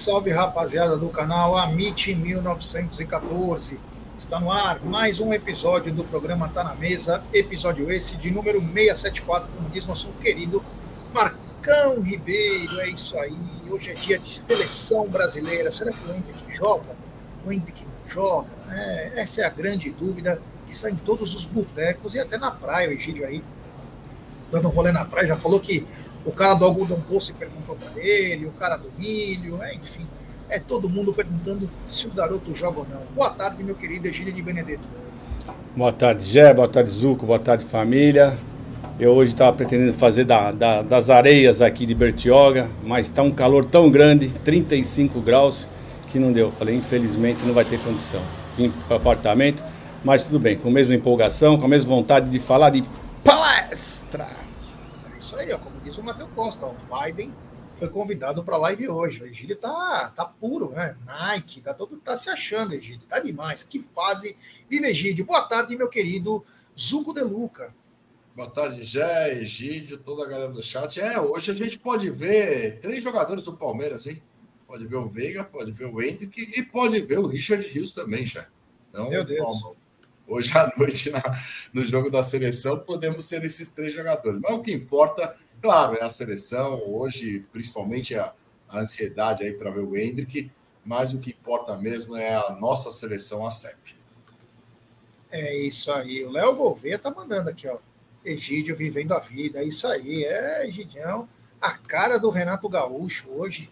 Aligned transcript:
salve, 0.00 0.30
rapaziada 0.30 0.96
do 0.96 1.10
canal 1.10 1.58
Amit 1.58 2.14
1914. 2.14 3.78
Está 4.18 4.40
no 4.40 4.50
ar 4.50 4.80
mais 4.82 5.20
um 5.20 5.30
episódio 5.30 5.92
do 5.92 6.04
programa 6.04 6.48
Tá 6.48 6.64
na 6.64 6.74
Mesa, 6.74 7.22
episódio 7.34 7.92
esse 7.92 8.16
de 8.16 8.30
número 8.30 8.60
674, 8.60 9.50
como 9.54 9.68
diz 9.68 9.86
nosso 9.86 10.10
querido 10.12 10.64
Marcão 11.12 12.00
Ribeiro. 12.00 12.80
É 12.80 12.88
isso 12.88 13.18
aí. 13.18 13.36
Hoje 13.68 13.90
é 13.90 13.92
dia 13.92 14.18
de 14.18 14.26
seleção 14.26 15.06
brasileira. 15.06 15.70
Será 15.70 15.92
que 15.92 16.02
o 16.08 16.14
Hendrick 16.14 16.56
joga? 16.56 16.96
O 17.44 17.52
Hendrick 17.52 17.84
não 17.84 18.10
joga? 18.10 18.48
É, 18.70 19.20
essa 19.20 19.42
é 19.42 19.44
a 19.44 19.50
grande 19.50 19.90
dúvida 19.90 20.40
que 20.64 20.72
está 20.72 20.88
em 20.88 20.96
todos 20.96 21.34
os 21.34 21.44
botecos 21.44 22.14
e 22.14 22.20
até 22.20 22.38
na 22.38 22.50
praia. 22.50 22.88
O 22.88 22.92
Egídio 22.92 23.26
aí, 23.26 23.44
dando 24.50 24.66
um 24.66 24.70
rolê 24.70 24.92
na 24.92 25.04
praia, 25.04 25.26
já 25.26 25.36
falou 25.36 25.60
que 25.60 25.86
o 26.24 26.32
cara 26.32 26.54
do 26.54 26.64
algodão 26.64 27.02
doce 27.10 27.34
perguntou 27.34 27.76
para 27.76 28.02
ele, 28.02 28.46
o 28.46 28.52
cara 28.52 28.76
do 28.76 28.90
milho, 28.98 29.62
é, 29.62 29.74
enfim. 29.74 30.06
É 30.48 30.58
todo 30.58 30.88
mundo 30.88 31.12
perguntando 31.12 31.70
se 31.88 32.08
o 32.08 32.10
garoto 32.10 32.54
joga 32.54 32.80
ou 32.80 32.86
não. 32.88 33.00
Boa 33.14 33.30
tarde, 33.30 33.62
meu 33.62 33.74
querido 33.74 34.08
Egílio 34.08 34.32
de 34.32 34.42
Benedetto. 34.42 34.82
Boa 35.76 35.92
tarde, 35.92 36.24
Gé, 36.26 36.52
boa 36.52 36.68
tarde, 36.68 36.90
Zuco, 36.90 37.24
boa 37.24 37.38
tarde, 37.38 37.64
família. 37.64 38.36
Eu 38.98 39.12
hoje 39.12 39.32
estava 39.32 39.56
pretendendo 39.56 39.94
fazer 39.94 40.24
da, 40.24 40.52
da, 40.52 40.82
das 40.82 41.08
areias 41.08 41.62
aqui 41.62 41.86
de 41.86 41.94
Bertioga, 41.94 42.68
mas 42.84 43.06
está 43.06 43.22
um 43.22 43.30
calor 43.30 43.64
tão 43.64 43.90
grande, 43.90 44.28
35 44.44 45.20
graus, 45.20 45.66
que 46.08 46.18
não 46.18 46.32
deu. 46.32 46.50
Falei, 46.50 46.74
infelizmente 46.74 47.42
não 47.46 47.54
vai 47.54 47.64
ter 47.64 47.78
condição. 47.78 48.20
Vim 48.58 48.70
para 48.88 48.94
o 48.94 48.96
apartamento, 48.98 49.64
mas 50.04 50.24
tudo 50.24 50.38
bem, 50.38 50.56
com 50.58 50.68
a 50.68 50.72
mesma 50.72 50.94
empolgação, 50.94 51.56
com 51.56 51.64
a 51.64 51.68
mesma 51.68 51.88
vontade 51.94 52.28
de 52.28 52.38
falar 52.38 52.68
de 52.68 52.82
palestra. 53.24 54.28
É 55.14 55.18
isso 55.18 55.34
aí, 55.36 55.50
ó, 55.50 55.56
como 55.56 55.79
o 56.00 56.04
Matheus 56.04 56.30
Costa, 56.34 56.66
o 56.66 56.74
Biden 56.74 57.32
foi 57.74 57.88
convidado 57.88 58.42
para 58.42 58.56
a 58.56 58.58
live 58.58 58.88
hoje. 58.88 59.22
O 59.22 59.26
Egílio 59.26 59.56
tá, 59.56 60.12
tá 60.14 60.24
puro, 60.24 60.70
né? 60.70 60.96
Nike, 61.06 61.60
tá 61.60 61.72
todo 61.72 61.96
tá 61.98 62.16
se 62.16 62.28
achando, 62.28 62.74
Egílio. 62.74 63.06
Tá 63.08 63.20
demais. 63.20 63.62
Que 63.62 63.80
fase 63.80 64.36
vive 64.68 64.86
Egídio. 64.86 65.24
Boa 65.24 65.42
tarde, 65.42 65.76
meu 65.76 65.88
querido 65.88 66.44
Zuco 66.78 67.14
de 67.14 67.22
Luca. 67.22 67.74
Boa 68.34 68.48
tarde, 68.48 68.84
Jé, 68.84 69.40
Egídio, 69.40 69.98
toda 69.98 70.24
a 70.24 70.28
galera 70.28 70.50
do 70.50 70.62
chat. 70.62 71.00
É, 71.00 71.20
hoje 71.20 71.50
a 71.50 71.54
gente 71.54 71.78
pode 71.78 72.10
ver 72.10 72.78
três 72.80 73.02
jogadores 73.02 73.44
do 73.44 73.56
Palmeiras, 73.56 74.06
hein? 74.06 74.22
Pode 74.66 74.86
ver 74.86 74.96
o 74.96 75.08
Veiga, 75.08 75.44
pode 75.44 75.72
ver 75.72 75.86
o 75.86 76.00
Hendrick 76.00 76.40
e 76.58 76.62
pode 76.62 77.00
ver 77.02 77.18
o 77.18 77.26
Richard 77.26 77.66
Rios 77.66 77.92
também, 77.92 78.24
já. 78.24 78.46
Então, 78.88 79.10
Meu 79.10 79.24
Deus. 79.24 79.74
hoje 80.26 80.56
à 80.56 80.70
noite 80.78 81.10
na, 81.10 81.22
no 81.72 81.84
jogo 81.84 82.10
da 82.10 82.22
seleção 82.22 82.78
podemos 82.78 83.26
ter 83.26 83.44
esses 83.44 83.68
três 83.70 83.92
jogadores. 83.92 84.40
Mas 84.40 84.52
o 84.52 84.62
que 84.62 84.72
importa 84.72 85.36
Claro, 85.60 85.96
é 85.96 86.02
a 86.02 86.10
seleção, 86.10 86.82
hoje, 86.86 87.40
principalmente 87.52 88.14
a, 88.14 88.32
a 88.68 88.78
ansiedade 88.78 89.44
aí 89.44 89.52
para 89.52 89.70
ver 89.70 89.80
o 89.80 89.96
Hendrick, 89.96 90.50
mas 90.84 91.12
o 91.12 91.18
que 91.18 91.30
importa 91.30 91.76
mesmo 91.76 92.16
é 92.16 92.34
a 92.34 92.50
nossa 92.50 92.90
seleção, 92.90 93.46
a 93.46 93.50
CEP. 93.50 93.96
É 95.30 95.56
isso 95.56 95.92
aí. 95.92 96.24
O 96.24 96.30
Léo 96.30 96.56
Gouveia 96.56 96.98
tá 96.98 97.10
mandando 97.10 97.50
aqui, 97.50 97.68
ó. 97.68 97.78
Egídio 98.24 98.76
vivendo 98.76 99.12
a 99.12 99.18
vida. 99.18 99.60
É 99.60 99.64
isso 99.64 99.86
aí. 99.86 100.24
É, 100.24 100.66
Egidião. 100.66 101.28
A 101.60 101.72
cara 101.72 102.18
do 102.18 102.30
Renato 102.30 102.68
Gaúcho 102.68 103.30
hoje. 103.30 103.70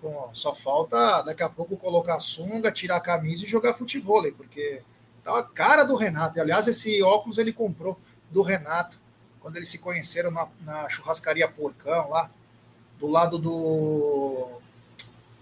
Com, 0.00 0.28
só 0.32 0.54
falta 0.54 1.22
daqui 1.22 1.42
a 1.42 1.48
pouco 1.48 1.76
colocar 1.76 2.16
a 2.16 2.20
sunga, 2.20 2.72
tirar 2.72 2.96
a 2.96 3.00
camisa 3.00 3.44
e 3.44 3.48
jogar 3.48 3.72
futebol, 3.72 4.30
porque 4.32 4.82
tá 5.24 5.38
a 5.38 5.42
cara 5.42 5.84
do 5.84 5.94
Renato. 5.94 6.38
E, 6.38 6.40
aliás, 6.40 6.66
esse 6.66 7.02
óculos 7.02 7.38
ele 7.38 7.52
comprou 7.52 7.98
do 8.30 8.42
Renato 8.42 9.00
quando 9.46 9.58
eles 9.58 9.68
se 9.68 9.78
conheceram 9.78 10.32
na, 10.32 10.48
na 10.62 10.88
churrascaria 10.88 11.46
Porcão, 11.46 12.10
lá, 12.10 12.28
do 12.98 13.06
lado 13.06 13.38
do. 13.38 14.60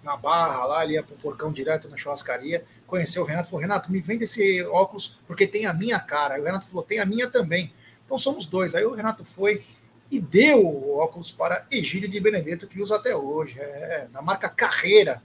na 0.02 0.14
barra, 0.14 0.66
lá, 0.66 0.84
ele 0.84 0.92
ia 0.92 1.02
pro 1.02 1.16
Porcão 1.16 1.50
direto 1.50 1.88
na 1.88 1.96
churrascaria. 1.96 2.62
Conheceu 2.86 3.22
o 3.22 3.24
Renato, 3.24 3.48
falou: 3.48 3.62
Renato, 3.62 3.90
me 3.90 4.02
vende 4.02 4.24
esse 4.24 4.62
óculos 4.64 5.20
porque 5.26 5.46
tem 5.46 5.64
a 5.64 5.72
minha 5.72 5.98
cara. 5.98 6.34
Aí 6.34 6.42
o 6.42 6.44
Renato 6.44 6.66
falou: 6.66 6.84
tem 6.84 6.98
a 6.98 7.06
minha 7.06 7.30
também. 7.30 7.72
Então 8.04 8.18
somos 8.18 8.44
dois. 8.44 8.74
Aí 8.74 8.84
o 8.84 8.92
Renato 8.92 9.24
foi 9.24 9.64
e 10.10 10.20
deu 10.20 10.66
o 10.66 10.98
óculos 10.98 11.30
para 11.30 11.66
Egílio 11.70 12.06
de 12.06 12.20
Benedetto, 12.20 12.66
que 12.66 12.82
usa 12.82 12.96
até 12.96 13.16
hoje. 13.16 13.58
É, 13.58 14.06
da 14.12 14.20
marca 14.20 14.50
Carreira, 14.50 15.22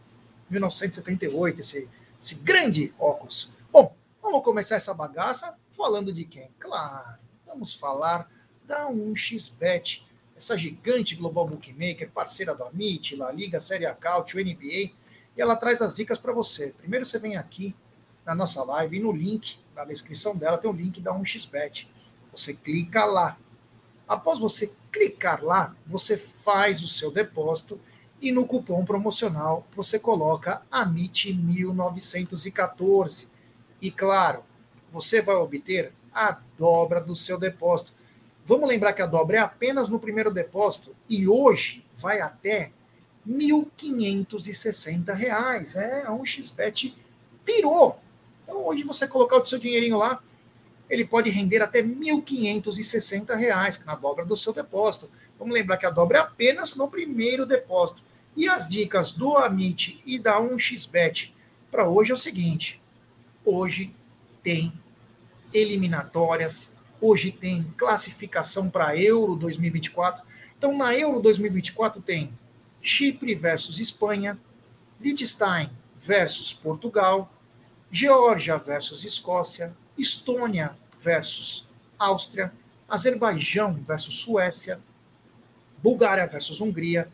1978, 0.50 1.60
esse, 1.60 1.90
esse 2.22 2.36
grande 2.36 2.94
óculos. 2.98 3.52
Bom, 3.74 3.94
vamos 4.22 4.42
começar 4.42 4.76
essa 4.76 4.94
bagaça 4.94 5.54
falando 5.76 6.14
de 6.14 6.24
quem? 6.24 6.50
Claro, 6.58 7.18
vamos 7.46 7.74
falar 7.74 8.39
dá 8.70 8.88
um 8.88 9.14
xbet, 9.16 10.06
essa 10.38 10.56
gigante 10.56 11.16
global 11.16 11.48
bookmaker, 11.48 12.12
parceira 12.12 12.54
do 12.54 12.64
Amit, 12.64 13.16
La 13.16 13.32
Liga, 13.32 13.60
Série 13.60 13.88
A 13.88 13.96
Cautio, 13.96 14.40
NBA, 14.40 14.58
e 14.62 14.94
ela 15.36 15.56
traz 15.56 15.82
as 15.82 15.96
dicas 15.96 16.20
para 16.20 16.32
você. 16.32 16.76
Primeiro 16.78 17.04
você 17.04 17.18
vem 17.18 17.36
aqui 17.36 17.76
na 18.24 18.36
nossa 18.36 18.64
live 18.64 18.98
e 18.98 19.00
no 19.00 19.12
link, 19.12 19.58
na 19.76 19.84
descrição 19.84 20.38
dela 20.38 20.60
tem 20.60 20.70
o 20.70 20.74
link 20.74 21.02
da 21.02 21.12
1xbet. 21.12 21.88
Você 22.32 22.54
clica 22.54 23.06
lá. 23.06 23.40
Após 24.08 24.38
você 24.38 24.72
clicar 24.92 25.44
lá, 25.44 25.76
você 25.86 26.16
faz 26.16 26.84
o 26.84 26.88
seu 26.88 27.12
depósito 27.12 27.82
e 28.22 28.32
no 28.32 28.46
cupom 28.46 28.86
promocional 28.86 29.66
você 29.76 29.98
coloca 29.98 30.62
AMIT1914. 30.72 33.30
E 33.82 33.90
claro, 33.90 34.44
você 34.92 35.24
vai 35.24 35.38
obter 35.38 35.92
a 36.14 36.40
dobra 36.58 37.02
do 37.02 37.16
seu 37.16 37.40
depósito. 37.40 37.98
Vamos 38.50 38.68
lembrar 38.68 38.92
que 38.94 39.02
a 39.04 39.06
dobra 39.06 39.38
é 39.38 39.42
apenas 39.42 39.90
no 39.90 40.00
primeiro 40.00 40.34
depósito 40.34 40.96
e 41.08 41.28
hoje 41.28 41.86
vai 41.96 42.20
até 42.20 42.72
R$ 43.24 43.32
1.560. 43.32 45.76
É, 45.76 46.10
um 46.10 46.26
XBET 46.26 46.98
pirou. 47.46 48.00
Então 48.42 48.66
hoje 48.66 48.82
você 48.82 49.08
colocar 49.08 49.38
o 49.38 49.46
seu 49.46 49.60
dinheirinho 49.60 49.98
lá, 49.98 50.20
ele 50.90 51.06
pode 51.06 51.30
render 51.30 51.62
até 51.62 51.82
R$ 51.82 51.90
1.560 51.90 53.86
na 53.86 53.94
dobra 53.94 54.26
do 54.26 54.36
seu 54.36 54.52
depósito. 54.52 55.12
Vamos 55.38 55.54
lembrar 55.54 55.78
que 55.78 55.86
a 55.86 55.92
dobra 55.92 56.18
é 56.18 56.22
apenas 56.22 56.76
no 56.76 56.90
primeiro 56.90 57.46
depósito. 57.46 58.02
E 58.36 58.50
as 58.50 58.68
dicas 58.68 59.14
do 59.14 59.38
Amit 59.38 60.02
e 60.08 60.18
da 60.18 60.42
1xBet 60.42 61.36
para 61.70 61.88
hoje 61.88 62.10
é 62.10 62.16
o 62.16 62.18
seguinte: 62.18 62.82
hoje 63.46 63.96
tem 64.42 64.74
eliminatórias 65.54 66.79
Hoje 67.02 67.32
tem 67.32 67.64
classificação 67.78 68.70
para 68.70 68.98
Euro 68.98 69.36
2024. 69.36 70.24
Então, 70.58 70.78
na 70.78 70.94
Euro 70.96 71.22
2024 71.22 72.02
tem 72.02 72.38
Chipre 72.82 73.34
versus 73.36 73.80
Espanha, 73.80 74.38
Liechtenstein 75.00 75.70
versus 76.00 76.54
Portugal, 76.54 77.32
Geórgia 77.92 78.58
versus 78.58 79.06
Escócia, 79.06 79.76
Estônia 79.98 80.76
versus 81.02 81.70
Áustria, 81.98 82.52
Azerbaijão 82.88 83.82
versus 83.82 84.16
Suécia, 84.16 84.82
Bulgária 85.82 86.28
versus 86.28 86.60
Hungria, 86.60 87.10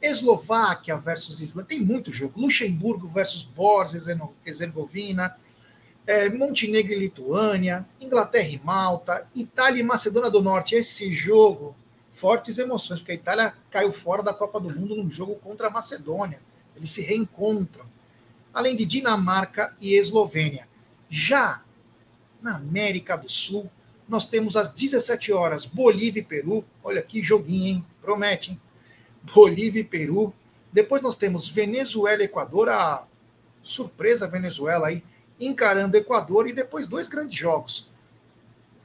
Eslováquia 0.00 0.96
versus 0.96 1.40
Islândia, 1.40 1.76
tem 1.76 1.80
muito 1.80 2.12
jogo, 2.12 2.40
Luxemburgo 2.40 3.08
versus 3.08 3.42
Bósnia-Herzegovina, 3.42 5.36
é, 6.06 6.28
Montenegro 6.28 6.92
e 6.92 6.98
Lituânia, 6.98 7.86
Inglaterra 8.00 8.48
e 8.48 8.60
Malta, 8.62 9.26
Itália 9.34 9.80
e 9.80 9.84
Macedônia 9.84 10.30
do 10.30 10.40
Norte. 10.40 10.76
Esse 10.76 11.12
jogo, 11.12 11.74
fortes 12.12 12.58
emoções, 12.58 13.00
porque 13.00 13.12
a 13.12 13.16
Itália 13.16 13.54
caiu 13.70 13.92
fora 13.92 14.22
da 14.22 14.32
Copa 14.32 14.60
do 14.60 14.70
Mundo 14.70 14.96
num 14.96 15.10
jogo 15.10 15.34
contra 15.36 15.66
a 15.66 15.70
Macedônia. 15.70 16.40
Eles 16.76 16.90
se 16.90 17.02
reencontram. 17.02 17.86
Além 18.54 18.76
de 18.76 18.86
Dinamarca 18.86 19.74
e 19.80 19.94
Eslovênia. 19.94 20.68
Já 21.08 21.62
na 22.40 22.56
América 22.56 23.16
do 23.16 23.28
Sul, 23.28 23.70
nós 24.08 24.28
temos 24.28 24.56
às 24.56 24.72
17 24.72 25.32
horas 25.32 25.64
Bolívia 25.64 26.20
e 26.20 26.24
Peru. 26.24 26.64
Olha 26.82 27.02
que 27.02 27.22
joguinho, 27.22 27.66
hein? 27.66 27.86
Promete, 28.00 28.52
hein? 28.52 28.60
Bolívia 29.34 29.80
e 29.80 29.84
Peru. 29.84 30.32
Depois 30.72 31.02
nós 31.02 31.16
temos 31.16 31.48
Venezuela 31.48 32.22
e 32.22 32.26
Equador, 32.26 32.68
a 32.68 33.04
surpresa 33.62 34.28
Venezuela 34.28 34.88
aí, 34.88 35.02
encarando 35.38 35.96
Equador 35.96 36.48
e 36.48 36.52
depois 36.52 36.86
dois 36.86 37.08
grandes 37.08 37.38
jogos. 37.38 37.92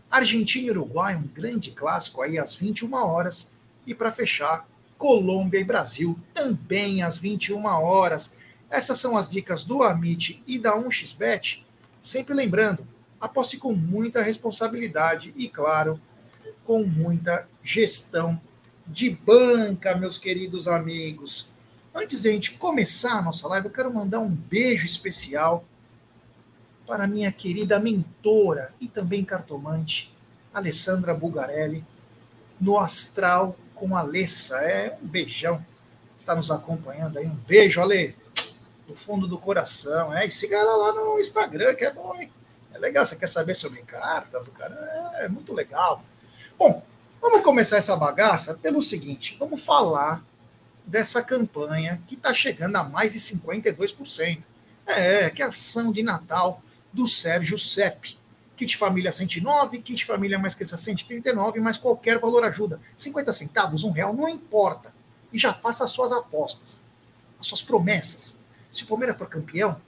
Argentina 0.09 0.67
e 0.67 0.71
Uruguai, 0.71 1.15
um 1.15 1.27
grande 1.27 1.71
clássico 1.71 2.21
aí 2.21 2.37
às 2.37 2.53
21 2.53 2.93
horas. 2.93 3.53
E 3.87 3.95
para 3.95 4.11
fechar, 4.11 4.67
Colômbia 4.97 5.59
e 5.59 5.63
Brasil, 5.63 6.19
também 6.33 7.01
às 7.01 7.17
21 7.17 7.65
horas. 7.65 8.35
Essas 8.69 8.99
são 8.99 9.17
as 9.17 9.29
dicas 9.29 9.63
do 9.63 9.83
Amit 9.83 10.43
e 10.45 10.59
da 10.59 10.75
1xBet. 10.75 11.63
Sempre 12.01 12.33
lembrando, 12.33 12.85
aposte 13.19 13.57
com 13.57 13.73
muita 13.73 14.21
responsabilidade 14.21 15.33
e, 15.37 15.47
claro, 15.47 15.99
com 16.65 16.83
muita 16.83 17.47
gestão 17.63 18.39
de 18.85 19.09
banca, 19.09 19.95
meus 19.95 20.17
queridos 20.17 20.67
amigos. 20.67 21.51
Antes 21.95 22.23
de 22.23 22.29
a 22.29 22.31
gente 22.31 22.53
começar 22.53 23.19
a 23.19 23.21
nossa 23.21 23.47
live, 23.47 23.67
eu 23.67 23.73
quero 23.73 23.93
mandar 23.93 24.19
um 24.19 24.29
beijo 24.29 24.85
especial 24.85 25.65
para 26.91 27.07
minha 27.07 27.31
querida 27.31 27.79
mentora 27.79 28.73
e 28.77 28.85
também 28.85 29.23
cartomante, 29.23 30.13
Alessandra 30.53 31.13
Bulgarelli, 31.13 31.85
no 32.59 32.77
Astral 32.77 33.55
com 33.73 33.95
Alessa. 33.95 34.57
É 34.57 34.97
um 35.01 35.07
beijão. 35.07 35.65
Está 36.17 36.35
nos 36.35 36.51
acompanhando 36.51 37.17
aí. 37.17 37.25
Um 37.25 37.37
beijo, 37.47 37.79
Ale. 37.79 38.13
do 38.85 38.93
fundo 38.93 39.25
do 39.25 39.37
coração. 39.37 40.13
É, 40.13 40.25
e 40.25 40.31
siga 40.31 40.57
ela 40.57 40.75
lá 40.75 40.91
no 40.91 41.17
Instagram, 41.17 41.75
que 41.75 41.85
é 41.85 41.93
bom, 41.93 42.13
hein? 42.19 42.29
É 42.73 42.77
legal, 42.77 43.05
você 43.05 43.15
quer 43.15 43.27
saber 43.27 43.53
sobre 43.53 43.81
cartas, 43.83 44.49
o 44.49 44.51
cara 44.51 44.75
é, 45.15 45.25
é 45.25 45.29
muito 45.29 45.53
legal. 45.53 46.03
Bom, 46.59 46.83
vamos 47.21 47.41
começar 47.41 47.77
essa 47.77 47.95
bagaça 47.95 48.55
pelo 48.55 48.81
seguinte: 48.81 49.37
vamos 49.39 49.63
falar 49.63 50.21
dessa 50.85 51.23
campanha 51.23 52.01
que 52.05 52.15
está 52.15 52.33
chegando 52.33 52.75
a 52.75 52.83
mais 52.83 53.13
de 53.13 53.19
52%. 53.19 54.39
É, 54.85 55.29
que 55.29 55.41
é 55.41 55.45
ação 55.45 55.93
de 55.93 56.03
Natal 56.03 56.61
do 56.91 57.07
Sérgio 57.07 57.57
Sepp. 57.57 58.17
Kit 58.55 58.77
Família 58.77 59.11
109, 59.11 59.79
Kit 59.79 60.05
Família 60.05 60.37
Mais 60.37 60.53
Criança 60.53 60.77
139, 60.77 61.59
mas 61.59 61.77
qualquer 61.77 62.19
valor 62.19 62.43
ajuda. 62.43 62.79
50 62.95 63.33
centavos, 63.33 63.83
um 63.83 63.91
real, 63.91 64.13
não 64.13 64.29
importa. 64.29 64.93
E 65.33 65.39
já 65.39 65.51
faça 65.51 65.83
as 65.83 65.89
suas 65.89 66.11
apostas, 66.11 66.83
as 67.39 67.47
suas 67.47 67.61
promessas. 67.63 68.39
Se 68.71 68.83
o 68.83 68.87
Palmeiras 68.87 69.17
for 69.17 69.27
campeão, 69.27 69.81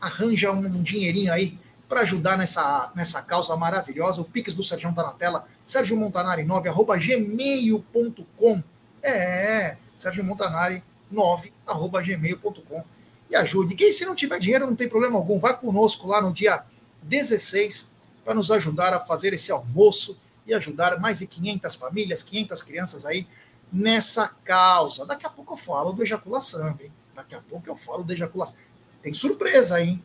arranja 0.00 0.50
um 0.50 0.82
dinheirinho 0.82 1.32
aí 1.32 1.58
para 1.88 2.00
ajudar 2.00 2.36
nessa, 2.36 2.90
nessa 2.94 3.22
causa 3.22 3.56
maravilhosa. 3.56 4.20
O 4.20 4.24
Pix 4.24 4.54
do 4.54 4.62
Sérgio 4.62 4.90
está 4.90 5.02
na 5.02 5.12
tela, 5.12 5.46
Sérgio 5.64 5.96
Montanari 5.96 6.44
9, 6.44 6.68
arroba 6.68 6.96
gmail.com. 6.96 8.62
É, 9.02 9.76
Sérgio 9.96 10.24
Montanari 10.24 10.82
9, 11.10 11.52
arroba 11.66 12.02
gmail.com. 12.02 12.84
E 13.30 13.36
ajude. 13.36 13.74
Quem 13.74 13.92
se 13.92 14.04
não 14.04 14.14
tiver 14.14 14.38
dinheiro, 14.38 14.66
não 14.66 14.76
tem 14.76 14.88
problema 14.88 15.16
algum. 15.16 15.38
Vai 15.38 15.58
conosco 15.58 16.06
lá 16.06 16.20
no 16.20 16.32
dia 16.32 16.64
16 17.02 17.92
para 18.24 18.34
nos 18.34 18.50
ajudar 18.50 18.94
a 18.94 19.00
fazer 19.00 19.32
esse 19.32 19.52
almoço 19.52 20.20
e 20.46 20.54
ajudar 20.54 20.98
mais 21.00 21.18
de 21.18 21.26
500 21.26 21.74
famílias, 21.74 22.22
500 22.22 22.62
crianças 22.62 23.06
aí 23.06 23.26
nessa 23.72 24.28
causa. 24.44 25.04
Daqui 25.06 25.26
a 25.26 25.30
pouco 25.30 25.54
eu 25.54 25.56
falo 25.56 25.92
do 25.92 26.02
ejaculação, 26.02 26.76
hein? 26.80 26.92
Daqui 27.14 27.34
a 27.34 27.40
pouco 27.40 27.68
eu 27.68 27.76
falo 27.76 28.04
da 28.04 28.14
ejaculação. 28.14 28.58
Tem 29.02 29.12
surpresa, 29.12 29.80
hein? 29.80 30.02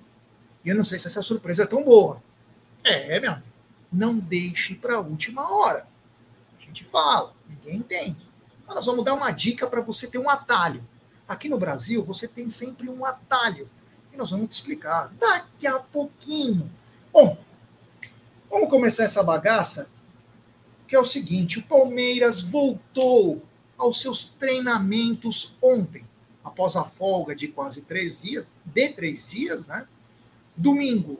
E 0.63 0.69
eu 0.69 0.75
não 0.75 0.83
sei 0.83 0.99
se 0.99 1.07
essa 1.07 1.21
surpresa 1.21 1.63
é 1.63 1.65
tão 1.65 1.83
boa. 1.83 2.21
É, 2.83 3.19
meu 3.19 3.31
amigo. 3.31 3.47
Não 3.91 4.17
deixe 4.17 4.75
para 4.75 4.95
a 4.95 4.99
última 4.99 5.51
hora. 5.51 5.87
A 6.57 6.65
gente 6.65 6.83
fala, 6.83 7.33
ninguém 7.47 7.77
entende. 7.77 8.27
Mas 8.65 8.75
nós 8.75 8.85
vamos 8.85 9.03
dar 9.03 9.15
uma 9.15 9.31
dica 9.31 9.65
para 9.65 9.81
você 9.81 10.07
ter 10.07 10.19
um 10.19 10.29
atalho. 10.29 10.83
Aqui 11.29 11.47
no 11.47 11.59
Brasil, 11.59 12.03
você 12.03 12.27
tem 12.27 12.49
sempre 12.49 12.89
um 12.89 13.05
atalho. 13.05 13.69
E 14.11 14.17
nós 14.17 14.31
vamos 14.31 14.49
te 14.49 14.53
explicar 14.53 15.13
daqui 15.19 15.67
a 15.67 15.77
pouquinho. 15.77 16.67
Bom, 17.13 17.37
vamos 18.49 18.67
começar 18.67 19.03
essa 19.03 19.21
bagaça, 19.21 19.91
que 20.87 20.95
é 20.95 20.99
o 20.99 21.05
seguinte: 21.05 21.59
o 21.59 21.67
Palmeiras 21.67 22.41
voltou 22.41 23.43
aos 23.77 24.01
seus 24.01 24.25
treinamentos 24.25 25.55
ontem 25.61 26.03
após 26.43 26.75
a 26.75 26.83
folga 26.83 27.35
de 27.35 27.47
quase 27.47 27.81
três 27.81 28.19
dias, 28.23 28.47
de 28.65 28.89
três 28.89 29.29
dias, 29.29 29.67
né? 29.67 29.87
Domingo, 30.57 31.19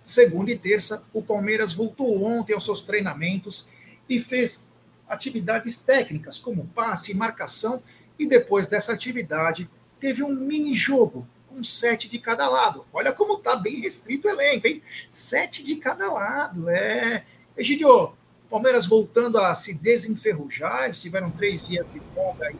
segunda 0.00 0.52
e 0.52 0.58
terça, 0.58 1.04
o 1.12 1.20
Palmeiras 1.20 1.72
voltou 1.72 2.22
ontem 2.22 2.54
aos 2.54 2.64
seus 2.64 2.82
treinamentos 2.82 3.66
e 4.08 4.20
fez 4.20 4.70
atividades 5.08 5.78
técnicas, 5.78 6.38
como 6.38 6.66
passe, 6.68 7.14
marcação, 7.14 7.82
e 8.18 8.26
depois 8.26 8.66
dessa 8.66 8.92
atividade 8.92 9.68
teve 10.00 10.22
um 10.22 10.34
mini 10.34 10.74
jogo 10.74 11.26
com 11.48 11.62
sete 11.62 12.08
de 12.08 12.18
cada 12.18 12.48
lado. 12.48 12.84
Olha 12.92 13.12
como 13.12 13.38
tá 13.38 13.56
bem 13.56 13.80
restrito 13.80 14.26
o 14.26 14.30
elenco, 14.30 14.66
hein? 14.66 14.82
Sete 15.10 15.62
de 15.62 15.76
cada 15.76 16.10
lado, 16.12 16.68
é. 16.68 17.24
Egidio, 17.56 18.14
Palmeiras 18.50 18.86
voltando 18.86 19.38
a 19.38 19.54
se 19.54 19.74
desenferrujar, 19.74 20.84
eles 20.84 21.00
tiveram 21.00 21.30
três 21.30 21.68
dias 21.68 21.86
de 21.92 22.00
folga 22.14 22.46
aí 22.46 22.56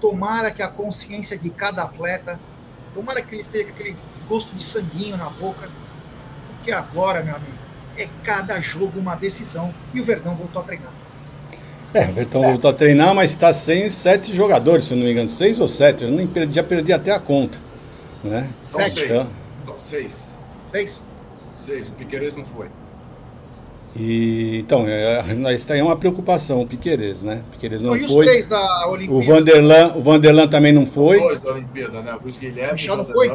Tomara 0.00 0.50
que 0.50 0.62
a 0.62 0.68
consciência 0.68 1.38
de 1.38 1.48
cada 1.48 1.82
atleta, 1.82 2.38
tomara 2.94 3.22
que 3.22 3.34
eles 3.34 3.48
tenham 3.48 3.70
aquele 3.70 3.96
gosto 4.28 4.54
de 4.54 4.62
sanguinho 4.62 5.16
na 5.16 5.30
boca, 5.30 5.68
porque 6.48 6.70
agora, 6.70 7.22
meu 7.22 7.34
amigo, 7.34 7.56
é 7.96 8.06
cada 8.22 8.60
jogo 8.60 9.00
uma 9.00 9.14
decisão 9.14 9.74
e 9.94 10.00
o 10.00 10.04
Verdão 10.04 10.36
voltou 10.36 10.60
a 10.60 10.64
treinar. 10.64 10.92
É, 11.94 12.08
o 12.08 12.12
Verdão 12.12 12.44
é. 12.44 12.50
voltou 12.50 12.70
a 12.70 12.74
treinar, 12.74 13.14
mas 13.14 13.30
está 13.30 13.52
sem 13.52 13.88
sete 13.90 14.34
jogadores, 14.34 14.86
se 14.86 14.94
não 14.94 15.04
me 15.04 15.12
engano, 15.12 15.28
seis 15.28 15.60
ou 15.60 15.68
sete, 15.68 16.04
eu 16.04 16.10
nem 16.10 16.26
perdi, 16.26 16.54
já 16.54 16.62
perdi 16.62 16.92
até 16.92 17.10
a 17.12 17.18
conta. 17.18 17.58
Né? 18.22 18.48
São 18.62 18.84
sete. 18.84 18.98
Seis. 18.98 19.10
Então. 19.10 19.24
São 19.66 19.78
seis. 19.78 20.28
Seis? 20.70 21.02
Seis, 21.52 21.88
o 21.88 21.92
Piqueires 21.92 22.36
não 22.36 22.44
foi. 22.44 22.68
E, 23.98 24.58
então, 24.58 24.84
é, 24.86 25.54
isso 25.54 25.72
é 25.72 25.82
uma 25.82 25.96
preocupação, 25.96 26.60
o 26.60 26.66
Piqueires, 26.66 27.22
né? 27.22 27.42
Piqueires 27.52 27.80
não 27.80 27.92
foi. 27.92 28.00
foi. 28.06 28.26
os 28.26 28.30
três 28.30 28.46
da 28.46 28.88
Olimpíada? 28.90 29.14
O 29.14 29.22
Vanderlan, 29.22 29.92
o 29.94 30.02
Vanderlan 30.02 30.48
também 30.48 30.72
não 30.72 30.84
foi. 30.84 31.16
Os 31.16 31.22
dois 31.22 31.40
da 31.40 31.52
Olimpíada, 31.52 32.02
né? 32.02 32.14
O 32.14 32.38
Guilherme. 32.38 32.72
Michel 32.72 32.96
não 32.96 33.04
foi? 33.06 33.28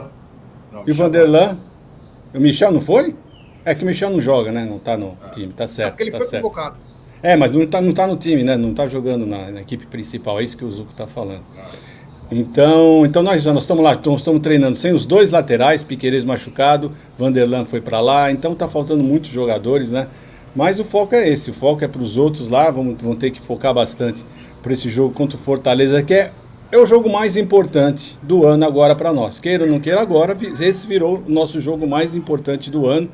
Não, 0.72 0.84
e 0.86 0.92
o 0.92 0.96
Vanderlan? 0.96 1.58
O 2.34 2.40
Michel 2.40 2.72
não 2.72 2.80
foi? 2.80 3.16
É 3.66 3.74
que 3.74 3.84
o 3.84 3.88
Michel 3.88 4.12
não 4.12 4.22
joga, 4.22 4.52
né? 4.52 4.64
Não 4.64 4.78
tá 4.78 4.96
no 4.96 5.18
ah. 5.22 5.30
time, 5.30 5.52
tá 5.52 5.68
certo. 5.68 5.88
É 5.88 5.92
porque 5.92 6.04
ele 6.04 6.12
tá 6.12 6.18
foi 6.20 6.28
certo. 6.28 6.44
convocado. 6.44 6.78
É, 7.24 7.38
mas 7.38 7.52
não 7.52 7.66
tá, 7.68 7.80
não 7.80 7.94
tá 7.94 8.08
no 8.08 8.18
time, 8.18 8.44
né? 8.44 8.58
Não 8.58 8.74
tá 8.74 8.88
jogando 8.88 9.26
na, 9.26 9.52
na 9.52 9.62
equipe 9.62 9.86
principal, 9.86 10.40
é 10.40 10.44
isso 10.44 10.58
que 10.58 10.66
o 10.66 10.72
Zuco 10.72 10.94
tá 10.94 11.06
falando. 11.06 11.44
Então, 12.32 13.06
então 13.06 13.22
nós, 13.22 13.46
estamos 13.46 13.84
lá, 13.84 13.94
estamos 13.94 14.42
treinando 14.42 14.76
sem 14.76 14.94
os 14.94 15.06
dois 15.06 15.32
laterais, 15.32 15.84
Piqueires 15.84 16.24
machucado, 16.24 16.94
Vanderlan 17.20 17.66
foi 17.66 17.82
para 17.82 18.00
lá, 18.00 18.32
então 18.32 18.56
tá 18.56 18.70
faltando 18.70 19.04
muitos 19.04 19.30
jogadores, 19.30 19.92
né? 19.92 20.08
Mas 20.56 20.80
o 20.80 20.84
foco 20.84 21.14
é 21.14 21.28
esse, 21.28 21.52
o 21.52 21.54
foco 21.54 21.84
é 21.84 21.88
para 21.88 22.02
os 22.02 22.18
outros 22.18 22.50
lá, 22.50 22.72
vamos, 22.72 22.98
vão 23.02 23.16
ter 23.16 23.32
que 23.32 23.40
focar 23.40 23.74
bastante 23.74 24.24
para 24.64 24.74
esse 24.74 24.90
jogo 24.90 25.14
contra 25.14 25.38
o 25.38 25.40
Fortaleza, 25.40 26.02
que 26.02 26.14
é, 26.14 26.32
é 26.72 26.78
o 26.78 26.88
jogo 26.88 27.10
mais 27.10 27.36
importante 27.36 28.18
do 28.24 28.46
ano 28.46 28.66
agora 28.66 28.96
para 28.96 29.12
nós. 29.12 29.38
Queira 29.38 29.66
ou 29.66 29.70
não 29.70 29.80
queira 29.80 30.02
agora, 30.02 30.36
esse 30.60 30.88
virou 30.88 31.24
o 31.28 31.32
nosso 31.32 31.60
jogo 31.60 31.86
mais 31.86 32.16
importante 32.16 32.72
do 32.72 32.88
ano. 32.88 33.10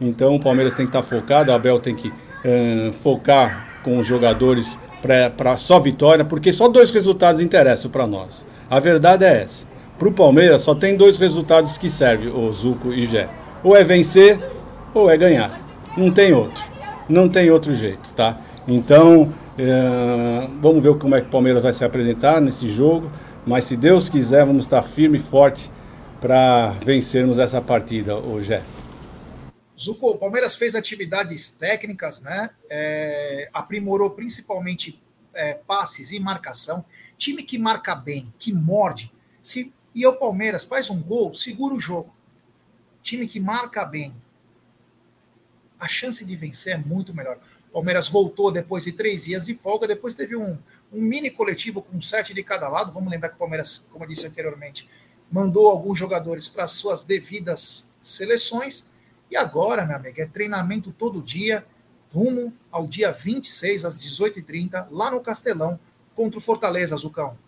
Então 0.00 0.34
o 0.34 0.40
Palmeiras 0.40 0.74
tem 0.74 0.86
que 0.86 0.90
estar 0.96 1.02
tá 1.02 1.06
focado, 1.06 1.50
o 1.50 1.54
Abel 1.54 1.78
tem 1.78 1.94
que 1.94 2.10
uh, 2.44 2.92
focar 3.02 3.80
com 3.82 3.98
os 3.98 4.06
jogadores 4.06 4.78
para 5.00 5.56
só 5.56 5.80
vitória, 5.80 6.24
porque 6.24 6.52
só 6.52 6.68
dois 6.68 6.90
resultados 6.90 7.42
interessam 7.42 7.90
para 7.90 8.06
nós. 8.06 8.44
A 8.70 8.78
verdade 8.78 9.24
é 9.24 9.42
essa. 9.42 9.66
Para 9.98 10.08
o 10.08 10.12
Palmeiras 10.12 10.62
só 10.62 10.74
tem 10.74 10.96
dois 10.96 11.18
resultados 11.18 11.76
que 11.76 11.90
servem, 11.90 12.28
o 12.28 12.52
Zuco 12.52 12.92
e 12.92 13.06
Gé. 13.06 13.28
Ou 13.62 13.76
é 13.76 13.82
vencer 13.82 14.38
ou 14.94 15.10
é 15.10 15.16
ganhar. 15.16 15.60
Não 15.96 16.10
tem 16.10 16.32
outro 16.32 16.72
não 17.12 17.28
tem 17.28 17.50
outro 17.50 17.74
jeito, 17.74 18.12
tá? 18.14 18.38
Então, 18.66 19.32
é, 19.58 20.48
vamos 20.60 20.82
ver 20.82 20.96
como 20.96 21.14
é 21.14 21.20
que 21.20 21.26
o 21.26 21.30
Palmeiras 21.30 21.62
vai 21.62 21.72
se 21.72 21.84
apresentar 21.84 22.40
nesse 22.40 22.68
jogo, 22.68 23.10
mas 23.46 23.64
se 23.64 23.76
Deus 23.76 24.08
quiser, 24.08 24.44
vamos 24.46 24.64
estar 24.64 24.82
firme 24.82 25.18
e 25.18 25.20
forte 25.20 25.70
para 26.20 26.72
vencermos 26.84 27.38
essa 27.38 27.60
partida 27.60 28.16
hoje. 28.16 28.58
Zuko, 29.78 30.10
o 30.10 30.18
Palmeiras 30.18 30.54
fez 30.54 30.74
atividades 30.74 31.50
técnicas, 31.50 32.20
né? 32.20 32.50
É, 32.70 33.48
aprimorou 33.52 34.10
principalmente 34.10 35.02
é, 35.34 35.54
passes 35.54 36.12
e 36.12 36.20
marcação. 36.20 36.84
Time 37.16 37.42
que 37.42 37.58
marca 37.58 37.94
bem, 37.94 38.32
que 38.38 38.52
morde. 38.52 39.12
Se, 39.42 39.72
e 39.94 40.06
o 40.06 40.14
Palmeiras 40.14 40.64
faz 40.64 40.90
um 40.90 41.02
gol, 41.02 41.34
segura 41.34 41.74
o 41.74 41.80
jogo. 41.80 42.14
Time 43.02 43.26
que 43.26 43.40
marca 43.40 43.84
bem, 43.84 44.14
a 45.78 45.88
chance 45.88 46.24
de 46.24 46.36
vencer 46.36 46.74
é 46.74 46.78
muito 46.78 47.12
melhor. 47.12 47.38
Palmeiras 47.72 48.06
voltou 48.06 48.52
depois 48.52 48.84
de 48.84 48.92
três 48.92 49.24
dias 49.24 49.46
de 49.46 49.54
folga, 49.54 49.88
depois 49.88 50.14
teve 50.14 50.36
um, 50.36 50.58
um 50.92 51.00
mini 51.00 51.30
coletivo 51.30 51.82
com 51.82 52.00
sete 52.00 52.34
de 52.34 52.42
cada 52.44 52.68
lado. 52.68 52.92
Vamos 52.92 53.10
lembrar 53.10 53.30
que 53.30 53.34
o 53.34 53.38
Palmeiras, 53.38 53.88
como 53.90 54.04
eu 54.04 54.08
disse 54.08 54.26
anteriormente, 54.26 54.88
mandou 55.30 55.68
alguns 55.68 55.98
jogadores 55.98 56.48
para 56.48 56.68
suas 56.68 57.02
devidas 57.02 57.92
seleções. 58.00 58.91
E 59.32 59.36
agora, 59.36 59.86
meu 59.86 59.96
amigo, 59.96 60.20
é 60.20 60.26
treinamento 60.26 60.92
todo 60.92 61.22
dia, 61.22 61.64
rumo 62.12 62.52
ao 62.70 62.86
dia 62.86 63.10
26, 63.10 63.86
às 63.86 63.98
18h30, 64.02 64.88
lá 64.90 65.10
no 65.10 65.22
Castelão, 65.22 65.80
contra 66.14 66.38
o 66.38 66.42
Fortaleza, 66.42 66.94
Zucão. 66.98 67.38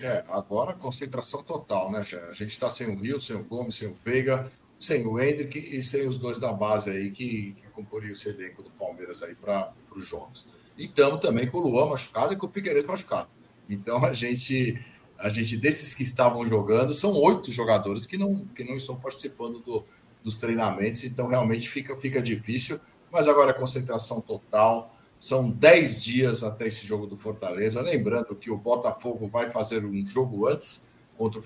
É, 0.00 0.24
agora 0.30 0.72
concentração 0.72 1.42
total, 1.42 1.92
né, 1.92 2.02
A 2.30 2.32
gente 2.32 2.52
está 2.52 2.70
sem 2.70 2.88
o 2.88 2.98
Rio, 2.98 3.20
sem 3.20 3.36
o 3.36 3.44
Gomes, 3.44 3.74
sem 3.74 3.86
o 3.86 3.94
Veiga, 4.02 4.50
sem 4.78 5.06
o 5.06 5.20
Hendrick 5.20 5.58
e 5.58 5.82
sem 5.82 6.08
os 6.08 6.16
dois 6.16 6.38
da 6.38 6.54
base 6.54 6.88
aí 6.88 7.10
que, 7.10 7.52
que 7.52 7.66
comporiam 7.74 8.12
esse 8.12 8.30
elenco 8.30 8.62
do 8.62 8.70
Palmeiras 8.70 9.22
aí 9.22 9.34
para 9.34 9.74
os 9.94 10.06
jogos. 10.06 10.48
E 10.78 10.86
estamos 10.86 11.20
também 11.20 11.46
com 11.50 11.58
o 11.58 11.68
Luan 11.68 11.90
machucado 11.90 12.32
e 12.32 12.36
com 12.36 12.46
o 12.46 12.48
Piqueires 12.48 12.86
machucado. 12.86 13.28
Então 13.68 14.02
a 14.06 14.14
gente, 14.14 14.82
a 15.18 15.28
gente 15.28 15.58
desses 15.58 15.92
que 15.92 16.02
estavam 16.02 16.46
jogando, 16.46 16.94
são 16.94 17.12
oito 17.12 17.52
jogadores 17.52 18.06
que 18.06 18.16
não, 18.16 18.46
que 18.46 18.64
não 18.64 18.74
estão 18.74 18.96
participando 18.96 19.60
do, 19.60 19.84
dos 20.26 20.38
treinamentos, 20.38 21.04
então 21.04 21.28
realmente 21.28 21.68
fica, 21.68 21.96
fica 21.96 22.20
difícil. 22.20 22.80
Mas 23.12 23.28
agora 23.28 23.52
a 23.52 23.54
concentração 23.54 24.20
total. 24.20 24.92
São 25.18 25.48
dez 25.48 26.02
dias 26.02 26.42
até 26.42 26.66
esse 26.66 26.84
jogo 26.84 27.06
do 27.06 27.16
Fortaleza. 27.16 27.80
Lembrando 27.80 28.34
que 28.34 28.50
o 28.50 28.56
Botafogo 28.56 29.28
vai 29.28 29.50
fazer 29.52 29.84
um 29.84 30.04
jogo 30.04 30.48
antes 30.48 30.86
contra 31.16 31.38
o 31.40 31.42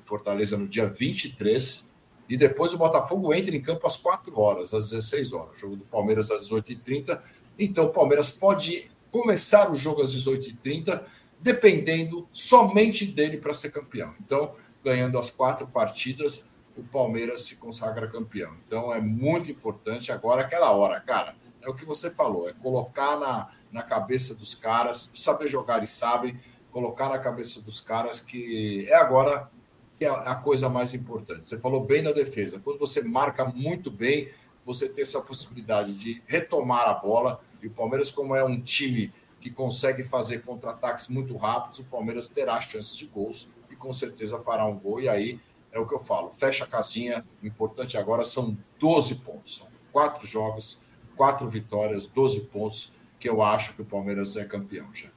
Fortaleza 0.00 0.56
no 0.56 0.68
dia 0.68 0.88
23 0.88 1.90
e 2.28 2.36
depois 2.36 2.72
o 2.72 2.78
Botafogo 2.78 3.34
entra 3.34 3.54
em 3.54 3.60
campo 3.60 3.84
às 3.84 3.98
4 3.98 4.38
horas, 4.38 4.72
às 4.72 4.90
16 4.90 5.32
horas. 5.32 5.58
O 5.58 5.60
jogo 5.60 5.76
do 5.76 5.84
Palmeiras 5.84 6.30
às 6.30 6.48
18h30. 6.48 7.20
Então 7.58 7.86
o 7.86 7.90
Palmeiras 7.90 8.30
pode 8.30 8.90
começar 9.10 9.70
o 9.70 9.74
jogo 9.74 10.02
às 10.02 10.14
18h30, 10.14 11.02
dependendo 11.40 12.28
somente 12.32 13.04
dele 13.04 13.38
para 13.38 13.52
ser 13.52 13.70
campeão. 13.70 14.14
Então, 14.24 14.54
ganhando 14.84 15.18
as 15.18 15.30
quatro 15.30 15.66
partidas, 15.66 16.48
o 16.80 16.84
Palmeiras 16.84 17.42
se 17.42 17.56
consagra 17.56 18.08
campeão. 18.08 18.54
Então 18.66 18.92
é 18.92 19.00
muito 19.00 19.50
importante 19.50 20.10
agora 20.10 20.42
aquela 20.42 20.70
hora, 20.72 20.98
cara. 21.00 21.36
É 21.62 21.68
o 21.68 21.74
que 21.74 21.84
você 21.84 22.10
falou, 22.10 22.48
é 22.48 22.52
colocar 22.54 23.18
na, 23.18 23.50
na 23.70 23.82
cabeça 23.82 24.34
dos 24.34 24.54
caras, 24.54 25.12
saber 25.14 25.46
jogar 25.46 25.82
e 25.82 25.86
sabem, 25.86 26.40
colocar 26.72 27.08
na 27.08 27.18
cabeça 27.18 27.60
dos 27.60 27.80
caras 27.80 28.20
que 28.20 28.86
é 28.88 28.94
agora 28.94 29.50
que 29.98 30.06
é 30.06 30.08
a 30.08 30.34
coisa 30.34 30.70
mais 30.70 30.94
importante. 30.94 31.46
Você 31.46 31.58
falou 31.58 31.84
bem 31.84 32.02
da 32.02 32.12
defesa. 32.12 32.58
Quando 32.58 32.78
você 32.78 33.02
marca 33.02 33.44
muito 33.44 33.90
bem, 33.90 34.30
você 34.64 34.88
tem 34.88 35.02
essa 35.02 35.20
possibilidade 35.20 35.92
de 35.92 36.22
retomar 36.26 36.88
a 36.88 36.94
bola. 36.94 37.38
E 37.62 37.66
o 37.66 37.70
Palmeiras, 37.70 38.10
como 38.10 38.34
é 38.34 38.42
um 38.42 38.58
time 38.58 39.12
que 39.38 39.50
consegue 39.50 40.02
fazer 40.02 40.38
contra-ataques 40.38 41.08
muito 41.08 41.36
rápidos, 41.36 41.80
o 41.80 41.84
Palmeiras 41.84 42.28
terá 42.28 42.58
chances 42.62 42.96
de 42.96 43.06
gols 43.06 43.50
e 43.70 43.76
com 43.76 43.92
certeza 43.92 44.38
fará 44.38 44.64
um 44.64 44.78
gol. 44.78 45.02
E 45.02 45.08
aí 45.08 45.38
é 45.72 45.78
o 45.78 45.86
que 45.86 45.94
eu 45.94 46.04
falo: 46.04 46.30
fecha 46.30 46.64
a 46.64 46.66
casinha. 46.66 47.24
O 47.42 47.46
importante 47.46 47.96
agora 47.96 48.24
são 48.24 48.56
12 48.78 49.16
pontos. 49.16 49.56
São 49.56 49.68
quatro 49.92 50.26
jogos, 50.26 50.80
quatro 51.16 51.48
vitórias, 51.48 52.06
12 52.06 52.42
pontos, 52.42 52.94
que 53.18 53.28
eu 53.28 53.42
acho 53.42 53.74
que 53.74 53.82
o 53.82 53.84
Palmeiras 53.84 54.36
é 54.36 54.44
campeão 54.44 54.92
já. 54.92 55.08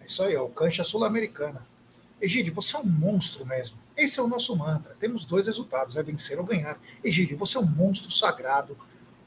É 0.00 0.06
isso 0.06 0.22
aí, 0.22 0.36
ó, 0.36 0.44
o 0.44 0.50
cancha 0.50 0.84
sul-americana. 0.84 1.66
Egídio, 2.20 2.54
você 2.54 2.76
é 2.76 2.78
um 2.78 2.86
monstro 2.86 3.44
mesmo. 3.44 3.78
Esse 3.96 4.18
é 4.18 4.22
o 4.22 4.28
nosso 4.28 4.56
mantra. 4.56 4.96
Temos 4.98 5.24
dois 5.24 5.46
resultados: 5.46 5.96
é 5.96 6.02
vencer 6.02 6.38
ou 6.38 6.44
ganhar. 6.44 6.78
Egídio, 7.02 7.36
você 7.36 7.58
é 7.58 7.60
um 7.60 7.66
monstro 7.66 8.10
sagrado. 8.10 8.76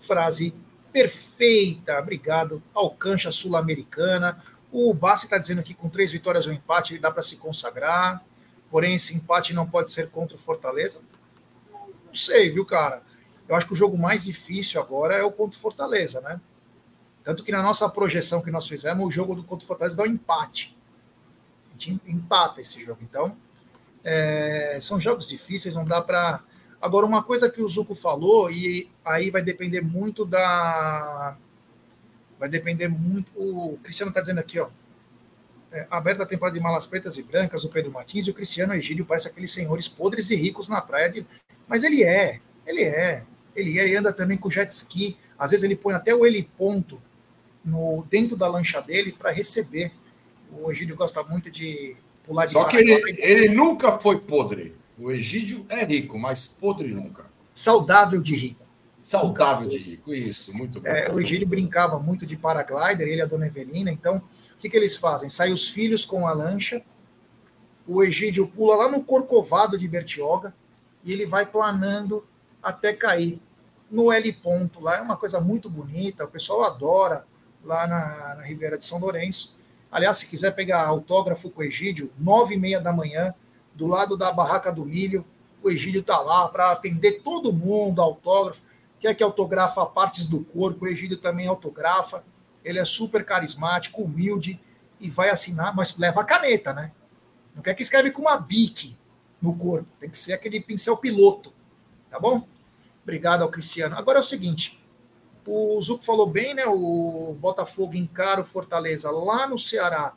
Frase 0.01 0.53
perfeita. 0.91 1.99
Obrigado. 1.99 2.61
Alcança 2.73 3.31
Sul-Americana. 3.31 4.43
O 4.71 4.93
Bassi 4.93 5.25
está 5.25 5.37
dizendo 5.37 5.63
que 5.63 5.73
com 5.73 5.89
três 5.89 6.11
vitórias 6.11 6.45
ou 6.45 6.51
um 6.51 6.55
empate 6.55 6.93
ele 6.93 6.99
dá 6.99 7.11
para 7.11 7.21
se 7.21 7.37
consagrar. 7.37 8.23
Porém, 8.69 8.95
esse 8.95 9.15
empate 9.15 9.53
não 9.53 9.67
pode 9.67 9.91
ser 9.91 10.09
contra 10.09 10.35
o 10.35 10.39
Fortaleza. 10.39 10.99
Não 11.71 12.13
sei, 12.13 12.49
viu, 12.49 12.65
cara? 12.65 13.01
Eu 13.47 13.55
acho 13.55 13.65
que 13.65 13.73
o 13.73 13.77
jogo 13.77 13.97
mais 13.97 14.25
difícil 14.25 14.81
agora 14.81 15.15
é 15.15 15.23
o 15.23 15.31
contra 15.31 15.57
o 15.57 15.61
Fortaleza, 15.61 16.21
né? 16.21 16.41
Tanto 17.23 17.43
que 17.43 17.51
na 17.51 17.61
nossa 17.61 17.87
projeção 17.89 18.41
que 18.41 18.51
nós 18.51 18.67
fizemos, 18.67 19.07
o 19.07 19.11
jogo 19.11 19.35
do 19.35 19.43
contra 19.43 19.63
o 19.63 19.67
Fortaleza 19.67 19.95
dá 19.95 20.03
um 20.03 20.07
empate 20.07 20.77
gente 21.77 22.01
empata 22.09 22.59
esse 22.59 22.81
jogo. 22.81 22.99
Então, 23.01 23.37
é, 24.03 24.79
são 24.81 24.99
jogos 24.99 25.27
difíceis, 25.27 25.75
não 25.75 25.85
dá 25.85 26.01
para. 26.01 26.41
Agora, 26.81 27.05
uma 27.05 27.23
coisa 27.23 27.49
que 27.49 27.61
o 27.61 27.69
Zuco 27.69 27.95
falou, 27.95 28.51
e 28.51 28.89
aí 29.05 29.29
vai 29.29 29.41
depender 29.41 29.81
muito 29.81 30.25
da. 30.25 31.37
Vai 32.39 32.49
depender 32.49 32.87
muito. 32.87 33.31
O 33.35 33.77
Cristiano 33.83 34.09
está 34.09 34.21
dizendo 34.21 34.39
aqui, 34.39 34.59
ó. 34.59 34.69
É, 35.71 35.85
aberta 35.89 36.23
a 36.23 36.25
temporada 36.25 36.57
de 36.57 36.63
malas 36.63 36.85
pretas 36.85 37.17
e 37.17 37.23
brancas, 37.23 37.63
o 37.63 37.69
Pedro 37.69 37.91
Martins 37.91 38.25
e 38.25 38.31
o 38.31 38.33
Cristiano 38.33 38.73
Egídio 38.73 39.05
parece 39.05 39.27
aqueles 39.27 39.51
senhores 39.51 39.87
podres 39.87 40.29
e 40.29 40.35
ricos 40.35 40.69
na 40.69 40.81
praia. 40.81 41.11
De... 41.11 41.25
Mas 41.67 41.83
ele 41.83 42.03
é, 42.03 42.39
ele 42.65 42.83
é. 42.83 43.23
Ele 43.55 43.79
é, 43.79 43.83
ele 43.83 43.95
anda 43.97 44.13
também 44.13 44.37
com 44.37 44.49
jet 44.49 44.71
ski. 44.71 45.17
Às 45.37 45.51
vezes 45.51 45.63
ele 45.63 45.75
põe 45.75 45.93
até 45.93 46.13
o 46.15 46.25
heliponto 46.25 47.01
no, 47.65 48.05
dentro 48.09 48.37
da 48.37 48.47
lancha 48.47 48.79
dele 48.81 49.11
para 49.11 49.31
receber 49.31 49.91
o 50.51 50.71
Egídio 50.71 50.95
gosta 50.95 51.23
muito 51.23 51.51
de 51.51 51.95
pular 52.25 52.45
de 52.45 52.53
Só 52.53 52.65
que 52.65 52.77
ele, 52.77 52.93
ele 53.19 53.49
nunca 53.49 53.99
foi 53.99 54.19
podre. 54.19 54.75
O 54.97 55.11
Egídio 55.11 55.65
é 55.69 55.83
rico, 55.83 56.17
mas 56.17 56.47
podre 56.47 56.93
nunca. 56.93 57.25
Saudável 57.53 58.21
de 58.21 58.35
rico. 58.35 58.65
Saudável 59.01 59.67
de 59.67 59.77
rico, 59.77 60.13
isso, 60.13 60.55
muito 60.55 60.81
bom. 60.81 60.89
É, 60.89 61.11
o 61.11 61.19
Egídio 61.19 61.47
brincava 61.47 61.99
muito 61.99 62.25
de 62.25 62.35
paraglider, 62.35 63.07
ele 63.07 63.17
e 63.17 63.21
a 63.21 63.25
dona 63.25 63.47
Evelina, 63.47 63.91
então 63.91 64.21
o 64.57 64.59
que, 64.59 64.69
que 64.69 64.75
eles 64.75 64.95
fazem? 64.95 65.29
Saem 65.29 65.53
os 65.53 65.69
filhos 65.69 66.03
com 66.03 66.27
a 66.27 66.33
lancha, 66.33 66.83
o 67.87 68.03
Egídio 68.03 68.47
pula 68.47 68.75
lá 68.75 68.91
no 68.91 69.03
Corcovado 69.03 69.77
de 69.77 69.87
Bertioga 69.87 70.53
e 71.03 71.13
ele 71.13 71.27
vai 71.27 71.45
planando 71.45 72.25
até 72.61 72.91
cair 72.91 73.39
no 73.89 74.11
L 74.11 74.33
ponto 74.33 74.81
lá. 74.81 74.97
É 74.97 75.01
uma 75.01 75.15
coisa 75.15 75.39
muito 75.39 75.69
bonita, 75.69 76.25
o 76.25 76.27
pessoal 76.27 76.65
adora 76.65 77.23
lá 77.63 77.85
na, 77.85 78.35
na 78.35 78.41
Ribeira 78.41 78.79
de 78.79 78.85
São 78.85 78.99
Lourenço. 78.99 79.55
Aliás, 79.91 80.17
se 80.17 80.25
quiser 80.25 80.55
pegar 80.55 80.85
autógrafo 80.85 81.51
com 81.51 81.61
o 81.61 81.63
Egídio, 81.63 82.11
nove 82.17 82.55
e 82.55 82.57
meia 82.57 82.81
da 82.81 82.91
manhã, 82.91 83.33
do 83.75 83.85
lado 83.85 84.17
da 84.17 84.31
barraca 84.31 84.71
do 84.71 84.83
milho, 84.83 85.23
o 85.63 85.69
Egídio 85.69 86.01
está 86.01 86.19
lá 86.19 86.47
para 86.47 86.71
atender 86.71 87.21
todo 87.21 87.53
mundo, 87.53 88.01
autógrafo. 88.01 88.63
Quer 88.99 89.13
que 89.13 89.23
autografa 89.23 89.85
partes 89.85 90.25
do 90.25 90.43
corpo, 90.43 90.85
o 90.85 90.87
Egídio 90.87 91.17
também 91.17 91.47
autografa. 91.47 92.23
Ele 92.67 92.79
é 92.79 92.85
super 92.85 93.23
carismático, 93.23 94.01
humilde 94.01 94.59
e 94.99 95.09
vai 95.09 95.29
assinar, 95.29 95.75
mas 95.75 95.97
leva 95.97 96.21
a 96.21 96.25
caneta, 96.25 96.73
né? 96.73 96.91
Não 97.55 97.61
quer 97.61 97.73
que 97.73 97.83
escreve 97.83 98.11
com 98.11 98.23
uma 98.23 98.37
bique 98.37 98.97
no 99.41 99.55
corpo, 99.55 99.87
tem 99.99 100.09
que 100.09 100.17
ser 100.17 100.33
aquele 100.33 100.59
pincel 100.59 100.97
piloto, 100.97 101.53
tá 102.09 102.19
bom? 102.19 102.47
Obrigado 103.03 103.41
ao 103.41 103.49
Cristiano. 103.49 103.95
Agora 103.95 104.17
é 104.17 104.21
o 104.21 104.23
seguinte, 104.23 104.83
o 105.45 105.81
Zuco 105.81 106.03
falou 106.03 106.27
bem, 106.27 106.53
né? 106.53 106.65
O 106.67 107.37
Botafogo 107.39 107.95
encara 107.95 108.41
o 108.41 108.45
Fortaleza 108.45 109.09
lá 109.09 109.47
no 109.47 109.57
Ceará 109.57 110.13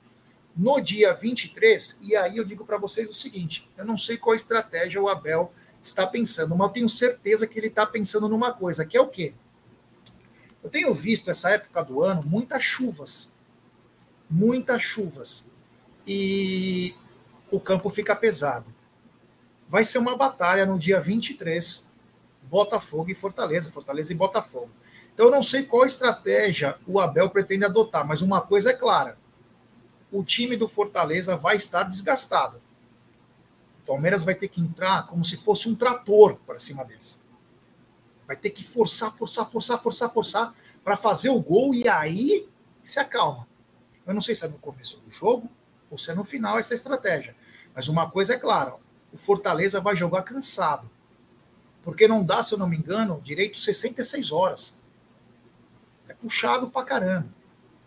no 0.56 0.80
dia 0.80 1.14
23. 1.14 2.00
E 2.02 2.16
aí 2.16 2.36
eu 2.36 2.44
digo 2.44 2.64
para 2.64 2.78
vocês 2.78 3.08
o 3.08 3.14
seguinte: 3.14 3.70
eu 3.78 3.84
não 3.84 3.96
sei 3.96 4.16
qual 4.16 4.34
estratégia 4.34 5.00
o 5.00 5.08
Abel 5.08 5.52
está 5.80 6.06
pensando, 6.06 6.56
mas 6.56 6.66
eu 6.66 6.72
tenho 6.72 6.88
certeza 6.88 7.46
que 7.46 7.58
ele 7.58 7.68
está 7.68 7.86
pensando 7.86 8.28
numa 8.28 8.52
coisa, 8.52 8.84
que 8.84 8.96
é 8.96 9.00
o 9.00 9.06
quê? 9.06 9.32
Eu 10.62 10.70
tenho 10.70 10.94
visto 10.94 11.30
essa 11.30 11.50
época 11.50 11.82
do 11.82 12.02
ano 12.02 12.22
muitas 12.24 12.62
chuvas. 12.62 13.34
Muitas 14.28 14.82
chuvas. 14.82 15.50
E 16.06 16.94
o 17.50 17.58
campo 17.58 17.88
fica 17.90 18.14
pesado. 18.14 18.66
Vai 19.68 19.84
ser 19.84 19.98
uma 19.98 20.16
batalha 20.16 20.66
no 20.66 20.78
dia 20.78 21.00
23, 21.00 21.88
Botafogo 22.42 23.10
e 23.10 23.14
Fortaleza, 23.14 23.70
Fortaleza 23.70 24.12
e 24.12 24.16
Botafogo. 24.16 24.70
Então, 25.14 25.26
eu 25.26 25.30
não 25.32 25.42
sei 25.42 25.64
qual 25.64 25.84
estratégia 25.84 26.78
o 26.86 26.98
Abel 26.98 27.30
pretende 27.30 27.64
adotar, 27.64 28.06
mas 28.06 28.22
uma 28.22 28.40
coisa 28.40 28.70
é 28.70 28.72
clara: 28.72 29.18
o 30.10 30.24
time 30.24 30.56
do 30.56 30.68
Fortaleza 30.68 31.36
vai 31.36 31.56
estar 31.56 31.84
desgastado. 31.84 32.60
O 33.82 33.86
Palmeiras 33.86 34.24
vai 34.24 34.34
ter 34.34 34.48
que 34.48 34.60
entrar 34.60 35.06
como 35.06 35.24
se 35.24 35.36
fosse 35.36 35.68
um 35.68 35.74
trator 35.74 36.36
para 36.46 36.58
cima 36.58 36.84
deles. 36.84 37.19
Vai 38.30 38.36
ter 38.36 38.50
que 38.50 38.62
forçar, 38.62 39.10
forçar, 39.12 39.50
forçar, 39.50 39.82
forçar, 39.82 40.08
forçar 40.12 40.54
para 40.84 40.96
fazer 40.96 41.30
o 41.30 41.40
gol 41.40 41.74
e 41.74 41.88
aí 41.88 42.48
se 42.80 43.00
acalma. 43.00 43.48
Eu 44.06 44.14
não 44.14 44.20
sei 44.20 44.36
se 44.36 44.44
é 44.44 44.48
no 44.48 44.58
começo 44.58 45.00
do 45.00 45.10
jogo 45.10 45.50
ou 45.90 45.98
se 45.98 46.12
é 46.12 46.14
no 46.14 46.22
final 46.22 46.56
essa 46.56 46.72
estratégia. 46.72 47.34
Mas 47.74 47.88
uma 47.88 48.08
coisa 48.08 48.34
é 48.34 48.38
clara: 48.38 48.76
o 49.12 49.18
Fortaleza 49.18 49.80
vai 49.80 49.96
jogar 49.96 50.22
cansado. 50.22 50.88
Porque 51.82 52.06
não 52.06 52.22
dá, 52.22 52.40
se 52.40 52.54
eu 52.54 52.58
não 52.58 52.68
me 52.68 52.76
engano, 52.76 53.20
direito 53.20 53.58
66 53.58 54.30
horas 54.30 54.78
puxado 56.20 56.70
pra 56.70 56.84
caramba. 56.84 57.28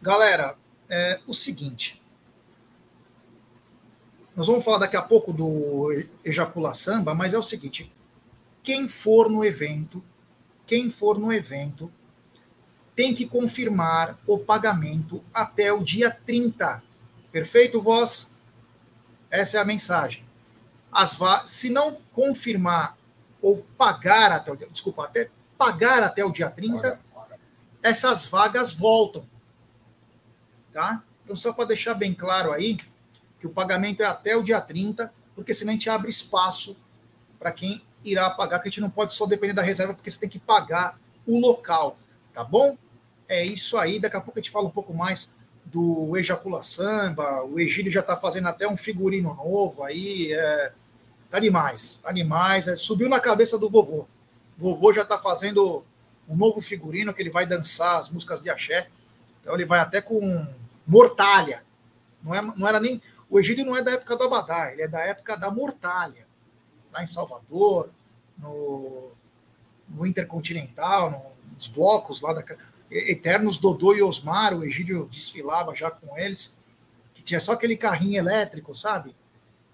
Galera, 0.00 0.56
é 0.88 1.20
o 1.26 1.34
seguinte. 1.34 2.00
Nós 4.34 4.46
vamos 4.46 4.64
falar 4.64 4.78
daqui 4.78 4.96
a 4.96 5.02
pouco 5.02 5.32
do 5.32 5.90
Ejacula 6.24 6.72
Samba, 6.72 7.14
mas 7.14 7.34
é 7.34 7.38
o 7.38 7.42
seguinte: 7.42 7.92
quem 8.62 8.88
for 8.88 9.28
no 9.28 9.44
evento 9.44 10.02
quem 10.70 10.88
for 10.88 11.18
no 11.18 11.32
evento 11.32 11.90
tem 12.94 13.12
que 13.12 13.26
confirmar 13.26 14.16
o 14.24 14.38
pagamento 14.38 15.20
até 15.34 15.72
o 15.72 15.82
dia 15.82 16.16
30. 16.24 16.80
Perfeito, 17.32 17.82
voz? 17.82 18.38
Essa 19.30 19.58
é 19.58 19.60
a 19.60 19.64
mensagem. 19.64 20.24
As 20.90 21.18
se 21.46 21.70
não 21.70 21.94
confirmar 22.12 22.98
ou 23.40 23.64
pagar 23.78 24.32
até 24.32 24.52
o 24.52 24.56
dia, 24.56 24.68
desculpa, 24.70 25.04
até 25.04 25.30
pagar 25.56 26.02
até 26.02 26.24
o 26.24 26.32
dia 26.32 26.50
30, 26.50 27.00
essas 27.82 28.26
vagas 28.26 28.72
voltam. 28.72 29.26
Tá? 30.72 31.02
Então, 31.24 31.36
só 31.36 31.52
para 31.52 31.66
deixar 31.66 31.94
bem 31.94 32.12
claro 32.12 32.52
aí, 32.52 32.76
que 33.38 33.46
o 33.46 33.50
pagamento 33.50 34.02
é 34.02 34.06
até 34.06 34.36
o 34.36 34.42
dia 34.42 34.60
30, 34.60 35.12
porque 35.34 35.54
senão 35.54 35.70
a 35.70 35.74
gente 35.74 35.88
abre 35.88 36.10
espaço 36.10 36.76
para 37.38 37.52
quem 37.52 37.82
irá 38.04 38.28
pagar, 38.30 38.58
que 38.58 38.68
a 38.68 38.70
gente 38.70 38.80
não 38.80 38.90
pode 38.90 39.14
só 39.14 39.26
depender 39.26 39.52
da 39.52 39.62
reserva, 39.62 39.94
porque 39.94 40.10
você 40.10 40.20
tem 40.20 40.28
que 40.28 40.38
pagar 40.38 40.98
o 41.26 41.38
local, 41.38 41.98
tá 42.34 42.44
bom? 42.44 42.76
É 43.28 43.44
isso 43.44 43.78
aí, 43.78 44.00
daqui 44.00 44.16
a 44.16 44.20
pouco 44.20 44.38
a 44.38 44.42
gente 44.42 44.50
fala 44.50 44.66
um 44.66 44.70
pouco 44.70 44.92
mais 44.92 45.34
do 45.70 46.16
Ejacula 46.16 46.62
Samba, 46.62 47.44
o 47.44 47.58
Egílio 47.60 47.92
já 47.92 48.00
está 48.00 48.16
fazendo 48.16 48.48
até 48.48 48.66
um 48.68 48.76
figurino 48.76 49.34
novo 49.34 49.84
aí, 49.84 50.32
é, 50.32 50.72
tá 51.30 51.38
demais, 51.38 52.00
tá 52.02 52.10
demais, 52.10 52.66
é, 52.66 52.74
subiu 52.74 53.08
na 53.08 53.20
cabeça 53.20 53.56
do 53.56 53.70
vovô. 53.70 54.08
O 54.58 54.74
vovô 54.74 54.92
já 54.92 55.02
está 55.02 55.16
fazendo 55.16 55.84
um 56.28 56.36
novo 56.36 56.60
figurino 56.60 57.14
que 57.14 57.22
ele 57.22 57.30
vai 57.30 57.46
dançar 57.46 57.98
as 57.98 58.10
músicas 58.10 58.42
de 58.42 58.50
axé, 58.50 58.88
então 59.40 59.54
ele 59.54 59.64
vai 59.64 59.78
até 59.78 60.00
com 60.00 60.46
mortalha, 60.86 61.62
não, 62.22 62.34
é, 62.34 62.42
não 62.42 62.66
era 62.66 62.80
nem, 62.80 63.00
o 63.28 63.38
Egílio 63.38 63.64
não 63.64 63.76
é 63.76 63.82
da 63.82 63.92
época 63.92 64.16
do 64.16 64.24
Abadá, 64.24 64.72
ele 64.72 64.82
é 64.82 64.88
da 64.88 65.00
época 65.00 65.36
da 65.36 65.52
mortalha, 65.52 66.26
lá 66.92 67.00
em 67.02 67.06
Salvador, 67.06 67.90
no, 68.36 69.12
no 69.88 70.04
Intercontinental, 70.04 71.32
nos 71.54 71.68
blocos 71.68 72.20
lá 72.20 72.32
da 72.32 72.42
eternos 72.90 73.58
Dodô 73.58 73.94
e 73.94 74.02
Osmar, 74.02 74.54
o 74.54 74.64
Egídio 74.64 75.08
desfilava 75.10 75.74
já 75.74 75.90
com 75.90 76.18
eles, 76.18 76.60
que 77.14 77.22
tinha 77.22 77.40
só 77.40 77.52
aquele 77.52 77.76
carrinho 77.76 78.18
elétrico, 78.18 78.74
sabe? 78.74 79.14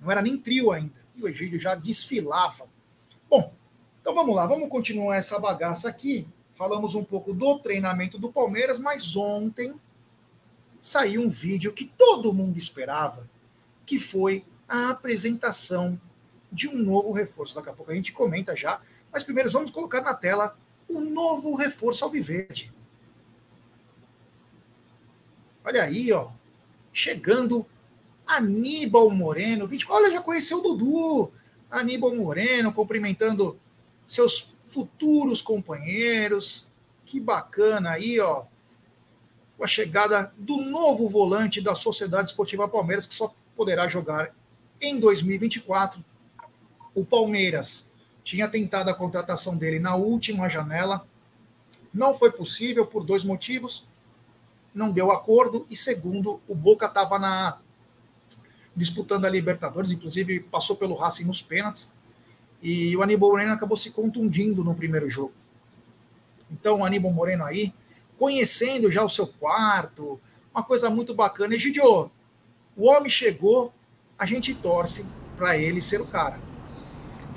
Não 0.01 0.11
era 0.11 0.21
nem 0.21 0.37
trio 0.37 0.71
ainda. 0.71 1.07
E 1.15 1.23
o 1.23 1.29
Egídio 1.29 1.59
já 1.59 1.75
desfilava. 1.75 2.67
Bom, 3.29 3.53
então 4.01 4.15
vamos 4.15 4.37
lá, 4.37 4.47
vamos 4.47 4.69
continuar 4.69 5.17
essa 5.17 5.39
bagaça 5.39 5.89
aqui. 5.89 6.29
Falamos 6.55 6.95
um 6.95 7.05
pouco 7.05 7.33
do 7.33 7.59
treinamento 7.59 8.19
do 8.19 8.33
Palmeiras, 8.33 8.79
mas 8.79 9.17
ontem 9.17 9.75
saiu 10.81 11.23
um 11.23 11.29
vídeo 11.29 11.73
que 11.73 11.85
todo 11.85 12.33
mundo 12.33 12.57
esperava, 12.57 13.29
que 13.85 13.99
foi 13.99 14.45
a 14.69 14.91
apresentação 14.91 16.01
de 16.53 16.69
um 16.69 16.77
novo 16.77 17.13
reforço. 17.13 17.55
Daqui 17.55 17.69
a 17.69 17.73
pouco 17.73 17.91
a 17.91 17.95
gente 17.95 18.13
comenta 18.13 18.55
já, 18.55 18.81
mas 19.13 19.25
primeiro 19.25 19.51
vamos 19.51 19.71
colocar 19.71 20.01
na 20.01 20.15
tela 20.15 20.57
o 20.89 21.01
novo 21.01 21.55
reforço 21.57 22.05
alviverde. 22.05 22.73
Olha 25.67 25.83
aí, 25.83 26.13
ó. 26.13 26.31
Chegando 26.93 27.67
Aníbal 28.25 29.11
Moreno. 29.11 29.67
20, 29.67 29.91
olha, 29.91 30.13
já 30.13 30.23
conheceu 30.23 30.59
o 30.59 30.63
Dudu. 30.63 31.33
Aníbal 31.69 32.15
Moreno 32.15 32.73
cumprimentando 32.73 33.59
seus 34.07 34.55
futuros 34.63 35.43
companheiros. 35.43 36.69
Que 37.05 37.19
bacana 37.19 37.91
aí, 37.91 38.21
ó. 38.21 38.45
Com 39.59 39.65
a 39.65 39.67
chegada 39.67 40.33
do 40.39 40.59
novo 40.59 41.09
volante 41.11 41.61
da 41.61 41.75
Sociedade 41.75 42.31
Esportiva 42.31 42.69
Palmeiras, 42.69 43.05
que 43.05 43.15
só 43.15 43.35
poderá 43.57 43.89
jogar 43.89 44.33
em 44.81 45.01
2024. 45.01 46.03
O 46.95 47.05
Palmeiras 47.05 47.91
tinha 48.23 48.49
tentado 48.49 48.89
a 48.89 48.95
contratação 48.95 49.57
dele 49.57 49.81
na 49.81 49.97
última 49.97 50.49
janela. 50.49 51.05
Não 51.93 52.15
foi 52.15 52.31
possível 52.31 52.87
por 52.87 53.03
dois 53.03 53.25
motivos 53.25 53.89
não 54.77 54.93
deu 54.93 55.11
acordo, 55.11 55.67
e 55.71 55.75
segundo, 55.75 56.39
o 56.47 56.55
Boca 56.55 56.85
estava 56.85 57.19
na 57.19 57.59
disputando 58.77 59.25
a 59.25 59.31
Libertadores, 59.31 59.91
inclusive 59.91 60.41
passou 60.41 60.77
pelo 60.77 60.95
Racing 60.95 61.25
nos 61.25 61.41
pênaltis, 61.41 61.91
e 62.63 62.95
o 62.95 63.03
Aníbal 63.03 63.31
Moreno 63.31 63.53
acabou 63.53 63.75
se 63.75 63.91
contundindo 63.91 64.63
no 64.63 64.75
primeiro 64.75 65.09
jogo. 65.09 65.33
Então, 66.53 66.81
o 66.81 66.85
Aníbal 66.85 67.11
Moreno 67.11 67.43
aí, 67.43 67.73
conhecendo 68.19 68.93
já 68.93 69.03
o 69.03 69.09
seu 69.09 69.27
quarto, 69.27 70.21
uma 70.55 70.63
coisa 70.63 70.91
muito 70.91 71.15
bacana. 71.15 71.55
E, 71.55 71.59
Gidio, 71.59 72.11
o 72.77 72.89
homem 72.91 73.09
chegou, 73.09 73.73
a 74.19 74.27
gente 74.27 74.55
torce 74.55 75.07
para 75.39 75.57
ele 75.57 75.81
ser 75.81 76.03
o 76.03 76.07
cara. 76.07 76.39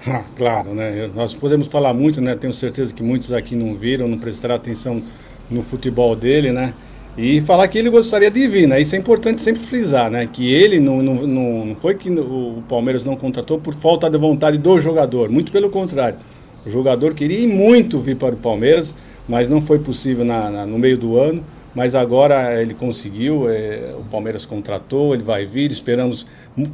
Ah, 0.05 0.25
claro, 0.35 0.73
né? 0.73 1.07
Nós 1.07 1.33
podemos 1.33 1.67
falar 1.67 1.93
muito, 1.93 2.19
né? 2.19 2.35
Tenho 2.35 2.53
certeza 2.53 2.93
que 2.93 3.03
muitos 3.03 3.31
aqui 3.31 3.55
não 3.55 3.75
viram, 3.75 4.07
não 4.09 4.19
prestaram 4.19 4.55
atenção 4.55 5.01
no 5.49 5.63
futebol 5.63 6.15
dele, 6.15 6.51
né? 6.51 6.73
E 7.21 7.41
falar 7.41 7.67
que 7.67 7.77
ele 7.77 7.89
gostaria 7.89 8.31
de 8.31 8.47
vir, 8.47 8.65
né? 8.65 8.79
Isso 8.79 8.95
é 8.95 8.97
importante 8.97 9.41
sempre 9.41 9.61
frisar, 9.61 10.09
né? 10.09 10.25
Que 10.25 10.53
ele 10.53 10.79
não, 10.79 11.03
não, 11.03 11.15
não, 11.15 11.75
foi 11.75 11.93
que 11.95 12.09
o 12.09 12.63
Palmeiras 12.69 13.03
não 13.03 13.17
contratou 13.17 13.59
por 13.59 13.75
falta 13.75 14.09
de 14.09 14.17
vontade 14.17 14.57
do 14.57 14.79
jogador, 14.79 15.29
muito 15.29 15.51
pelo 15.51 15.69
contrário. 15.69 16.17
O 16.65 16.69
jogador 16.69 17.13
queria 17.13 17.45
muito 17.45 17.99
vir 17.99 18.15
para 18.15 18.33
o 18.33 18.37
Palmeiras, 18.37 18.95
mas 19.27 19.49
não 19.49 19.61
foi 19.61 19.79
possível 19.79 20.23
na, 20.23 20.49
na 20.49 20.65
no 20.65 20.79
meio 20.79 20.97
do 20.97 21.19
ano. 21.19 21.43
Mas 21.75 21.93
agora 21.93 22.61
ele 22.61 22.73
conseguiu, 22.73 23.49
é, 23.49 23.93
o 23.99 24.05
Palmeiras 24.05 24.45
contratou, 24.45 25.13
ele 25.13 25.23
vai 25.23 25.45
vir, 25.45 25.71
esperamos, 25.71 26.25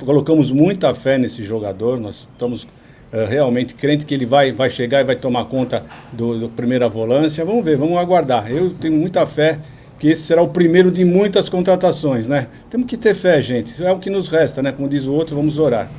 colocamos 0.05 0.51
muita 0.51 0.93
fé 0.93 1.17
nesse 1.17 1.43
jogador, 1.43 1.99
nós 1.99 2.29
estamos 2.31 2.67
é, 3.11 3.25
realmente 3.25 3.73
crente 3.73 4.05
que 4.05 4.13
ele 4.13 4.27
vai, 4.27 4.51
vai 4.51 4.69
chegar 4.69 5.01
e 5.01 5.03
vai 5.03 5.15
tomar 5.15 5.45
conta 5.45 5.83
do, 6.13 6.37
do 6.37 6.49
primeira 6.49 6.87
volância. 6.87 7.43
Vamos 7.43 7.65
ver, 7.65 7.77
vamos 7.77 7.97
aguardar. 7.97 8.51
Eu 8.51 8.69
tenho 8.69 8.93
muita 8.93 9.25
fé 9.25 9.57
que 9.99 10.07
esse 10.07 10.23
será 10.23 10.41
o 10.41 10.49
primeiro 10.49 10.91
de 10.91 11.05
muitas 11.05 11.49
contratações, 11.49 12.27
né? 12.27 12.49
Temos 12.69 12.87
que 12.87 12.97
ter 12.97 13.15
fé, 13.15 13.41
gente. 13.41 13.71
Isso 13.71 13.83
é 13.83 13.91
o 13.91 13.99
que 13.99 14.09
nos 14.09 14.27
resta, 14.27 14.61
né? 14.61 14.71
Como 14.71 14.89
diz 14.89 15.05
o 15.05 15.13
outro, 15.13 15.35
vamos 15.35 15.57
orar. 15.57 15.89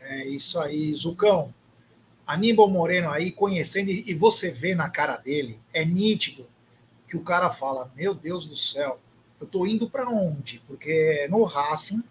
É 0.00 0.26
isso 0.26 0.58
aí, 0.60 0.94
Zucão. 0.94 1.52
Aníbal 2.26 2.68
Moreno 2.68 3.10
aí, 3.10 3.32
conhecendo, 3.32 3.90
e 3.90 4.14
você 4.14 4.50
vê 4.50 4.74
na 4.74 4.88
cara 4.88 5.16
dele, 5.16 5.58
é 5.72 5.84
nítido 5.84 6.46
que 7.08 7.16
o 7.16 7.22
cara 7.22 7.50
fala: 7.50 7.92
Meu 7.94 8.14
Deus 8.14 8.46
do 8.46 8.56
céu, 8.56 8.98
eu 9.40 9.46
tô 9.46 9.66
indo 9.66 9.90
para 9.90 10.08
onde? 10.08 10.62
Porque 10.66 11.26
no 11.28 11.42
Racing 11.42 12.02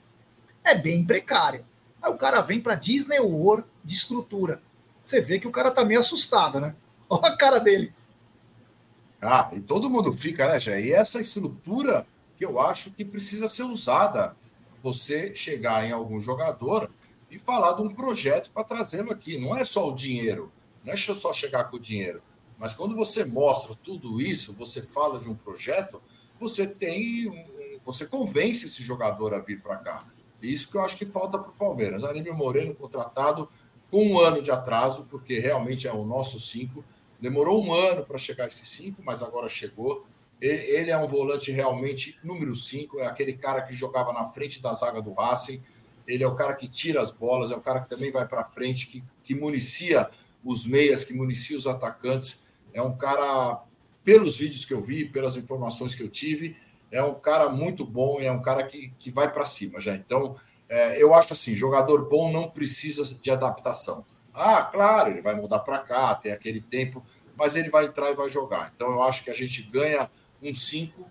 é 0.64 0.76
bem 0.76 1.04
precário. 1.04 1.66
Aí 2.02 2.12
o 2.12 2.18
cara 2.18 2.42
vem 2.42 2.60
para 2.60 2.76
Disney 2.76 3.20
World 3.20 3.68
de 3.84 3.96
estrutura. 3.96 4.62
Você 5.04 5.22
vê 5.22 5.40
que 5.40 5.48
o 5.48 5.52
cara 5.52 5.72
tá 5.72 5.84
meio 5.84 6.00
assustado, 6.00 6.60
né? 6.60 6.76
Olha 7.10 7.34
a 7.34 7.38
cara 7.38 7.60
dele. 7.60 7.92
Ah, 9.22 9.52
e 9.54 9.60
todo 9.60 9.90
mundo 9.90 10.12
fica, 10.12 10.48
né, 10.48 10.60
Jé? 10.60 10.82
E 10.82 10.92
essa 10.92 11.20
estrutura 11.20 12.08
que 12.42 12.46
eu 12.46 12.60
acho 12.60 12.90
que 12.90 13.06
precisa 13.06 13.48
ser 13.48 13.62
usada. 13.62 14.36
Você 14.82 15.36
chegar 15.36 15.86
em 15.86 15.92
algum 15.92 16.20
jogador 16.20 16.90
e 17.30 17.38
falar 17.38 17.74
de 17.74 17.84
um 17.84 17.94
projeto 17.94 18.50
para 18.50 18.64
trazê-lo 18.64 19.12
aqui. 19.12 19.38
Não 19.38 19.56
é 19.56 19.64
só 19.64 19.88
o 19.88 19.94
dinheiro, 19.94 20.52
não 20.84 20.92
é 20.92 20.98
só 20.98 21.32
chegar 21.32 21.66
com 21.66 21.78
o 21.78 21.80
dinheiro. 21.80 22.20
Mas 22.58 22.74
quando 22.74 22.96
você 22.96 23.24
mostra 23.24 23.76
tudo 23.76 24.20
isso, 24.20 24.54
você 24.54 24.82
fala 24.82 25.20
de 25.20 25.30
um 25.30 25.36
projeto, 25.36 26.02
você 26.40 26.66
tem. 26.66 27.30
Um, 27.30 27.80
você 27.86 28.08
convence 28.08 28.66
esse 28.66 28.82
jogador 28.82 29.36
a 29.36 29.40
vir 29.40 29.62
para 29.62 29.76
cá. 29.76 30.08
Isso 30.42 30.72
que 30.72 30.78
eu 30.78 30.82
acho 30.82 30.98
que 30.98 31.06
falta 31.06 31.38
para 31.38 31.52
o 31.52 31.54
Palmeiras. 31.54 32.04
Aníbal 32.04 32.36
Moreno 32.36 32.74
contratado 32.74 33.48
com 33.92 34.04
um 34.04 34.20
ano 34.20 34.42
de 34.42 34.50
atraso, 34.50 35.06
porque 35.08 35.38
realmente 35.38 35.88
é 35.88 35.94
o 35.94 36.04
nosso 36.04 36.40
cinco 36.40 36.84
Demorou 37.22 37.64
um 37.64 37.72
ano 37.72 38.04
para 38.04 38.18
chegar 38.18 38.46
a 38.46 38.48
esses 38.48 38.68
cinco, 38.68 39.02
mas 39.06 39.22
agora 39.22 39.48
chegou. 39.48 40.06
Ele 40.42 40.90
é 40.90 40.98
um 40.98 41.08
volante 41.08 41.52
realmente 41.52 42.18
número 42.24 42.56
cinco, 42.56 43.00
é 43.00 43.06
aquele 43.06 43.34
cara 43.34 43.62
que 43.62 43.74
jogava 43.74 44.12
na 44.12 44.26
frente 44.32 44.60
da 44.60 44.74
zaga 44.74 45.00
do 45.00 45.14
Racing. 45.14 45.62
Ele 46.08 46.24
é 46.24 46.28
o 46.28 46.34
cara 46.34 46.56
que 46.56 46.68
tira 46.68 47.00
as 47.00 47.12
bolas, 47.12 47.52
é 47.52 47.56
o 47.56 47.62
cara 47.62 47.82
que 47.82 47.90
também 47.90 48.12
vai 48.12 48.28
para 48.28 48.44
frente, 48.44 48.88
que, 48.88 49.04
que 49.24 49.36
municia 49.36 50.10
os 50.44 50.66
meias, 50.66 51.04
que 51.04 51.14
municia 51.14 51.56
os 51.56 51.68
atacantes. 51.68 52.44
É 52.74 52.82
um 52.82 52.98
cara, 52.98 53.64
pelos 54.04 54.38
vídeos 54.38 54.66
que 54.66 54.74
eu 54.74 54.82
vi, 54.82 55.06
pelas 55.06 55.38
informações 55.38 55.94
que 55.94 56.02
eu 56.02 56.10
tive, 56.10 56.58
é 56.92 57.04
um 57.04 57.14
cara 57.14 57.48
muito 57.50 57.86
bom 57.86 58.20
e 58.20 58.26
é 58.26 58.32
um 58.32 58.42
cara 58.42 58.64
que, 58.64 58.92
que 58.98 59.12
vai 59.12 59.32
para 59.32 59.46
cima 59.46 59.80
já. 59.80 59.96
Então, 59.96 60.36
é, 60.68 61.02
eu 61.02 61.14
acho 61.14 61.34
assim: 61.34 61.54
jogador 61.54 62.10
bom 62.10 62.32
não 62.32 62.50
precisa 62.50 63.04
de 63.22 63.30
adaptação. 63.30 64.04
Ah, 64.34 64.64
claro, 64.64 65.10
ele 65.10 65.22
vai 65.22 65.36
mudar 65.36 65.60
para 65.60 65.80
cá, 65.80 66.16
tem 66.16 66.32
aquele 66.32 66.62
tempo, 66.62 67.04
mas 67.38 67.56
ele 67.56 67.70
vai 67.70 67.86
entrar 67.86 68.12
e 68.12 68.16
vai 68.16 68.30
jogar. 68.30 68.72
Então 68.76 68.92
eu 68.92 69.02
acho 69.04 69.24
que 69.24 69.30
a 69.30 69.34
gente 69.34 69.62
ganha 69.64 70.10
um 70.42 70.54
5 70.54 71.10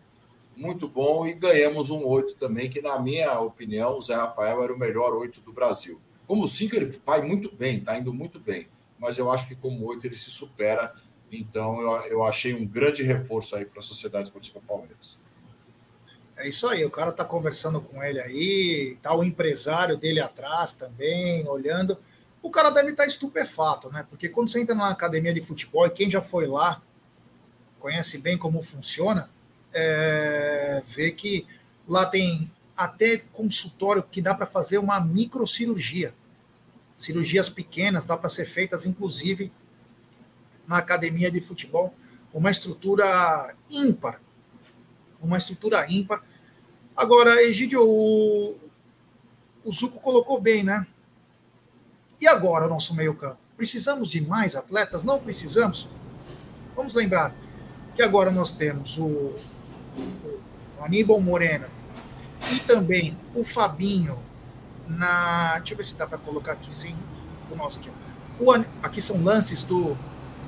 muito 0.56 0.88
bom 0.88 1.26
e 1.26 1.34
ganhamos 1.34 1.90
um 1.90 2.04
8 2.04 2.34
também, 2.34 2.68
que 2.68 2.82
na 2.82 2.98
minha 2.98 3.38
opinião 3.40 3.96
o 3.96 4.00
Zé 4.00 4.14
Rafael 4.14 4.62
era 4.62 4.72
o 4.72 4.78
melhor 4.78 5.14
8 5.14 5.40
do 5.40 5.52
Brasil. 5.52 6.00
Como 6.26 6.46
5 6.46 6.76
ele 6.76 7.00
vai 7.04 7.22
muito 7.22 7.54
bem, 7.54 7.78
está 7.78 7.98
indo 7.98 8.12
muito 8.12 8.38
bem, 8.38 8.68
mas 8.98 9.18
eu 9.18 9.30
acho 9.30 9.48
que 9.48 9.54
como 9.54 9.84
8 9.86 10.06
ele 10.06 10.14
se 10.14 10.30
supera. 10.30 10.94
Então 11.32 11.80
eu, 11.80 11.90
eu 12.06 12.24
achei 12.24 12.54
um 12.54 12.66
grande 12.66 13.02
reforço 13.02 13.56
aí 13.56 13.64
para 13.64 13.80
a 13.80 13.82
Sociedade 13.82 14.24
Esportiva 14.24 14.60
Palmeiras. 14.66 15.18
É 16.36 16.48
isso 16.48 16.66
aí, 16.66 16.84
o 16.84 16.90
cara 16.90 17.10
está 17.10 17.24
conversando 17.24 17.80
com 17.80 18.02
ele 18.02 18.18
aí, 18.18 18.96
tá 19.02 19.14
o 19.14 19.22
empresário 19.22 19.96
dele 19.96 20.20
atrás 20.20 20.72
também, 20.72 21.46
olhando 21.46 21.98
o 22.42 22.50
cara 22.50 22.70
deve 22.70 22.90
estar 22.90 23.06
estupefato, 23.06 23.90
né? 23.90 24.06
Porque 24.08 24.28
quando 24.28 24.50
você 24.50 24.60
entra 24.60 24.74
na 24.74 24.90
academia 24.90 25.32
de 25.34 25.42
futebol, 25.42 25.86
e 25.86 25.90
quem 25.90 26.10
já 26.10 26.22
foi 26.22 26.46
lá, 26.46 26.82
conhece 27.78 28.18
bem 28.18 28.38
como 28.38 28.62
funciona, 28.62 29.30
é, 29.72 30.82
vê 30.86 31.10
que 31.10 31.46
lá 31.86 32.06
tem 32.06 32.50
até 32.76 33.18
consultório 33.32 34.02
que 34.02 34.22
dá 34.22 34.34
para 34.34 34.46
fazer 34.46 34.78
uma 34.78 35.00
microcirurgia. 35.00 36.14
Cirurgias 36.96 37.48
pequenas 37.48 38.06
dá 38.06 38.16
para 38.16 38.28
ser 38.28 38.46
feitas, 38.46 38.86
inclusive, 38.86 39.52
na 40.66 40.78
academia 40.78 41.30
de 41.30 41.40
futebol. 41.40 41.94
Uma 42.32 42.50
estrutura 42.50 43.54
ímpar. 43.68 44.20
Uma 45.20 45.36
estrutura 45.36 45.90
ímpar. 45.90 46.22
Agora, 46.96 47.42
Egídio, 47.42 47.82
o, 47.82 48.56
o 49.64 49.72
Zuco 49.72 50.00
colocou 50.00 50.40
bem, 50.40 50.62
né? 50.62 50.86
E 52.20 52.28
agora, 52.28 52.68
nosso 52.68 52.94
meio-campo? 52.94 53.38
Precisamos 53.56 54.10
de 54.10 54.20
mais 54.20 54.54
atletas? 54.54 55.04
Não 55.04 55.18
precisamos? 55.18 55.88
Vamos 56.76 56.94
lembrar 56.94 57.34
que 57.96 58.02
agora 58.02 58.30
nós 58.30 58.50
temos 58.50 58.98
o, 58.98 59.06
o 59.06 60.84
Aníbal 60.84 61.18
Moreno 61.20 61.64
e 62.52 62.58
também 62.60 63.16
o 63.34 63.42
Fabinho 63.42 64.18
na. 64.86 65.58
Deixa 65.58 65.72
eu 65.72 65.76
ver 65.78 65.84
se 65.84 65.94
dá 65.94 66.06
para 66.06 66.18
colocar 66.18 66.52
aqui 66.52 66.74
sim. 66.74 66.94
O 67.50 67.56
nosso 67.56 67.80
aqui. 67.80 67.90
O, 68.38 68.52
aqui 68.82 69.00
são 69.00 69.24
lances 69.24 69.64
do, 69.64 69.96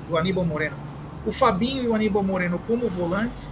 do 0.07 0.15
Aníbal 0.15 0.45
Moreno. 0.45 0.77
O 1.25 1.31
Fabinho 1.31 1.83
e 1.83 1.87
o 1.87 1.95
Aníbal 1.95 2.21
Moreno 2.21 2.59
como 2.67 2.87
volantes. 2.87 3.49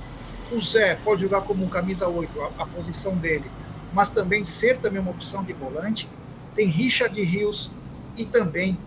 O 0.51 0.61
Zé 0.61 0.95
pode 0.95 1.21
jogar 1.21 1.41
como 1.41 1.65
um 1.65 1.69
camisa 1.69 2.07
8, 2.07 2.39
a, 2.39 2.63
a 2.63 2.65
posição 2.67 3.15
dele, 3.15 3.49
mas 3.93 4.09
também 4.09 4.43
ser 4.43 4.77
também 4.77 5.01
uma 5.01 5.09
opção 5.09 5.43
de 5.43 5.53
volante. 5.53 6.07
Tem 6.53 6.67
Richard 6.67 7.19
Rios 7.19 7.71
e 8.17 8.25
também 8.25 8.77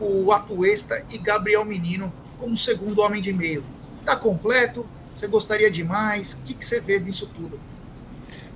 o 0.00 0.32
Atuesta 0.32 1.04
e 1.10 1.18
Gabriel 1.18 1.64
Menino 1.64 2.12
como 2.38 2.56
segundo 2.56 3.00
homem 3.00 3.22
de 3.22 3.32
meio. 3.32 3.64
Está 4.00 4.16
completo? 4.16 4.84
Você 5.12 5.26
gostaria 5.26 5.70
de 5.70 5.84
mais? 5.84 6.34
O 6.34 6.46
que, 6.46 6.54
que 6.54 6.64
você 6.64 6.80
vê 6.80 6.98
disso 6.98 7.30
tudo? 7.34 7.58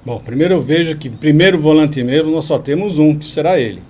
Bom, 0.05 0.21
primeiro 0.21 0.55
eu 0.55 0.62
vejo 0.62 0.97
que 0.97 1.09
primeiro 1.09 1.61
volante 1.61 2.03
mesmo 2.03 2.31
nós 2.31 2.45
só 2.45 2.59
temos 2.59 2.99
um, 2.99 3.17
que 3.17 3.27
será 3.27 3.59
ele. 3.59 3.83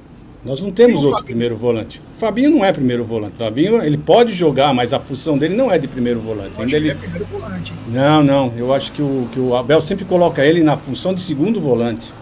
Nós 0.44 0.61
não 0.61 0.70
temos 0.70 0.96
outro 0.96 1.11
Fabinho? 1.11 1.24
primeiro 1.27 1.57
volante. 1.57 2.01
O 2.14 2.18
Fabinho 2.18 2.51
não 2.51 2.64
é 2.64 2.72
primeiro 2.72 3.05
volante. 3.05 3.35
O 3.35 3.38
Fabinho 3.38 3.83
ele 3.83 3.98
pode 3.98 4.33
jogar, 4.33 4.72
mas 4.72 4.92
a 4.92 5.01
função 5.01 5.37
dele 5.37 5.57
não 5.57 5.70
é 5.70 5.79
de 5.79 5.88
primeiro 5.88 6.20
volante. 6.20 6.53
Ainda 6.59 6.77
ele... 6.77 6.90
é 6.90 6.94
primeiro 6.94 7.24
volante. 7.27 7.72
Não, 7.88 8.22
não. 8.22 8.53
Eu 8.57 8.72
acho 8.72 8.92
que 8.92 9.03
o, 9.03 9.29
que 9.33 9.40
o 9.40 9.57
Abel 9.57 9.81
sempre 9.81 10.05
coloca 10.05 10.44
ele 10.44 10.62
na 10.62 10.77
função 10.77 11.12
de 11.12 11.20
segundo 11.20 11.61
volante. 11.61 12.12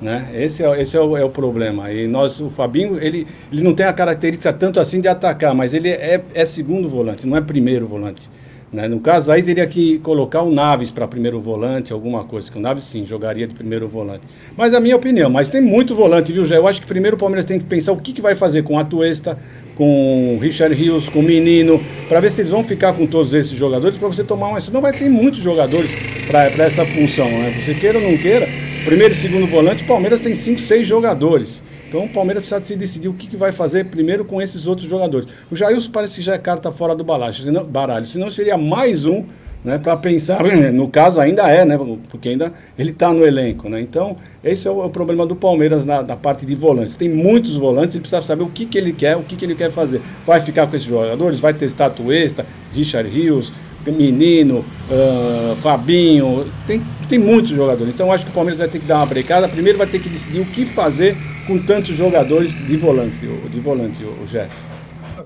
Né? 0.00 0.28
Esse, 0.34 0.62
é, 0.62 0.80
esse 0.80 0.96
é, 0.96 1.00
o, 1.00 1.16
é 1.16 1.24
o 1.24 1.30
problema. 1.30 1.90
E 1.90 2.06
nós, 2.06 2.40
o 2.40 2.50
Fabinho, 2.50 2.98
ele, 3.02 3.26
ele 3.50 3.62
não 3.62 3.74
tem 3.74 3.86
a 3.86 3.92
característica 3.92 4.52
tanto 4.52 4.78
assim 4.78 5.00
de 5.00 5.08
atacar, 5.08 5.54
mas 5.54 5.72
ele 5.72 5.88
é, 5.88 6.22
é 6.34 6.46
segundo 6.46 6.88
volante, 6.88 7.26
não 7.26 7.36
é 7.36 7.40
primeiro 7.40 7.86
volante. 7.86 8.28
Né? 8.72 8.88
No 8.88 9.00
caso, 9.00 9.30
aí 9.30 9.42
teria 9.42 9.66
que 9.66 9.98
colocar 10.00 10.42
o 10.42 10.50
Naves 10.50 10.90
para 10.90 11.06
primeiro 11.06 11.40
volante, 11.40 11.92
alguma 11.92 12.24
coisa, 12.24 12.50
que 12.50 12.58
o 12.58 12.60
Naves 12.60 12.84
sim 12.84 13.06
jogaria 13.06 13.46
de 13.46 13.54
primeiro 13.54 13.88
volante. 13.88 14.22
Mas 14.56 14.74
a 14.74 14.80
minha 14.80 14.96
opinião, 14.96 15.30
mas 15.30 15.48
tem 15.48 15.60
muito 15.60 15.94
volante, 15.94 16.32
viu, 16.32 16.44
Jé? 16.44 16.56
Eu 16.56 16.66
acho 16.66 16.80
que 16.80 16.86
primeiro 16.86 17.16
o 17.16 17.18
Palmeiras 17.18 17.46
tem 17.46 17.58
que 17.58 17.64
pensar 17.64 17.92
o 17.92 17.96
que, 17.96 18.12
que 18.12 18.20
vai 18.20 18.34
fazer 18.34 18.64
com 18.64 18.78
a 18.78 18.84
Tuesta, 18.84 19.38
com 19.76 20.36
o 20.36 20.38
Richard 20.40 20.74
Rios, 20.74 21.08
com 21.08 21.20
o 21.20 21.22
Menino, 21.22 21.80
para 22.08 22.18
ver 22.18 22.30
se 22.32 22.40
eles 22.40 22.50
vão 22.50 22.64
ficar 22.64 22.92
com 22.92 23.06
todos 23.06 23.32
esses 23.32 23.56
jogadores, 23.56 23.96
para 23.96 24.08
você 24.08 24.24
tomar 24.24 24.48
uma. 24.48 24.60
Senão 24.60 24.80
vai 24.80 24.92
ter 24.92 25.08
muitos 25.08 25.40
jogadores 25.40 25.90
para 26.26 26.64
essa 26.64 26.84
função, 26.84 27.28
né? 27.28 27.50
Você 27.50 27.74
queira 27.74 27.98
ou 27.98 28.04
não 28.04 28.18
queira, 28.18 28.46
primeiro 28.86 29.14
e 29.14 29.16
segundo 29.16 29.48
volante, 29.48 29.82
o 29.82 29.86
Palmeiras 29.86 30.20
tem 30.20 30.36
cinco, 30.36 30.60
seis 30.60 30.86
jogadores. 30.86 31.60
Então 31.88 32.04
o 32.04 32.08
Palmeiras 32.08 32.42
precisa 32.44 32.64
se 32.64 32.76
decidir 32.76 33.08
o 33.08 33.14
que, 33.14 33.26
que 33.26 33.36
vai 33.36 33.50
fazer 33.50 33.86
primeiro 33.86 34.24
com 34.24 34.40
esses 34.40 34.64
outros 34.68 34.88
jogadores. 34.88 35.28
O 35.50 35.56
Jailson 35.56 35.90
parece 35.90 36.14
que 36.16 36.22
já 36.22 36.34
é 36.34 36.38
carta 36.38 36.70
fora 36.70 36.94
do 36.94 37.02
baralho, 37.02 38.06
senão, 38.06 38.30
seria 38.30 38.56
mais 38.56 39.04
um 39.04 39.24
né, 39.64 39.76
para 39.76 39.96
pensar, 39.96 40.44
no 40.72 40.88
caso 40.88 41.18
ainda 41.18 41.50
é, 41.50 41.64
né, 41.64 41.76
porque 42.08 42.28
ainda 42.28 42.52
ele 42.78 42.92
está 42.92 43.12
no 43.12 43.26
elenco. 43.26 43.68
Né? 43.68 43.80
Então, 43.80 44.16
esse 44.44 44.68
é 44.68 44.70
o, 44.70 44.80
é 44.80 44.86
o 44.86 44.90
problema 44.90 45.26
do 45.26 45.34
Palmeiras 45.34 45.84
na, 45.84 46.02
na, 46.04 46.14
parte 46.14 46.46
de 46.46 46.54
volantes. 46.54 46.94
Tem 46.94 47.08
muitos 47.08 47.56
volantes, 47.56 47.96
ele 47.96 48.02
precisa 48.02 48.22
saber 48.22 48.44
o 48.44 48.48
que, 48.48 48.66
que 48.66 48.78
ele 48.78 48.92
quer, 48.92 49.16
o 49.16 49.24
que, 49.24 49.34
que 49.34 49.44
ele 49.44 49.56
quer 49.56 49.72
fazer. 49.72 50.00
Vai 50.24 50.40
ficar 50.40 50.68
com 50.68 50.76
esses 50.76 50.86
jogadores, 50.86 51.40
vai 51.40 51.52
testar 51.52 51.90
Tuesta, 51.90 52.46
Richard 52.72 53.10
Rios, 53.10 53.52
Menino, 53.92 54.58
uh, 54.60 55.56
Fabinho, 55.56 56.50
tem, 56.66 56.82
tem 57.08 57.18
muitos 57.18 57.50
jogadores. 57.50 57.92
Então 57.92 58.12
acho 58.12 58.24
que 58.24 58.30
o 58.30 58.34
Palmeiras 58.34 58.58
vai 58.58 58.68
ter 58.68 58.80
que 58.80 58.86
dar 58.86 58.96
uma 58.96 59.06
brecada. 59.06 59.48
Primeiro 59.48 59.78
vai 59.78 59.86
ter 59.86 60.00
que 60.00 60.08
decidir 60.08 60.40
o 60.40 60.46
que 60.46 60.64
fazer 60.64 61.16
com 61.46 61.58
tantos 61.64 61.96
jogadores 61.96 62.52
de 62.52 62.76
volante, 62.76 63.18
de 63.18 63.60
volante, 63.60 64.04
o 64.04 64.26
Jé. 64.26 64.50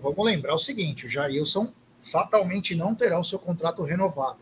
Vamos 0.00 0.24
lembrar 0.24 0.54
o 0.54 0.58
seguinte: 0.58 1.06
o 1.06 1.08
Jailson 1.08 1.68
fatalmente 2.00 2.74
não 2.74 2.94
terá 2.94 3.18
o 3.18 3.24
seu 3.24 3.38
contrato 3.38 3.82
renovado. 3.82 4.38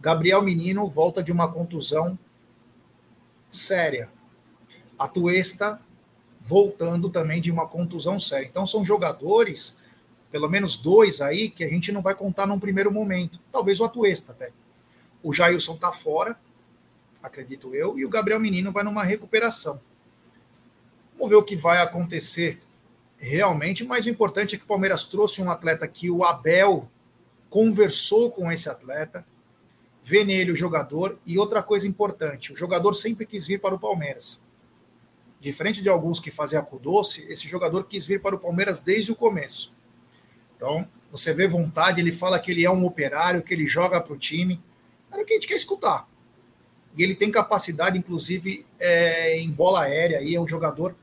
Gabriel 0.00 0.42
Menino 0.42 0.86
volta 0.88 1.22
de 1.22 1.32
uma 1.32 1.50
contusão 1.50 2.18
séria. 3.50 4.08
A 4.98 5.08
Tuesta 5.08 5.80
voltando 6.40 7.08
também 7.08 7.40
de 7.40 7.50
uma 7.50 7.66
contusão 7.66 8.20
séria. 8.20 8.46
Então 8.46 8.66
são 8.66 8.84
jogadores 8.84 9.78
pelo 10.34 10.48
menos 10.48 10.76
dois 10.76 11.20
aí 11.20 11.48
que 11.48 11.62
a 11.62 11.68
gente 11.68 11.92
não 11.92 12.02
vai 12.02 12.12
contar 12.12 12.44
num 12.44 12.58
primeiro 12.58 12.90
momento. 12.90 13.38
Talvez 13.52 13.78
o 13.78 13.84
Atuesta 13.84 14.32
até. 14.32 14.50
O 15.22 15.32
Jailson 15.32 15.76
tá 15.76 15.92
fora, 15.92 16.36
acredito 17.22 17.72
eu, 17.72 17.96
e 17.96 18.04
o 18.04 18.08
Gabriel 18.08 18.40
Menino 18.40 18.72
vai 18.72 18.82
numa 18.82 19.04
recuperação. 19.04 19.80
Vamos 21.12 21.30
ver 21.30 21.36
o 21.36 21.44
que 21.44 21.54
vai 21.54 21.80
acontecer 21.80 22.60
realmente, 23.16 23.84
mas 23.84 24.06
o 24.06 24.10
importante 24.10 24.56
é 24.56 24.58
que 24.58 24.64
o 24.64 24.66
Palmeiras 24.66 25.04
trouxe 25.04 25.40
um 25.40 25.48
atleta 25.48 25.86
que 25.86 26.10
o 26.10 26.24
Abel 26.24 26.90
conversou 27.48 28.28
com 28.32 28.50
esse 28.50 28.68
atleta, 28.68 29.24
vê 30.02 30.24
nele 30.24 30.50
o 30.50 30.56
jogador, 30.56 31.16
e 31.24 31.38
outra 31.38 31.62
coisa 31.62 31.86
importante, 31.86 32.52
o 32.52 32.56
jogador 32.56 32.94
sempre 32.94 33.24
quis 33.24 33.46
vir 33.46 33.60
para 33.60 33.76
o 33.76 33.78
Palmeiras. 33.78 34.42
Diferente 35.40 35.80
de 35.80 35.88
alguns 35.88 36.18
que 36.18 36.32
faziam 36.32 36.60
a 36.60 36.76
doce, 36.76 37.24
esse 37.28 37.46
jogador 37.46 37.84
quis 37.84 38.04
vir 38.04 38.20
para 38.20 38.34
o 38.34 38.40
Palmeiras 38.40 38.80
desde 38.80 39.12
o 39.12 39.14
começo. 39.14 39.73
Então, 40.64 40.88
você 41.12 41.34
vê 41.34 41.46
vontade, 41.46 42.00
ele 42.00 42.10
fala 42.10 42.38
que 42.38 42.50
ele 42.50 42.64
é 42.64 42.70
um 42.70 42.86
operário, 42.86 43.42
que 43.42 43.52
ele 43.52 43.66
joga 43.66 44.00
para 44.00 44.14
o 44.14 44.16
time. 44.16 44.58
É 45.12 45.20
o 45.20 45.24
que 45.24 45.34
a 45.34 45.36
gente 45.36 45.46
quer 45.46 45.56
escutar. 45.56 46.08
E 46.96 47.02
ele 47.02 47.14
tem 47.14 47.30
capacidade, 47.30 47.98
inclusive, 47.98 48.64
é, 48.80 49.38
em 49.38 49.50
bola 49.50 49.82
aérea, 49.82 50.22
e 50.22 50.34
é 50.34 50.40
um 50.40 50.48
jogador 50.48 50.96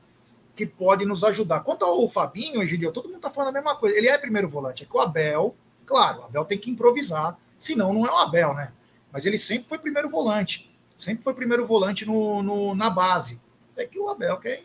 que 0.56 0.66
pode 0.66 1.06
nos 1.06 1.22
ajudar. 1.22 1.60
Quanto 1.60 1.84
ao 1.84 2.08
Fabinho, 2.08 2.60
Egidio, 2.60 2.92
todo 2.92 3.06
mundo 3.06 3.18
está 3.18 3.30
falando 3.30 3.50
a 3.50 3.52
mesma 3.60 3.76
coisa. 3.76 3.96
Ele 3.96 4.08
é 4.08 4.18
primeiro 4.18 4.48
volante. 4.48 4.82
É 4.82 4.86
que 4.86 4.96
o 4.96 5.00
Abel, 5.00 5.54
claro, 5.86 6.22
o 6.22 6.24
Abel 6.24 6.44
tem 6.44 6.58
que 6.58 6.70
improvisar, 6.70 7.38
senão 7.56 7.92
não 7.92 8.04
é 8.04 8.10
o 8.10 8.16
Abel, 8.16 8.52
né? 8.54 8.72
Mas 9.12 9.24
ele 9.26 9.38
sempre 9.38 9.68
foi 9.68 9.78
primeiro 9.78 10.08
volante. 10.08 10.70
Sempre 10.96 11.22
foi 11.22 11.34
primeiro 11.34 11.66
volante 11.66 12.04
no, 12.04 12.42
no 12.42 12.74
na 12.74 12.90
base. 12.90 13.40
É 13.76 13.86
que 13.86 13.98
o 13.98 14.08
Abel 14.08 14.36
quer 14.38 14.64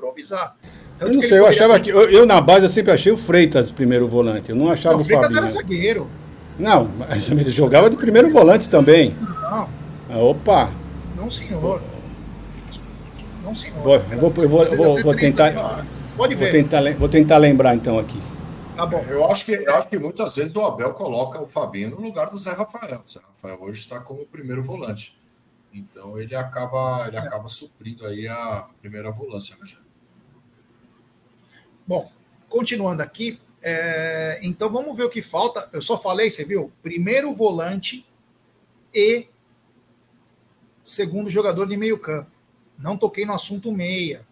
improvisar. 0.00 0.56
Tanto 0.98 1.12
eu 1.12 1.16
não 1.16 1.22
sei, 1.22 1.38
eu 1.38 1.46
achava 1.46 1.74
ter... 1.74 1.84
que. 1.84 1.90
Eu, 1.90 2.10
eu, 2.10 2.26
na 2.26 2.40
base 2.40 2.64
eu 2.64 2.70
sempre 2.70 2.92
achei 2.92 3.12
o 3.12 3.16
Freitas 3.16 3.70
primeiro 3.70 4.08
volante. 4.08 4.50
Eu 4.50 4.56
não 4.56 4.70
achava 4.70 4.96
não, 4.96 5.02
o 5.02 5.04
Freitas 5.04 5.32
Fabinho. 5.32 5.38
era 5.38 5.48
zagueiro. 5.48 6.10
Não, 6.58 6.90
mas 6.98 7.30
ele 7.30 7.50
jogava 7.50 7.88
de 7.88 7.96
primeiro 7.96 8.30
volante 8.30 8.68
também. 8.68 9.14
Não. 9.20 9.68
Ah, 10.10 10.18
opa! 10.18 10.70
Não, 11.16 11.30
senhor. 11.30 11.80
Não, 13.42 13.54
senhor. 13.54 13.82
Bom, 13.82 13.94
eu 13.94 14.18
vou, 14.18 14.44
eu 14.44 14.48
vou, 14.48 14.76
vou, 14.76 15.02
vou 15.02 15.16
tentar. 15.16 15.84
Pode 16.16 16.34
ver. 16.34 16.44
Vou 16.44 16.52
tentar, 16.52 16.92
vou 16.98 17.08
tentar 17.08 17.36
lembrar 17.38 17.74
então 17.74 17.98
aqui. 17.98 18.20
Tá 18.76 18.84
bom. 18.84 19.02
Eu 19.08 19.30
acho, 19.30 19.44
que, 19.44 19.52
eu 19.52 19.74
acho 19.76 19.88
que 19.88 19.98
muitas 19.98 20.34
vezes 20.34 20.54
o 20.54 20.60
Abel 20.62 20.92
coloca 20.92 21.40
o 21.40 21.46
Fabinho 21.46 21.90
no 21.90 22.00
lugar 22.00 22.28
do 22.28 22.38
Zé 22.38 22.52
Rafael. 22.52 23.02
O 23.06 23.10
Zé 23.10 23.20
Rafael 23.20 23.62
hoje 23.62 23.80
está 23.80 24.00
como 24.00 24.26
primeiro 24.26 24.62
volante. 24.62 25.18
Então 25.72 26.18
ele 26.18 26.34
acaba, 26.34 27.06
ele 27.06 27.16
é. 27.16 27.20
acaba 27.20 27.48
suprindo 27.48 28.06
aí 28.06 28.26
a 28.26 28.66
primeira 28.80 29.10
volância, 29.10 29.56
né, 29.56 29.66
Bom, 31.90 32.08
continuando 32.48 33.02
aqui, 33.02 33.40
é, 33.60 34.38
então 34.44 34.70
vamos 34.70 34.96
ver 34.96 35.02
o 35.02 35.10
que 35.10 35.20
falta. 35.20 35.68
Eu 35.72 35.82
só 35.82 35.98
falei, 35.98 36.30
você 36.30 36.44
viu? 36.44 36.72
Primeiro 36.84 37.34
volante 37.34 38.06
e 38.94 39.26
segundo 40.84 41.28
jogador 41.28 41.66
de 41.66 41.76
meio 41.76 41.98
campo. 41.98 42.30
Não 42.78 42.96
toquei 42.96 43.26
no 43.26 43.32
assunto 43.32 43.72
meia. 43.72 44.24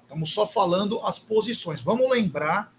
Estamos 0.00 0.32
só 0.32 0.46
falando 0.46 1.00
as 1.00 1.18
posições. 1.18 1.82
Vamos 1.82 2.08
lembrar 2.08 2.74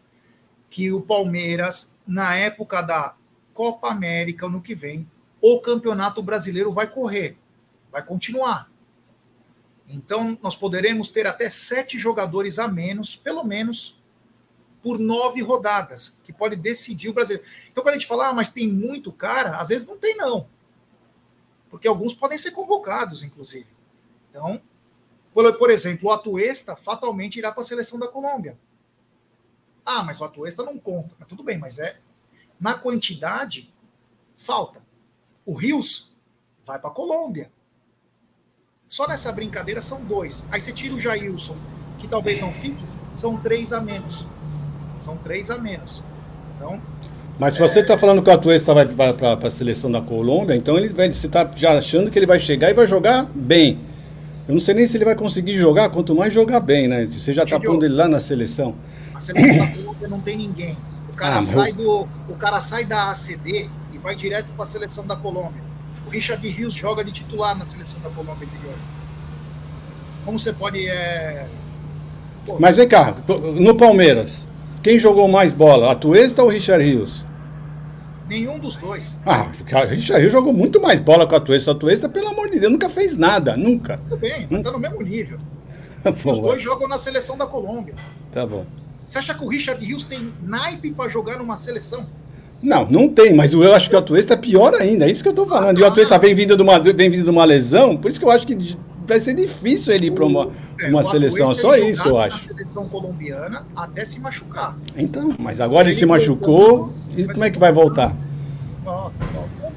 que 0.67 0.91
o 0.91 0.99
Palmeiras, 0.99 1.99
na 2.07 2.35
época 2.35 2.81
da 2.81 3.15
Copa 3.53 3.89
América, 3.89 4.49
no 4.49 4.63
que 4.63 4.73
vem, 4.73 5.07
o 5.39 5.61
Campeonato 5.61 6.23
Brasileiro 6.23 6.73
vai 6.73 6.89
correr, 6.89 7.37
vai 7.91 8.03
continuar. 8.03 8.67
Então, 9.87 10.35
nós 10.41 10.55
poderemos 10.55 11.11
ter 11.11 11.27
até 11.27 11.51
sete 11.51 11.99
jogadores 11.99 12.57
a 12.57 12.67
menos, 12.67 13.15
pelo 13.15 13.43
menos, 13.43 14.01
por 14.83 14.99
nove 14.99 15.41
rodadas, 15.41 16.17
que 16.25 16.33
pode 16.33 16.57
decidir 16.57 17.09
o 17.09 17.13
brasileiro. 17.13 17.47
Então, 17.71 17.81
quando 17.81 17.95
a 17.95 17.97
gente 17.97 18.07
fala, 18.07 18.27
ah, 18.27 18.33
mas 18.33 18.49
tem 18.49 18.67
muito 18.67 19.11
cara, 19.13 19.57
às 19.57 19.69
vezes 19.69 19.87
não 19.87 19.97
tem, 19.97 20.15
não. 20.17 20.47
Porque 21.69 21.87
alguns 21.87 22.13
podem 22.13 22.37
ser 22.37 22.51
convocados, 22.51 23.23
inclusive. 23.23 23.67
Então, 24.29 24.61
por, 25.33 25.57
por 25.57 25.69
exemplo, 25.71 26.09
o 26.09 26.11
Atuesta 26.11 26.75
fatalmente 26.75 27.39
irá 27.39 27.51
para 27.51 27.61
a 27.61 27.65
seleção 27.65 27.97
da 27.97 28.07
Colômbia. 28.07 28.59
Ah, 29.85 30.03
mas 30.03 30.19
o 30.19 30.25
Atuesta 30.25 30.63
não 30.63 30.77
conta. 30.77 31.15
Mas 31.17 31.27
tudo 31.27 31.43
bem, 31.43 31.57
mas 31.57 31.79
é. 31.79 31.97
Na 32.59 32.73
quantidade, 32.75 33.73
falta. 34.35 34.85
O 35.45 35.53
Rios 35.53 36.15
vai 36.65 36.77
para 36.77 36.89
a 36.89 36.93
Colômbia. 36.93 37.51
Só 38.87 39.07
nessa 39.07 39.31
brincadeira 39.31 39.81
são 39.81 40.03
dois. 40.05 40.45
Aí 40.51 40.61
você 40.61 40.71
tira 40.71 40.93
o 40.93 40.99
Jailson, 40.99 41.57
que 41.99 42.07
talvez 42.07 42.39
não 42.39 42.53
fique, 42.53 42.83
são 43.11 43.41
três 43.41 43.73
a 43.73 43.81
menos. 43.81 44.27
São 44.99 45.17
três 45.17 45.49
a 45.49 45.57
menos. 45.57 46.03
Então. 46.55 46.79
Mas 47.39 47.55
se 47.55 47.59
você 47.59 47.79
está 47.79 47.97
falando 47.97 48.21
que 48.21 48.29
o 48.29 48.33
Atuesta 48.33 48.73
vai 48.73 48.85
para 48.85 49.47
a 49.47 49.51
seleção 49.51 49.91
da 49.91 50.01
Colômbia, 50.01 50.55
então 50.55 50.77
ele 50.77 50.89
vai, 50.89 51.11
você 51.11 51.27
está 51.27 51.49
já 51.55 51.77
achando 51.77 52.11
que 52.11 52.19
ele 52.19 52.25
vai 52.25 52.39
chegar 52.39 52.69
e 52.69 52.73
vai 52.73 52.87
jogar 52.87 53.25
bem. 53.33 53.79
Eu 54.47 54.53
não 54.53 54.61
sei 54.61 54.75
nem 54.75 54.85
se 54.85 54.97
ele 54.97 55.05
vai 55.05 55.15
conseguir 55.15 55.57
jogar, 55.57 55.89
quanto 55.89 56.13
mais 56.13 56.33
jogar 56.33 56.59
bem, 56.59 56.87
né? 56.87 57.05
Você 57.05 57.33
já 57.33 57.43
está 57.43 57.59
pondo 57.59 57.85
ele 57.85 57.95
lá 57.95 58.07
na 58.07 58.19
seleção. 58.19 58.75
A 59.13 59.19
seleção 59.19 59.57
da 59.57 59.67
Colômbia 59.67 60.07
não 60.07 60.19
tem 60.19 60.37
ninguém. 60.37 60.77
O 61.09 61.15
cara, 61.15 61.37
ah, 61.37 61.41
sai 61.41 61.71
do, 61.71 62.07
o 62.27 62.35
cara 62.37 62.59
sai 62.59 62.85
da 62.85 63.09
ACD 63.09 63.69
e 63.93 63.97
vai 63.97 64.15
direto 64.15 64.47
para 64.55 64.63
a 64.63 64.67
seleção 64.67 65.05
da 65.05 65.15
Colômbia. 65.15 65.61
O 66.05 66.09
Richard 66.09 66.45
Rios 66.47 66.73
joga 66.73 67.03
de 67.03 67.11
titular 67.11 67.57
na 67.57 67.65
seleção 67.65 67.99
da 68.01 68.09
Colômbia 68.09 68.47
anterior. 68.47 68.75
Como 70.25 70.39
você 70.39 70.53
pode. 70.53 70.87
É... 70.87 71.47
Pô, 72.45 72.57
Mas 72.59 72.75
vem 72.75 72.87
cá, 72.87 73.15
no 73.55 73.75
Palmeiras, 73.75 74.45
quem 74.83 74.99
jogou 74.99 75.29
mais 75.29 75.53
bola, 75.53 75.91
a 75.91 75.95
Tuesta 75.95 76.41
ou 76.43 76.49
o 76.49 76.51
Richard 76.51 76.83
Rios? 76.83 77.23
Nenhum 78.29 78.59
dos 78.59 78.75
dois. 78.75 79.19
Ah, 79.25 79.47
o 79.47 79.87
Richard 79.87 80.21
Rios 80.21 80.31
jogou 80.31 80.51
muito 80.51 80.81
mais 80.81 80.99
bola 80.99 81.25
com 81.25 81.35
a 81.35 81.39
Tuesta. 81.39 81.71
A 81.71 81.75
Tuesta, 81.75 82.09
pelo 82.09 82.27
amor 82.27 82.49
de 82.49 82.59
Deus, 82.59 82.71
nunca 82.71 82.89
fez 82.89 83.15
nada, 83.15 83.55
nunca. 83.55 83.97
Tudo 83.97 84.17
bem, 84.17 84.45
mas 84.49 84.61
tá 84.61 84.71
no 84.71 84.79
mesmo 84.79 85.01
nível. 85.01 85.39
Os 86.25 86.39
dois 86.39 86.61
jogam 86.61 86.87
na 86.89 86.97
seleção 86.97 87.37
da 87.37 87.45
Colômbia. 87.45 87.95
Tá 88.33 88.45
bom. 88.45 88.65
Você 89.07 89.19
acha 89.19 89.33
que 89.33 89.43
o 89.43 89.47
Richard 89.47 89.83
Rios 89.85 90.03
tem 90.03 90.33
naipe 90.41 90.91
para 90.91 91.09
jogar 91.09 91.37
numa 91.37 91.55
seleção? 91.55 92.05
Não, 92.61 92.85
não 92.89 93.07
tem, 93.07 93.33
mas 93.33 93.53
eu 93.53 93.73
acho 93.73 93.89
que 93.89 93.95
o 93.95 93.99
Atuesta 93.99 94.33
é 94.33 94.37
pior 94.37 94.73
ainda, 94.73 95.05
é 95.05 95.11
isso 95.11 95.21
que 95.21 95.29
eu 95.29 95.33
tô 95.33 95.45
falando. 95.45 95.77
Ah, 95.77 95.79
e 95.79 95.83
o 95.83 95.85
Atuesta 95.85 96.17
vem 96.17 96.33
vindo, 96.33 96.55
de 96.55 96.61
uma, 96.63 96.79
vem 96.79 97.09
vindo 97.09 97.23
de 97.23 97.29
uma 97.29 97.45
lesão, 97.45 97.95
por 97.95 98.09
isso 98.09 98.19
que 98.19 98.25
eu 98.25 98.31
acho 98.31 98.47
que 98.47 98.75
vai 99.05 99.19
ser 99.19 99.33
difícil 99.33 99.93
ele 99.93 100.07
ir 100.07 100.11
para 100.11 100.25
uma, 100.25 100.49
é, 100.79 100.89
uma 100.89 101.03
seleção, 101.03 101.53
só 101.53 101.75
isso 101.75 102.07
eu 102.07 102.19
acho. 102.19 102.47
seleção 102.47 102.87
colombiana 102.87 103.65
até 103.75 104.05
se 104.05 104.19
machucar. 104.19 104.77
Então, 104.95 105.33
mas 105.39 105.59
agora 105.59 105.83
ele, 105.83 105.91
ele 105.91 105.99
se 105.99 106.05
machucou, 106.05 106.93
e 107.15 107.25
como 107.25 107.43
é 107.43 107.49
que 107.49 107.59
vai 107.59 107.71
voltar? 107.71 108.15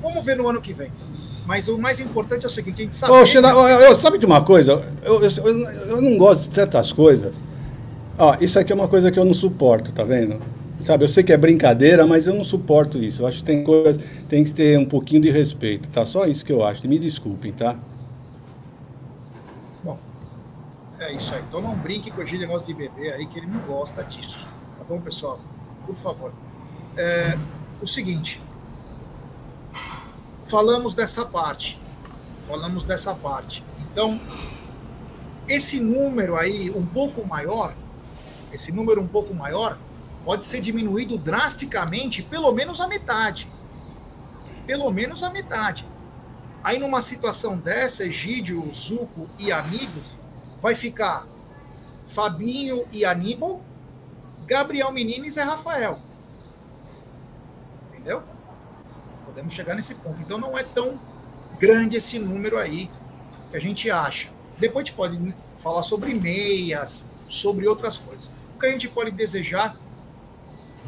vamos 0.02 0.24
ver 0.24 0.36
no 0.36 0.48
ano 0.48 0.60
que 0.60 0.72
vem. 0.72 0.90
Mas 1.46 1.68
o 1.68 1.78
mais 1.78 2.00
importante 2.00 2.44
é 2.44 2.48
o 2.48 2.50
seguinte, 2.50 2.80
a 2.80 2.84
gente 2.84 2.94
sabe. 2.94 3.12
Ô, 3.12 3.24
Xena, 3.24 3.50
eu, 3.50 3.80
eu, 3.80 3.94
sabe 3.94 4.18
de 4.18 4.26
uma 4.26 4.42
coisa? 4.42 4.84
Eu, 5.04 5.22
eu, 5.22 5.30
eu, 5.88 6.02
não 6.02 6.18
gosto 6.18 6.48
de 6.48 6.54
certas 6.54 6.90
coisas. 6.90 7.32
Ó, 8.18 8.36
isso 8.40 8.58
aqui 8.58 8.72
é 8.72 8.74
uma 8.74 8.88
coisa 8.88 9.12
que 9.12 9.18
eu 9.18 9.24
não 9.24 9.34
suporto, 9.34 9.92
tá 9.92 10.02
vendo? 10.02 10.40
Sabe, 10.84 11.04
eu 11.04 11.08
sei 11.08 11.22
que 11.22 11.32
é 11.32 11.36
brincadeira, 11.36 12.06
mas 12.06 12.26
eu 12.26 12.34
não 12.34 12.44
suporto 12.44 12.98
isso. 12.98 13.22
Eu 13.22 13.26
acho 13.26 13.38
que 13.38 13.44
tem 13.44 13.62
coisas, 13.62 14.02
tem 14.28 14.42
que 14.42 14.52
ter 14.52 14.78
um 14.78 14.84
pouquinho 14.84 15.20
de 15.20 15.30
respeito, 15.30 15.88
tá? 15.88 16.04
Só 16.04 16.26
isso 16.26 16.44
que 16.44 16.52
eu 16.52 16.64
acho. 16.64 16.86
Me 16.86 16.98
desculpem, 16.98 17.52
tá? 17.52 17.76
Bom, 19.84 19.98
é 21.00 21.12
isso 21.12 21.35
aí. 21.35 21.42
Então 21.48 21.61
não 21.61 21.76
brinque 21.76 22.11
com 22.11 22.22
esse 22.22 22.38
negócio 22.38 22.66
de 22.66 22.74
bebê 22.74 23.12
aí, 23.12 23.26
que 23.26 23.38
ele 23.38 23.46
não 23.46 23.61
gosta 23.61 24.02
disso. 24.04 24.46
Tá 24.78 24.85
bom, 24.85 25.00
pessoal? 25.00 25.40
Por 25.87 25.94
favor. 25.94 26.32
É, 26.96 27.37
o 27.80 27.87
seguinte, 27.87 28.40
falamos 30.46 30.94
dessa 30.94 31.24
parte. 31.26 31.78
Falamos 32.48 32.85
dessa 32.85 33.14
parte. 33.14 33.64
Então, 33.92 34.20
esse 35.48 35.80
número 35.80 36.37
aí 36.37 36.70
um 36.70 36.87
pouco 36.87 37.26
maior, 37.26 37.74
esse 38.52 38.72
número 38.72 39.00
um 39.00 39.06
pouco 39.06 39.35
maior, 39.35 39.78
pode 40.24 40.44
ser 40.44 40.61
diminuído 40.61 41.18
drasticamente, 41.18 42.22
pelo 42.22 42.52
menos 42.52 42.80
a 42.80 42.88
metade. 42.88 43.48
Pelo 44.66 44.90
menos 44.90 45.22
a 45.22 45.30
metade. 45.30 45.87
Aí 46.64 46.78
numa 46.78 47.00
situação 47.00 47.56
dessa, 47.56 48.04
Egídio, 48.04 48.68
Zuco 48.74 49.28
e 49.38 49.52
amigos, 49.52 50.16
vai 50.60 50.74
ficar 50.74 51.26
Fabinho 52.06 52.86
e 52.92 53.04
Aníbal, 53.04 53.62
Gabriel 54.46 54.92
Menino 54.92 55.26
e 55.26 55.40
Rafael. 55.40 55.98
Entendeu? 57.90 58.22
Podemos 59.24 59.52
chegar 59.52 59.74
nesse 59.74 59.94
ponto. 59.96 60.20
Então 60.20 60.38
não 60.38 60.56
é 60.56 60.62
tão 60.62 60.98
grande 61.58 61.96
esse 61.96 62.18
número 62.18 62.58
aí 62.58 62.90
que 63.50 63.56
a 63.56 63.60
gente 63.60 63.90
acha. 63.90 64.30
Depois 64.58 64.84
a 64.84 64.86
gente 64.86 64.96
pode 64.96 65.34
falar 65.58 65.82
sobre 65.82 66.14
meias, 66.14 67.10
sobre 67.28 67.66
outras 67.66 67.98
coisas. 67.98 68.30
O 68.54 68.60
que 68.60 68.66
a 68.66 68.70
gente 68.70 68.88
pode 68.88 69.10
desejar 69.10 69.76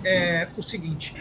é 0.04 0.48
o 0.56 0.62
seguinte: 0.62 1.14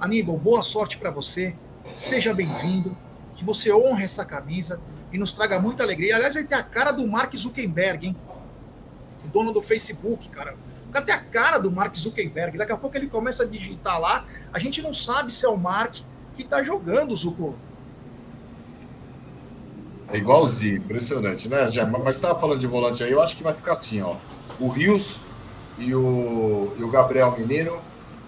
Aníbal, 0.00 0.36
boa 0.38 0.62
sorte 0.62 0.98
para 0.98 1.10
você, 1.10 1.54
seja 1.94 2.32
bem-vindo, 2.32 2.96
que 3.36 3.44
você 3.44 3.72
honre 3.72 4.04
essa 4.04 4.24
camisa 4.24 4.80
e 5.14 5.18
nos 5.18 5.32
traga 5.32 5.60
muita 5.60 5.84
alegria. 5.84 6.16
Aliás, 6.16 6.34
ele 6.34 6.48
tem 6.48 6.58
a 6.58 6.62
cara 6.62 6.90
do 6.90 7.06
Mark 7.06 7.32
Zuckerberg, 7.36 8.08
hein? 8.08 8.16
O 9.24 9.28
dono 9.28 9.52
do 9.52 9.62
Facebook, 9.62 10.28
cara. 10.28 10.56
O 10.88 10.92
cara 10.92 11.04
tem 11.04 11.14
a 11.14 11.20
cara 11.20 11.58
do 11.58 11.70
Mark 11.70 11.94
Zuckerberg. 11.94 12.58
Daqui 12.58 12.72
a 12.72 12.76
pouco 12.76 12.96
ele 12.96 13.06
começa 13.06 13.44
a 13.44 13.46
digitar 13.46 14.00
lá. 14.00 14.26
A 14.52 14.58
gente 14.58 14.82
não 14.82 14.92
sabe 14.92 15.32
se 15.32 15.46
é 15.46 15.48
o 15.48 15.56
Mark 15.56 15.98
que 16.34 16.42
tá 16.42 16.64
jogando, 16.64 17.14
Zuko. 17.14 17.54
É 20.12 20.18
igualzinho, 20.18 20.78
impressionante, 20.78 21.48
né, 21.48 21.70
já 21.70 21.86
Mas 21.86 22.16
estava 22.16 22.38
falando 22.38 22.60
de 22.60 22.66
volante 22.66 23.02
aí, 23.02 23.10
eu 23.10 23.22
acho 23.22 23.36
que 23.36 23.42
vai 23.42 23.54
ficar 23.54 23.72
assim, 23.72 24.02
ó. 24.02 24.16
O 24.60 24.68
Rios 24.68 25.22
e 25.78 25.94
o, 25.94 26.72
e 26.76 26.82
o 26.82 26.90
Gabriel 26.90 27.32
Menino 27.38 27.80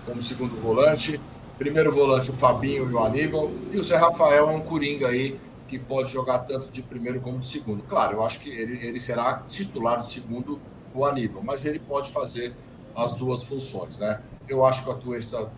como 0.07 0.22
segundo 0.22 0.55
volante. 0.61 1.20
Primeiro 1.59 1.92
volante, 1.92 2.31
o 2.31 2.35
Fabinho 2.35 2.88
e 2.88 2.94
o 2.94 3.03
Aníbal. 3.03 3.51
E 3.72 3.77
o 3.77 3.83
Zé 3.83 3.96
Rafael 3.96 4.51
é 4.51 4.53
um 4.53 4.61
coringa 4.61 5.09
aí 5.09 5.38
que 5.66 5.79
pode 5.79 6.11
jogar 6.11 6.40
tanto 6.40 6.70
de 6.70 6.83
primeiro 6.83 7.20
como 7.20 7.38
de 7.38 7.48
segundo. 7.48 7.83
Claro, 7.83 8.14
eu 8.14 8.24
acho 8.24 8.40
que 8.40 8.48
ele, 8.48 8.85
ele 8.87 8.98
será 8.98 9.42
titular 9.48 10.00
de 10.00 10.09
segundo 10.09 10.61
o 10.94 11.05
Aníbal, 11.05 11.42
mas 11.42 11.64
ele 11.64 11.79
pode 11.79 12.11
fazer 12.11 12.55
as 12.94 13.12
duas 13.12 13.42
funções, 13.42 13.98
né? 13.98 14.22
Eu 14.48 14.64
acho 14.64 14.85
que 14.85 14.90
a 14.90 14.94
Tuesta 14.94 15.50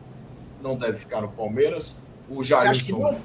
não 0.61 0.77
deve 0.77 0.97
ficar 0.97 1.21
no 1.21 1.29
Palmeiras. 1.29 2.01
O 2.29 2.43
Jailson, 2.43 3.21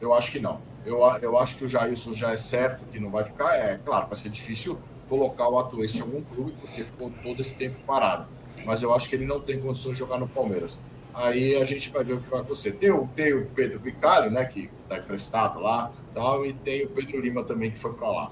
eu 0.00 0.12
acho 0.12 0.32
que 0.32 0.40
não. 0.40 0.60
Eu, 0.84 1.00
eu 1.22 1.38
acho 1.38 1.56
que 1.56 1.64
o 1.64 1.68
Jailson 1.68 2.12
já 2.12 2.32
é 2.32 2.36
certo 2.36 2.84
que 2.90 2.98
não 2.98 3.10
vai 3.10 3.24
ficar. 3.24 3.54
É 3.54 3.78
claro, 3.84 4.06
vai 4.06 4.16
ser 4.16 4.28
difícil 4.28 4.78
colocar 5.08 5.48
o 5.48 5.58
Atuesta 5.58 5.98
em 5.98 6.00
algum 6.00 6.22
clube, 6.22 6.52
porque 6.60 6.84
ficou 6.84 7.10
todo 7.22 7.40
esse 7.40 7.56
tempo 7.56 7.76
parado. 7.86 8.26
Mas 8.64 8.82
eu 8.82 8.94
acho 8.94 9.08
que 9.08 9.14
ele 9.14 9.26
não 9.26 9.40
tem 9.40 9.60
condições 9.60 9.92
de 9.92 9.98
jogar 9.98 10.18
no 10.18 10.26
Palmeiras. 10.26 10.80
Aí 11.14 11.56
a 11.56 11.64
gente 11.64 11.90
vai 11.90 12.02
ver 12.02 12.14
o 12.14 12.20
que 12.20 12.28
vai 12.28 12.40
acontecer. 12.40 12.72
Tem 12.72 12.90
o, 12.90 13.06
tem 13.14 13.32
o 13.32 13.46
Pedro 13.46 13.78
Bicalho, 13.78 14.30
né, 14.30 14.44
que 14.44 14.68
está 14.82 14.98
emprestado 14.98 15.60
lá, 15.60 15.92
tal, 16.12 16.44
e 16.44 16.52
tem 16.52 16.84
o 16.84 16.88
Pedro 16.88 17.20
Lima 17.20 17.44
também, 17.44 17.70
que 17.70 17.78
foi 17.78 17.92
para 17.92 18.08
lá. 18.10 18.30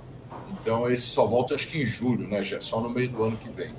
Então, 0.60 0.90
esse 0.90 1.04
só 1.04 1.26
volta 1.26 1.54
acho 1.54 1.68
que 1.68 1.82
em 1.82 1.86
julho, 1.86 2.26
né, 2.26 2.42
já 2.42 2.60
só 2.60 2.80
no 2.80 2.90
meio 2.90 3.08
do 3.08 3.22
ano 3.22 3.36
que 3.36 3.48
vem. 3.50 3.72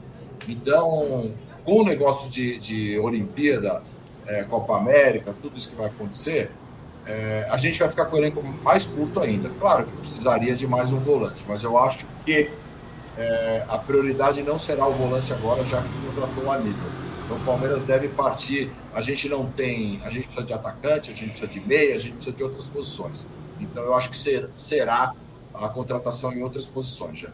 Então, 0.48 1.32
com 1.63 1.82
o 1.82 1.84
negócio 1.84 2.30
de, 2.30 2.58
de 2.58 2.98
Olimpíada, 3.00 3.84
é, 4.26 4.44
Copa 4.44 4.78
América, 4.78 5.36
tudo 5.42 5.58
isso 5.58 5.70
que 5.70 5.76
vai 5.76 5.88
acontecer, 5.88 6.52
é, 7.06 7.46
a 7.50 7.58
gente 7.58 7.78
vai 7.80 7.89
ficar 7.89 8.06
com 8.06 8.16
o 8.16 8.20
elenco 8.20 8.42
mais 8.42 8.86
curto 8.86 9.20
ainda. 9.20 9.50
Claro 9.60 9.86
que 9.86 9.98
precisaria 9.98 10.56
de 10.56 10.66
mais 10.66 10.92
um 10.92 11.00
volante, 11.00 11.46
mas 11.48 11.63
eu 11.63 11.78
acho 11.78 12.08
que 12.26 12.50
é, 13.18 13.66
a 13.68 13.78
prioridade 13.78 14.42
não 14.42 14.58
será 14.58 14.88
o 14.88 14.94
volante 14.94 15.34
agora, 15.34 15.63
já 15.66 15.82
que 15.82 15.89
contratou 16.08 16.46
o 16.46 16.52
Aníbal. 16.52 16.89
Então 17.34 17.38
o 17.38 17.46
Palmeiras 17.46 17.86
deve 17.86 18.08
partir. 18.10 18.69
A 18.93 19.02
gente 19.02 19.28
não 19.28 19.46
tem. 19.46 20.00
A 20.04 20.10
gente 20.10 20.26
precisa 20.26 20.46
de 20.46 20.54
atacante, 20.54 21.12
a 21.12 21.15
gente 21.15 21.30
precisa 21.30 21.50
de 21.50 21.60
meia, 21.60 21.96
a 21.96 21.98
gente 21.98 22.13
precisa 22.13 22.36
de 22.36 22.43
outras 22.43 22.67
posições. 22.67 23.28
Então 23.60 23.84
eu 23.84 23.96
acho 23.96 24.10
que 24.10 24.17
ser, 24.17 24.50
será 24.56 25.13
a 25.54 25.67
contratação 25.69 26.32
em 26.32 26.43
outras 26.43 26.67
posições 26.67 27.19
já. 27.19 27.30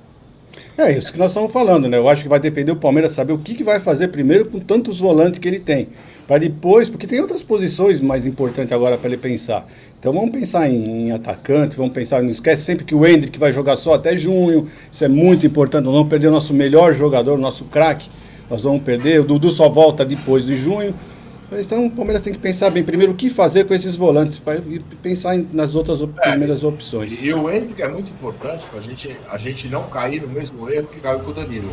É 0.77 0.91
isso 0.91 1.12
que 1.12 1.19
nós 1.19 1.31
estamos 1.31 1.51
falando, 1.51 1.88
né? 1.88 1.97
Eu 1.97 2.07
acho 2.07 2.23
que 2.23 2.29
vai 2.29 2.39
depender 2.39 2.73
do 2.73 2.79
Palmeiras 2.79 3.12
saber 3.12 3.33
o 3.33 3.38
que, 3.38 3.53
que 3.53 3.63
vai 3.63 3.79
fazer 3.79 4.07
primeiro 4.07 4.45
com 4.45 4.59
tantos 4.59 4.99
volantes 4.99 5.39
que 5.39 5.47
ele 5.47 5.59
tem. 5.59 5.89
Para 6.27 6.38
depois, 6.38 6.88
porque 6.88 7.07
tem 7.07 7.19
outras 7.19 7.43
posições 7.43 7.99
mais 7.99 8.25
importantes 8.25 8.71
agora 8.71 8.97
para 8.97 9.07
ele 9.07 9.17
pensar. 9.17 9.67
Então 9.99 10.13
vamos 10.13 10.31
pensar 10.31 10.69
em, 10.69 11.07
em, 11.07 11.12
atacante, 11.12 11.75
vamos 11.75 11.91
pensar, 11.91 12.21
não 12.21 12.29
esquece 12.29 12.63
sempre 12.63 12.85
que 12.85 12.95
o 12.95 13.05
Hendrick 13.05 13.38
vai 13.38 13.51
jogar 13.51 13.75
só 13.75 13.95
até 13.95 14.17
junho, 14.17 14.69
isso 14.91 15.03
é 15.03 15.07
muito 15.07 15.45
importante, 15.45 15.85
vamos 15.85 16.07
perder 16.07 16.27
o 16.27 16.31
nosso 16.31 16.53
melhor 16.53 16.93
jogador, 16.93 17.33
o 17.33 17.41
nosso 17.41 17.65
craque, 17.65 18.09
nós 18.49 18.63
vamos 18.63 18.81
perder, 18.81 19.21
o 19.21 19.23
Dudu 19.23 19.51
só 19.51 19.69
volta 19.69 20.03
depois 20.03 20.45
de 20.45 20.55
junho. 20.55 20.95
Então 21.51 21.85
o 21.85 21.91
Palmeiras 21.91 22.21
tem 22.21 22.31
que 22.31 22.39
pensar 22.39 22.69
bem 22.69 22.83
primeiro 22.83 23.13
o 23.13 23.15
que 23.15 23.29
fazer 23.29 23.65
com 23.65 23.73
esses 23.73 23.95
volantes 23.95 24.38
para 24.38 24.62
pensar 25.01 25.35
nas 25.51 25.73
outras 25.73 25.99
op 26.01 26.13
é, 26.19 26.31
primeiras 26.31 26.63
opções. 26.63 27.19
E, 27.19 27.25
e 27.25 27.33
o 27.33 27.49
Hendrick 27.49 27.81
é 27.81 27.88
muito 27.88 28.12
importante 28.12 28.65
para 28.67 28.79
gente, 28.81 29.15
a 29.31 29.38
gente 29.38 29.67
não 29.67 29.83
cair 29.83 30.21
no 30.21 30.27
mesmo 30.27 30.69
erro 30.69 30.88
que 30.88 30.99
caiu 30.99 31.19
com 31.19 31.31
o 31.31 31.33
Danilo. 31.33 31.71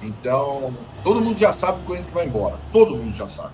Então, 0.00 0.72
todo 1.02 1.20
mundo 1.20 1.36
já 1.36 1.52
sabe 1.52 1.84
que 1.84 1.90
o 1.90 1.94
Hendrick 1.96 2.14
vai 2.14 2.26
embora, 2.26 2.56
todo 2.72 2.96
mundo 2.96 3.12
já 3.12 3.26
sabe. 3.26 3.50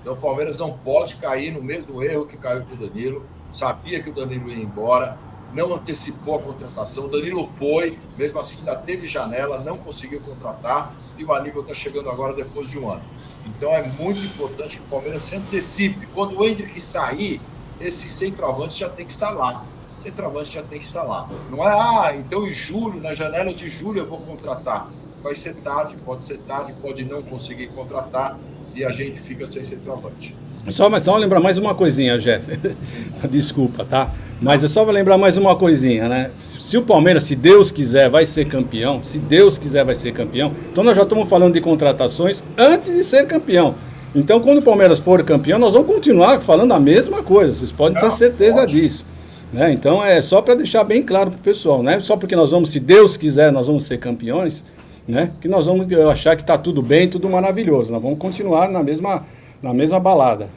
Então 0.00 0.12
o 0.12 0.16
Palmeiras 0.16 0.56
não 0.58 0.72
pode 0.72 1.16
cair 1.16 1.52
no 1.52 1.62
mesmo 1.62 2.02
erro 2.02 2.24
que 2.24 2.36
caiu 2.36 2.62
com 2.62 2.74
o 2.74 2.88
Danilo. 2.88 3.26
Sabia 3.50 4.00
que 4.00 4.10
o 4.10 4.12
Danilo 4.12 4.48
ia 4.48 4.62
embora, 4.62 5.18
não 5.52 5.74
antecipou 5.74 6.36
a 6.36 6.38
contratação. 6.38 7.06
O 7.06 7.08
Danilo 7.08 7.50
foi, 7.56 7.98
mesmo 8.16 8.38
assim 8.38 8.58
ainda 8.58 8.76
teve 8.76 9.08
janela, 9.08 9.58
não 9.58 9.76
conseguiu 9.76 10.20
contratar 10.20 10.94
e 11.18 11.24
o 11.24 11.32
Aníbal 11.32 11.62
está 11.62 11.74
chegando 11.74 12.08
agora 12.08 12.32
depois 12.32 12.68
de 12.68 12.78
um 12.78 12.90
ano. 12.90 13.02
Então 13.46 13.70
é 13.72 13.82
muito 13.82 14.20
importante 14.20 14.76
que 14.76 14.82
o 14.82 14.86
Palmeiras 14.86 15.22
se 15.22 15.36
antecipe. 15.36 16.06
Quando 16.14 16.38
o 16.38 16.44
Hendrick 16.44 16.80
sair, 16.80 17.40
esse 17.80 18.08
centroavante 18.08 18.80
já 18.80 18.88
tem 18.88 19.04
que 19.04 19.12
estar 19.12 19.30
lá. 19.30 19.64
Centroavante 20.00 20.54
já 20.54 20.62
tem 20.62 20.78
que 20.78 20.84
estar 20.84 21.02
lá. 21.02 21.28
Não 21.50 21.66
é, 21.66 21.72
ah, 21.72 22.14
então 22.14 22.46
em 22.46 22.52
julho, 22.52 23.00
na 23.00 23.12
janela 23.12 23.52
de 23.52 23.68
julho 23.68 24.00
eu 24.00 24.06
vou 24.06 24.20
contratar. 24.20 24.88
Vai 25.22 25.34
ser 25.34 25.54
tarde, 25.56 25.96
pode 26.04 26.24
ser 26.24 26.38
tarde, 26.38 26.72
pode 26.80 27.04
não 27.04 27.22
conseguir 27.22 27.68
contratar 27.68 28.38
e 28.74 28.84
a 28.84 28.90
gente 28.90 29.18
fica 29.18 29.44
sem 29.44 29.64
centroavante. 29.64 30.36
Só, 30.70 30.88
mas 30.88 31.02
só 31.02 31.16
lembrar 31.16 31.40
mais 31.40 31.58
uma 31.58 31.74
coisinha, 31.74 32.18
Jeff. 32.18 32.44
Desculpa, 33.28 33.84
tá? 33.84 34.14
Mas 34.40 34.62
é 34.62 34.68
só 34.68 34.84
lembrar 34.84 35.18
mais 35.18 35.36
uma 35.36 35.56
coisinha, 35.56 36.08
né? 36.08 36.30
Se 36.68 36.76
o 36.76 36.82
Palmeiras, 36.82 37.24
se 37.24 37.34
Deus 37.34 37.72
quiser, 37.72 38.10
vai 38.10 38.26
ser 38.26 38.44
campeão, 38.44 39.02
se 39.02 39.16
Deus 39.16 39.56
quiser, 39.56 39.86
vai 39.86 39.94
ser 39.94 40.12
campeão, 40.12 40.52
então 40.70 40.84
nós 40.84 40.94
já 40.94 41.02
estamos 41.02 41.26
falando 41.26 41.54
de 41.54 41.62
contratações 41.62 42.42
antes 42.58 42.94
de 42.94 43.02
ser 43.04 43.26
campeão. 43.26 43.74
Então, 44.14 44.38
quando 44.38 44.58
o 44.58 44.62
Palmeiras 44.62 44.98
for 44.98 45.24
campeão, 45.24 45.58
nós 45.58 45.72
vamos 45.72 45.88
continuar 45.88 46.38
falando 46.42 46.72
a 46.72 46.78
mesma 46.78 47.22
coisa, 47.22 47.54
vocês 47.54 47.72
podem 47.72 47.98
ter 47.98 48.12
certeza 48.12 48.66
disso. 48.66 49.06
Né? 49.50 49.72
Então, 49.72 50.04
é 50.04 50.20
só 50.20 50.42
para 50.42 50.56
deixar 50.56 50.84
bem 50.84 51.02
claro 51.02 51.30
para 51.30 51.40
o 51.40 51.42
pessoal, 51.42 51.82
né? 51.82 52.00
só 52.00 52.18
porque 52.18 52.36
nós 52.36 52.50
vamos, 52.50 52.70
se 52.70 52.78
Deus 52.78 53.16
quiser, 53.16 53.50
nós 53.50 53.66
vamos 53.66 53.84
ser 53.84 53.96
campeões, 53.96 54.62
né? 55.08 55.32
que 55.40 55.48
nós 55.48 55.64
vamos 55.64 55.90
achar 56.12 56.36
que 56.36 56.42
está 56.42 56.58
tudo 56.58 56.82
bem, 56.82 57.08
tudo 57.08 57.30
maravilhoso. 57.30 57.90
Nós 57.90 58.02
vamos 58.02 58.18
continuar 58.18 58.68
na 58.68 58.82
mesma, 58.82 59.26
na 59.62 59.72
mesma 59.72 59.98
balada. 59.98 60.50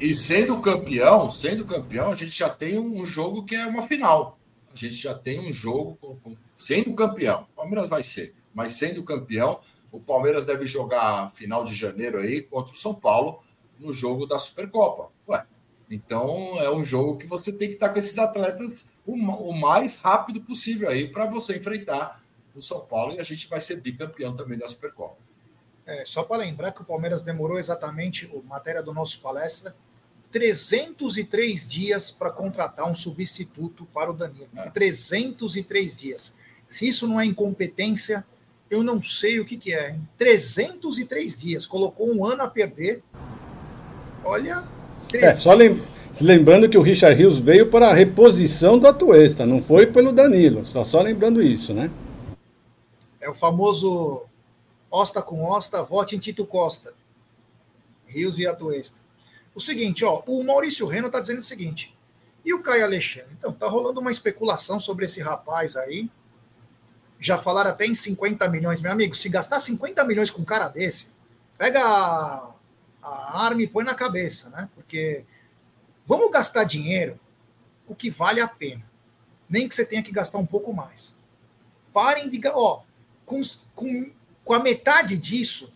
E 0.00 0.14
sendo 0.14 0.58
campeão, 0.58 1.28
sendo 1.28 1.64
campeão, 1.64 2.12
a 2.12 2.14
gente 2.14 2.38
já 2.38 2.48
tem 2.48 2.78
um 2.78 3.04
jogo 3.04 3.42
que 3.42 3.56
é 3.56 3.66
uma 3.66 3.82
final. 3.82 4.38
A 4.76 4.78
gente 4.78 4.96
já 4.96 5.14
tem 5.14 5.40
um 5.40 5.50
jogo 5.50 5.96
com, 5.98 6.16
com, 6.16 6.36
sendo 6.58 6.92
campeão. 6.92 7.46
O 7.54 7.56
Palmeiras 7.56 7.88
vai 7.88 8.02
ser, 8.02 8.34
mas 8.52 8.74
sendo 8.74 9.02
campeão, 9.02 9.58
o 9.90 9.98
Palmeiras 9.98 10.44
deve 10.44 10.66
jogar 10.66 11.30
final 11.30 11.64
de 11.64 11.74
janeiro 11.74 12.18
aí 12.18 12.42
contra 12.42 12.74
o 12.74 12.76
São 12.76 12.94
Paulo 12.94 13.42
no 13.78 13.90
jogo 13.90 14.26
da 14.26 14.38
Supercopa. 14.38 15.10
Ué, 15.26 15.46
então 15.90 16.60
é 16.60 16.70
um 16.70 16.84
jogo 16.84 17.16
que 17.16 17.26
você 17.26 17.50
tem 17.50 17.68
que 17.68 17.74
estar 17.74 17.88
com 17.88 17.98
esses 17.98 18.18
atletas 18.18 18.92
o, 19.06 19.14
o 19.14 19.58
mais 19.58 19.96
rápido 19.96 20.42
possível 20.42 20.90
aí 20.90 21.08
para 21.08 21.24
você 21.24 21.56
enfrentar 21.56 22.22
o 22.54 22.60
São 22.60 22.80
Paulo 22.84 23.14
e 23.14 23.18
a 23.18 23.24
gente 23.24 23.48
vai 23.48 23.62
ser 23.62 23.80
bicampeão 23.80 24.36
também 24.36 24.58
da 24.58 24.68
Supercopa. 24.68 25.16
É, 25.86 26.04
só 26.04 26.22
para 26.22 26.38
lembrar 26.38 26.72
que 26.72 26.82
o 26.82 26.84
Palmeiras 26.84 27.22
demorou 27.22 27.58
exatamente, 27.58 28.30
matéria 28.44 28.82
do 28.82 28.92
nosso 28.92 29.22
palestra, 29.22 29.74
303 30.36 31.66
dias 31.66 32.10
para 32.10 32.30
contratar 32.30 32.86
um 32.86 32.94
substituto 32.94 33.88
para 33.94 34.10
o 34.10 34.12
Danilo. 34.12 34.48
É. 34.54 34.68
303 34.68 35.96
dias. 35.96 36.34
Se 36.68 36.86
isso 36.86 37.08
não 37.08 37.18
é 37.18 37.24
incompetência, 37.24 38.22
eu 38.70 38.82
não 38.82 39.02
sei 39.02 39.40
o 39.40 39.46
que, 39.46 39.56
que 39.56 39.72
é. 39.72 39.96
303 40.18 41.40
dias. 41.40 41.64
Colocou 41.64 42.14
um 42.14 42.26
ano 42.26 42.42
a 42.42 42.48
perder. 42.48 43.02
Olha. 44.22 44.62
300... 45.08 45.22
É, 45.22 45.32
só 45.32 45.54
lembrando 46.20 46.68
que 46.68 46.76
o 46.76 46.82
Richard 46.82 47.16
Rios 47.16 47.38
veio 47.38 47.70
para 47.70 47.88
a 47.88 47.94
reposição 47.94 48.78
do 48.78 48.86
Atuesta, 48.86 49.46
não 49.46 49.62
foi 49.62 49.86
pelo 49.86 50.12
Danilo. 50.12 50.66
Só, 50.66 50.84
só 50.84 51.00
lembrando 51.00 51.40
isso, 51.40 51.72
né? 51.72 51.90
É 53.18 53.30
o 53.30 53.34
famoso 53.34 54.26
Osta 54.90 55.22
com 55.22 55.42
Osta, 55.44 55.82
vote 55.82 56.14
em 56.14 56.18
Tito 56.18 56.44
Costa. 56.44 56.92
Rios 58.06 58.38
e 58.38 58.46
Atuesta. 58.46 59.05
O 59.56 59.60
seguinte, 59.60 60.04
ó, 60.04 60.22
o 60.26 60.44
Maurício 60.44 60.86
Reno 60.86 61.06
está 61.06 61.18
dizendo 61.18 61.38
o 61.38 61.42
seguinte. 61.42 61.96
E 62.44 62.52
o 62.52 62.62
Caio 62.62 62.84
Alexandre? 62.84 63.32
Então, 63.38 63.50
tá 63.50 63.66
rolando 63.66 64.00
uma 64.00 64.10
especulação 64.10 64.78
sobre 64.78 65.06
esse 65.06 65.22
rapaz 65.22 65.76
aí. 65.76 66.10
Já 67.18 67.38
falaram 67.38 67.70
até 67.70 67.86
em 67.86 67.94
50 67.94 68.46
milhões. 68.50 68.82
Meu 68.82 68.92
amigo, 68.92 69.14
se 69.14 69.30
gastar 69.30 69.58
50 69.58 70.04
milhões 70.04 70.30
com 70.30 70.42
um 70.42 70.44
cara 70.44 70.68
desse, 70.68 71.14
pega 71.56 71.82
a, 71.82 72.52
a 73.02 73.46
arma 73.46 73.62
e 73.62 73.66
põe 73.66 73.82
na 73.82 73.94
cabeça, 73.94 74.50
né? 74.50 74.68
Porque 74.74 75.24
vamos 76.04 76.30
gastar 76.30 76.64
dinheiro 76.64 77.18
o 77.88 77.94
que 77.94 78.10
vale 78.10 78.42
a 78.42 78.46
pena. 78.46 78.84
Nem 79.48 79.66
que 79.66 79.74
você 79.74 79.86
tenha 79.86 80.02
que 80.02 80.12
gastar 80.12 80.36
um 80.36 80.46
pouco 80.46 80.74
mais. 80.74 81.16
Parem 81.94 82.28
de. 82.28 82.38
Ó, 82.48 82.82
com, 83.24 83.40
com, 83.74 84.12
com 84.44 84.52
a 84.52 84.58
metade 84.58 85.16
disso, 85.16 85.74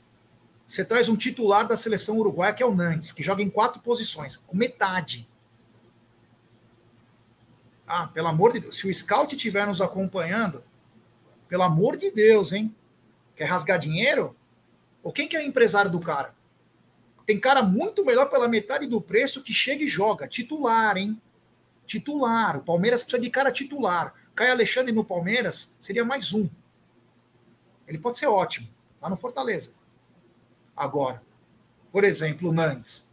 você 0.70 0.84
traz 0.84 1.08
um 1.08 1.16
titular 1.16 1.66
da 1.66 1.76
seleção 1.76 2.16
uruguaia, 2.16 2.54
que 2.54 2.62
é 2.62 2.66
o 2.66 2.72
Nantes, 2.72 3.10
que 3.10 3.24
joga 3.24 3.42
em 3.42 3.50
quatro 3.50 3.82
posições, 3.82 4.36
com 4.36 4.56
metade. 4.56 5.28
Ah, 7.84 8.06
pelo 8.06 8.28
amor 8.28 8.52
de 8.52 8.60
Deus, 8.60 8.78
se 8.78 8.88
o 8.88 8.94
scout 8.94 9.34
estiver 9.34 9.66
nos 9.66 9.80
acompanhando, 9.80 10.62
pelo 11.48 11.64
amor 11.64 11.96
de 11.96 12.12
Deus, 12.12 12.52
hein? 12.52 12.72
Quer 13.34 13.46
rasgar 13.46 13.80
dinheiro? 13.80 14.36
Ou 15.02 15.12
quem 15.12 15.26
que 15.26 15.36
é 15.36 15.40
o 15.40 15.42
empresário 15.42 15.90
do 15.90 15.98
cara? 15.98 16.36
Tem 17.26 17.40
cara 17.40 17.64
muito 17.64 18.04
melhor 18.04 18.30
pela 18.30 18.46
metade 18.46 18.86
do 18.86 19.00
preço 19.00 19.42
que 19.42 19.52
chega 19.52 19.82
e 19.82 19.88
joga. 19.88 20.28
Titular, 20.28 20.96
hein? 20.96 21.20
Titular. 21.84 22.58
O 22.58 22.62
Palmeiras 22.62 23.02
precisa 23.02 23.20
de 23.20 23.28
cara 23.28 23.50
titular. 23.50 24.14
Caio 24.36 24.52
Alexandre 24.52 24.92
no 24.92 25.04
Palmeiras 25.04 25.74
seria 25.80 26.04
mais 26.04 26.32
um. 26.32 26.48
Ele 27.88 27.98
pode 27.98 28.20
ser 28.20 28.28
ótimo, 28.28 28.68
lá 29.02 29.10
no 29.10 29.16
Fortaleza. 29.16 29.79
Agora, 30.80 31.22
por 31.92 32.04
exemplo, 32.04 32.48
o 32.48 32.52
Nantes, 32.54 33.12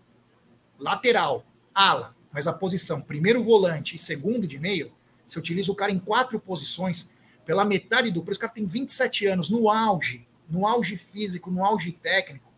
lateral, 0.80 1.46
ala, 1.76 2.16
mas 2.32 2.48
a 2.48 2.54
posição 2.54 3.02
primeiro 3.02 3.44
volante 3.44 3.98
e 3.98 4.00
segundo 4.00 4.48
de 4.48 4.58
meio, 4.58 4.90
você 5.26 5.38
utiliza 5.38 5.70
o 5.70 5.76
cara 5.76 5.92
em 5.92 6.00
quatro 6.00 6.40
posições, 6.40 7.12
pela 7.46 7.66
metade 7.66 8.10
do 8.10 8.24
preço, 8.24 8.38
o 8.38 8.42
cara 8.42 8.54
tem 8.54 8.66
27 8.66 9.26
anos, 9.26 9.50
no 9.50 9.70
auge, 9.70 10.26
no 10.50 10.66
auge 10.66 10.96
físico, 10.96 11.52
no 11.52 11.62
auge 11.62 11.92
técnico, 11.92 12.50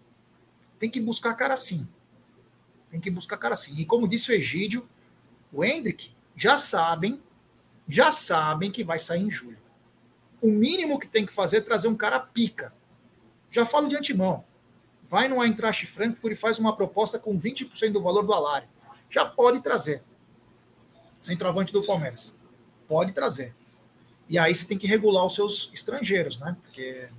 tem 0.78 0.92
que 0.92 1.02
buscar 1.02 1.34
cara 1.34 1.56
assim. 1.56 1.90
Tem 2.92 3.00
que 3.00 3.10
buscar 3.10 3.38
cara 3.38 3.56
assim. 3.56 3.76
E 3.80 3.86
como 3.86 4.08
disse 4.08 4.32
o 4.32 4.36
Egídio, 4.36 4.88
o 5.52 5.66
Hendrick, 5.66 6.12
já 6.36 6.60
sabem, 6.60 7.20
já 7.88 8.12
sabem 8.12 8.72
que 8.72 8.84
vai 8.84 9.00
sair 9.00 9.24
em 9.24 9.32
julho. 9.32 9.58
O 10.40 10.52
mínimo 10.52 11.00
que 11.00 11.08
tem 11.08 11.26
que 11.26 11.34
fazer 11.34 11.58
é 11.58 11.62
trazer 11.62 11.88
um 11.88 11.96
cara 11.96 12.20
pica. 12.20 12.72
Já 13.50 13.66
falo 13.66 13.88
de 13.88 13.96
antemão 13.96 14.48
vai 15.10 15.28
no 15.28 15.44
Eintracht 15.44 15.88
Frankfurt 15.88 16.34
e 16.34 16.36
faz 16.36 16.60
uma 16.60 16.76
proposta 16.76 17.18
com 17.18 17.38
20% 17.38 17.92
do 17.92 18.02
valor 18.02 18.24
do 18.24 18.32
Alari. 18.32 18.68
Já 19.10 19.26
pode 19.26 19.60
trazer. 19.62 20.04
Centroavante 21.20 21.74
do 21.74 21.84
Palmeiras. 21.84 22.40
Pode 22.88 23.12
trazer. 23.12 23.56
E 24.30 24.38
aí 24.38 24.54
você 24.54 24.68
tem 24.68 24.78
que 24.78 24.86
regular 24.86 25.26
os 25.26 25.34
seus 25.34 25.72
estrangeiros, 25.74 26.38
né? 26.38 26.56
Porque 26.62 27.10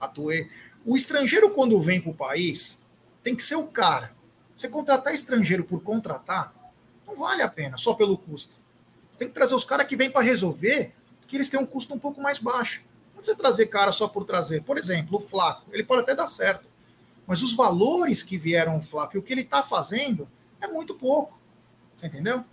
atuei. 0.00 0.48
O 0.86 0.96
estrangeiro, 0.96 1.50
quando 1.50 1.78
vem 1.78 2.00
para 2.00 2.10
o 2.10 2.14
país, 2.14 2.82
tem 3.22 3.36
que 3.36 3.42
ser 3.42 3.56
o 3.56 3.66
cara. 3.66 4.16
Você 4.54 4.66
contratar 4.66 5.12
estrangeiro 5.12 5.64
por 5.64 5.82
contratar, 5.82 6.54
não 7.06 7.14
vale 7.14 7.42
a 7.42 7.48
pena, 7.48 7.76
só 7.76 7.92
pelo 7.92 8.16
custo. 8.16 8.56
Você 9.10 9.18
tem 9.18 9.28
que 9.28 9.34
trazer 9.34 9.54
os 9.54 9.64
caras 9.64 9.86
que 9.86 9.96
vêm 9.96 10.10
para 10.10 10.22
resolver, 10.22 10.94
que 11.28 11.36
eles 11.36 11.50
têm 11.50 11.60
um 11.60 11.66
custo 11.66 11.92
um 11.92 11.98
pouco 11.98 12.22
mais 12.22 12.38
baixo. 12.38 12.82
Não 13.14 13.22
você 13.22 13.34
trazer 13.34 13.66
cara 13.66 13.92
só 13.92 14.08
por 14.08 14.24
trazer. 14.24 14.62
Por 14.62 14.78
exemplo, 14.78 15.18
o 15.18 15.20
Flaco, 15.20 15.66
ele 15.70 15.84
pode 15.84 16.02
até 16.02 16.14
dar 16.14 16.26
certo. 16.26 16.66
Mas 17.26 17.42
os 17.42 17.54
valores 17.54 18.22
que 18.22 18.38
vieram 18.38 18.78
o 18.78 18.82
Flávio, 18.82 19.20
o 19.20 19.22
que 19.22 19.32
ele 19.32 19.42
está 19.42 19.62
fazendo, 19.62 20.28
é 20.60 20.66
muito 20.66 20.94
pouco. 20.94 21.38
Você 21.94 22.06
entendeu? 22.06 22.44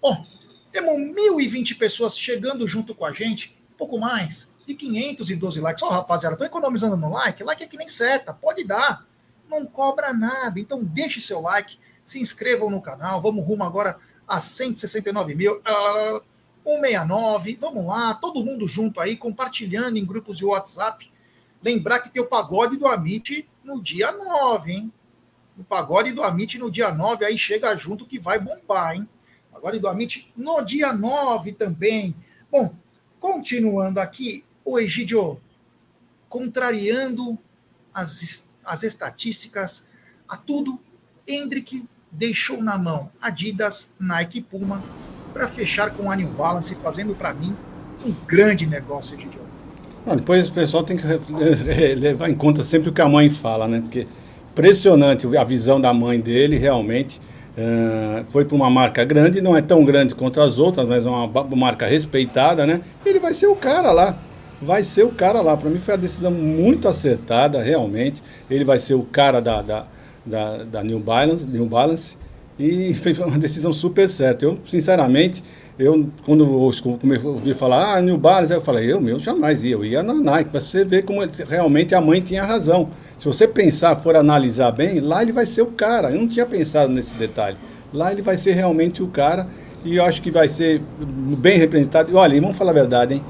Bom, 0.00 0.22
temos 0.70 0.94
1.020 0.94 1.78
pessoas 1.78 2.18
chegando 2.18 2.66
junto 2.68 2.94
com 2.94 3.04
a 3.04 3.12
gente, 3.12 3.58
pouco 3.76 3.98
mais, 3.98 4.54
de 4.66 4.74
512 4.74 5.60
likes. 5.60 5.82
Ó, 5.82 5.86
oh, 5.86 5.90
rapaziada, 5.90 6.34
estão 6.34 6.46
economizando 6.46 6.96
no 6.96 7.10
like? 7.10 7.42
Like 7.42 7.62
é 7.62 7.66
que 7.66 7.76
nem 7.76 7.88
seta, 7.88 8.34
pode 8.34 8.64
dar. 8.64 9.06
Não 9.48 9.64
cobra 9.64 10.12
nada. 10.12 10.60
Então 10.60 10.84
deixe 10.84 11.20
seu 11.20 11.40
like, 11.40 11.78
se 12.04 12.20
inscrevam 12.20 12.68
no 12.68 12.82
canal. 12.82 13.22
Vamos 13.22 13.46
rumo 13.46 13.64
agora 13.64 13.98
a 14.26 14.40
169 14.40 15.34
mil. 15.34 15.62
169, 16.64 17.56
vamos 17.58 17.86
lá, 17.86 18.14
todo 18.14 18.44
mundo 18.44 18.68
junto 18.68 19.00
aí, 19.00 19.16
compartilhando 19.16 19.96
em 19.96 20.04
grupos 20.04 20.36
de 20.36 20.44
WhatsApp. 20.44 21.10
Lembrar 21.62 22.00
que 22.00 22.10
tem 22.10 22.22
o 22.22 22.26
pagode 22.26 22.76
do 22.76 22.86
Amit 22.86 23.48
no 23.64 23.82
dia 23.82 24.12
9, 24.12 24.72
hein? 24.72 24.92
O 25.58 25.64
pagode 25.64 26.12
do 26.12 26.22
Amit 26.22 26.58
no 26.58 26.70
dia 26.70 26.92
9, 26.92 27.24
aí 27.24 27.36
chega 27.36 27.74
junto 27.76 28.06
que 28.06 28.18
vai 28.18 28.38
bombar, 28.38 28.94
hein? 28.94 29.08
Pagode 29.52 29.80
do 29.80 29.88
Amit 29.88 30.32
no 30.36 30.62
dia 30.62 30.92
9 30.92 31.52
também. 31.52 32.14
Bom, 32.50 32.74
continuando 33.18 33.98
aqui, 33.98 34.44
o 34.64 34.78
Egidio, 34.78 35.40
contrariando 36.28 37.36
as, 37.92 38.54
as 38.64 38.82
estatísticas, 38.84 39.86
a 40.28 40.36
tudo, 40.36 40.80
Hendrick 41.26 41.88
deixou 42.10 42.62
na 42.62 42.78
mão 42.78 43.10
Adidas, 43.20 43.94
Nike 43.98 44.38
e 44.38 44.42
Puma 44.42 44.82
para 45.32 45.48
fechar 45.48 45.90
com 45.90 46.10
a 46.10 46.16
New 46.16 46.28
Balance, 46.30 46.74
fazendo 46.76 47.14
para 47.14 47.34
mim 47.34 47.56
um 48.04 48.12
grande 48.26 48.66
negócio, 48.66 49.16
Egidio. 49.16 49.37
Não, 50.08 50.16
depois 50.16 50.48
o 50.48 50.52
pessoal 50.52 50.82
tem 50.82 50.96
que 50.96 51.04
levar 51.96 52.30
em 52.30 52.34
conta 52.34 52.64
sempre 52.64 52.88
o 52.88 52.92
que 52.92 53.02
a 53.02 53.08
mãe 53.08 53.28
fala, 53.28 53.68
né? 53.68 53.80
Porque 53.82 54.06
impressionante 54.52 55.26
a 55.36 55.44
visão 55.44 55.78
da 55.78 55.92
mãe 55.92 56.18
dele, 56.18 56.56
realmente. 56.56 57.20
Uh, 57.58 58.24
foi 58.28 58.44
para 58.46 58.54
uma 58.56 58.70
marca 58.70 59.04
grande, 59.04 59.42
não 59.42 59.54
é 59.54 59.60
tão 59.60 59.84
grande 59.84 60.14
quanto 60.14 60.40
as 60.40 60.58
outras, 60.58 60.88
mas 60.88 61.04
é 61.04 61.08
uma, 61.10 61.24
uma 61.24 61.56
marca 61.56 61.86
respeitada, 61.86 62.64
né? 62.64 62.80
Ele 63.04 63.18
vai 63.18 63.34
ser 63.34 63.48
o 63.48 63.54
cara 63.54 63.92
lá. 63.92 64.16
Vai 64.62 64.82
ser 64.82 65.02
o 65.02 65.10
cara 65.10 65.42
lá. 65.42 65.54
Para 65.58 65.68
mim 65.68 65.78
foi 65.78 65.92
a 65.92 65.98
decisão 65.98 66.30
muito 66.30 66.88
acertada, 66.88 67.60
realmente. 67.60 68.22
Ele 68.48 68.64
vai 68.64 68.78
ser 68.78 68.94
o 68.94 69.02
cara 69.02 69.42
da, 69.42 69.60
da, 69.60 69.86
da, 70.24 70.64
da 70.64 70.82
New, 70.82 71.00
Balance, 71.00 71.44
New 71.44 71.66
Balance. 71.66 72.16
E 72.58 72.92
fez 72.94 73.18
uma 73.18 73.38
decisão 73.38 73.72
super 73.72 74.08
certa. 74.08 74.44
Eu, 74.44 74.58
sinceramente, 74.66 75.44
eu, 75.78 76.08
quando 76.24 76.44
eu 76.44 76.52
ouvi 77.24 77.54
falar, 77.54 77.94
ah, 77.94 78.00
New 78.00 78.18
Balance, 78.18 78.52
eu 78.52 78.60
falei, 78.60 78.92
eu 78.92 79.00
meu 79.00 79.18
jamais 79.20 79.62
ia, 79.62 79.72
eu 79.72 79.84
ia 79.84 80.02
na 80.02 80.14
Nike, 80.14 80.50
para 80.50 80.60
você 80.60 80.84
ver 80.84 81.04
como 81.04 81.20
realmente 81.48 81.94
a 81.94 82.00
mãe 82.00 82.20
tinha 82.20 82.44
razão. 82.44 82.88
Se 83.16 83.26
você 83.26 83.46
pensar, 83.46 83.96
for 83.96 84.16
analisar 84.16 84.72
bem, 84.72 85.00
lá 85.00 85.22
ele 85.22 85.32
vai 85.32 85.46
ser 85.46 85.62
o 85.62 85.66
cara. 85.66 86.10
Eu 86.10 86.20
não 86.20 86.28
tinha 86.28 86.46
pensado 86.46 86.92
nesse 86.92 87.14
detalhe. 87.14 87.56
Lá 87.92 88.12
ele 88.12 88.22
vai 88.22 88.36
ser 88.36 88.52
realmente 88.52 89.02
o 89.02 89.06
cara 89.06 89.46
e 89.84 89.96
eu 89.96 90.04
acho 90.04 90.20
que 90.20 90.30
vai 90.30 90.48
ser 90.48 90.82
bem 91.38 91.58
representado. 91.58 92.10
E 92.10 92.14
olha, 92.14 92.40
vamos 92.40 92.56
falar 92.56 92.72
a 92.72 92.74
verdade, 92.74 93.14
hein? 93.14 93.24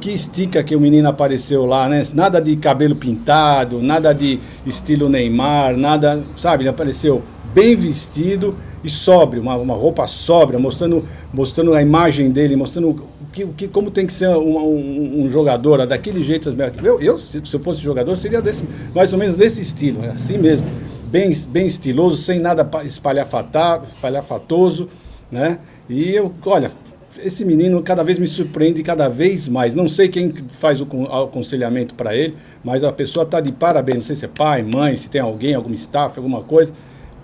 Que 0.00 0.10
estica 0.10 0.62
que 0.62 0.76
o 0.76 0.80
menino 0.80 1.08
apareceu 1.08 1.64
lá, 1.64 1.88
né? 1.88 2.06
Nada 2.12 2.40
de 2.40 2.54
cabelo 2.56 2.94
pintado, 2.94 3.80
nada 3.80 4.12
de 4.14 4.38
estilo 4.66 5.08
Neymar, 5.08 5.76
nada, 5.76 6.22
sabe? 6.36 6.62
Ele 6.62 6.68
apareceu 6.68 7.22
bem 7.56 7.74
vestido 7.74 8.54
e 8.84 8.90
sóbrio, 8.90 9.40
uma, 9.40 9.56
uma 9.56 9.72
roupa 9.72 10.06
sóbria, 10.06 10.58
mostrando, 10.58 11.08
mostrando 11.32 11.72
a 11.72 11.80
imagem 11.80 12.30
dele, 12.30 12.54
mostrando 12.54 12.90
o 12.90 13.26
que, 13.32 13.44
o 13.44 13.52
que, 13.54 13.66
como 13.66 13.90
tem 13.90 14.06
que 14.06 14.12
ser 14.12 14.28
um, 14.28 14.58
um, 14.58 15.24
um 15.24 15.30
jogador, 15.30 15.86
daquele 15.86 16.22
jeito. 16.22 16.54
Eu, 16.84 17.00
eu, 17.00 17.18
se 17.18 17.40
eu 17.50 17.60
fosse 17.60 17.80
jogador, 17.80 18.14
seria 18.18 18.42
desse, 18.42 18.62
mais 18.94 19.14
ou 19.14 19.18
menos 19.18 19.36
desse 19.36 19.62
estilo, 19.62 20.02
né? 20.02 20.12
assim 20.14 20.36
mesmo. 20.36 20.66
Bem, 21.06 21.32
bem 21.48 21.66
estiloso, 21.66 22.18
sem 22.18 22.38
nada 22.38 22.68
espalhafatoso, 22.84 24.90
né? 25.30 25.58
E 25.88 26.10
eu, 26.10 26.34
olha, 26.44 26.70
esse 27.18 27.44
menino 27.44 27.80
cada 27.80 28.02
vez 28.02 28.18
me 28.18 28.26
surpreende 28.26 28.82
cada 28.82 29.08
vez 29.08 29.48
mais. 29.48 29.74
Não 29.74 29.88
sei 29.88 30.08
quem 30.08 30.34
faz 30.58 30.80
o 30.80 30.86
aconselhamento 31.22 31.94
para 31.94 32.14
ele, 32.14 32.34
mas 32.62 32.84
a 32.84 32.92
pessoa 32.92 33.22
está 33.22 33.40
de 33.40 33.52
parabéns. 33.52 33.96
Não 33.96 34.02
sei 34.02 34.16
se 34.16 34.24
é 34.26 34.28
pai, 34.28 34.62
mãe, 34.62 34.96
se 34.96 35.08
tem 35.08 35.20
alguém, 35.20 35.54
algum 35.54 35.72
staff, 35.72 36.18
alguma 36.18 36.42
coisa 36.42 36.72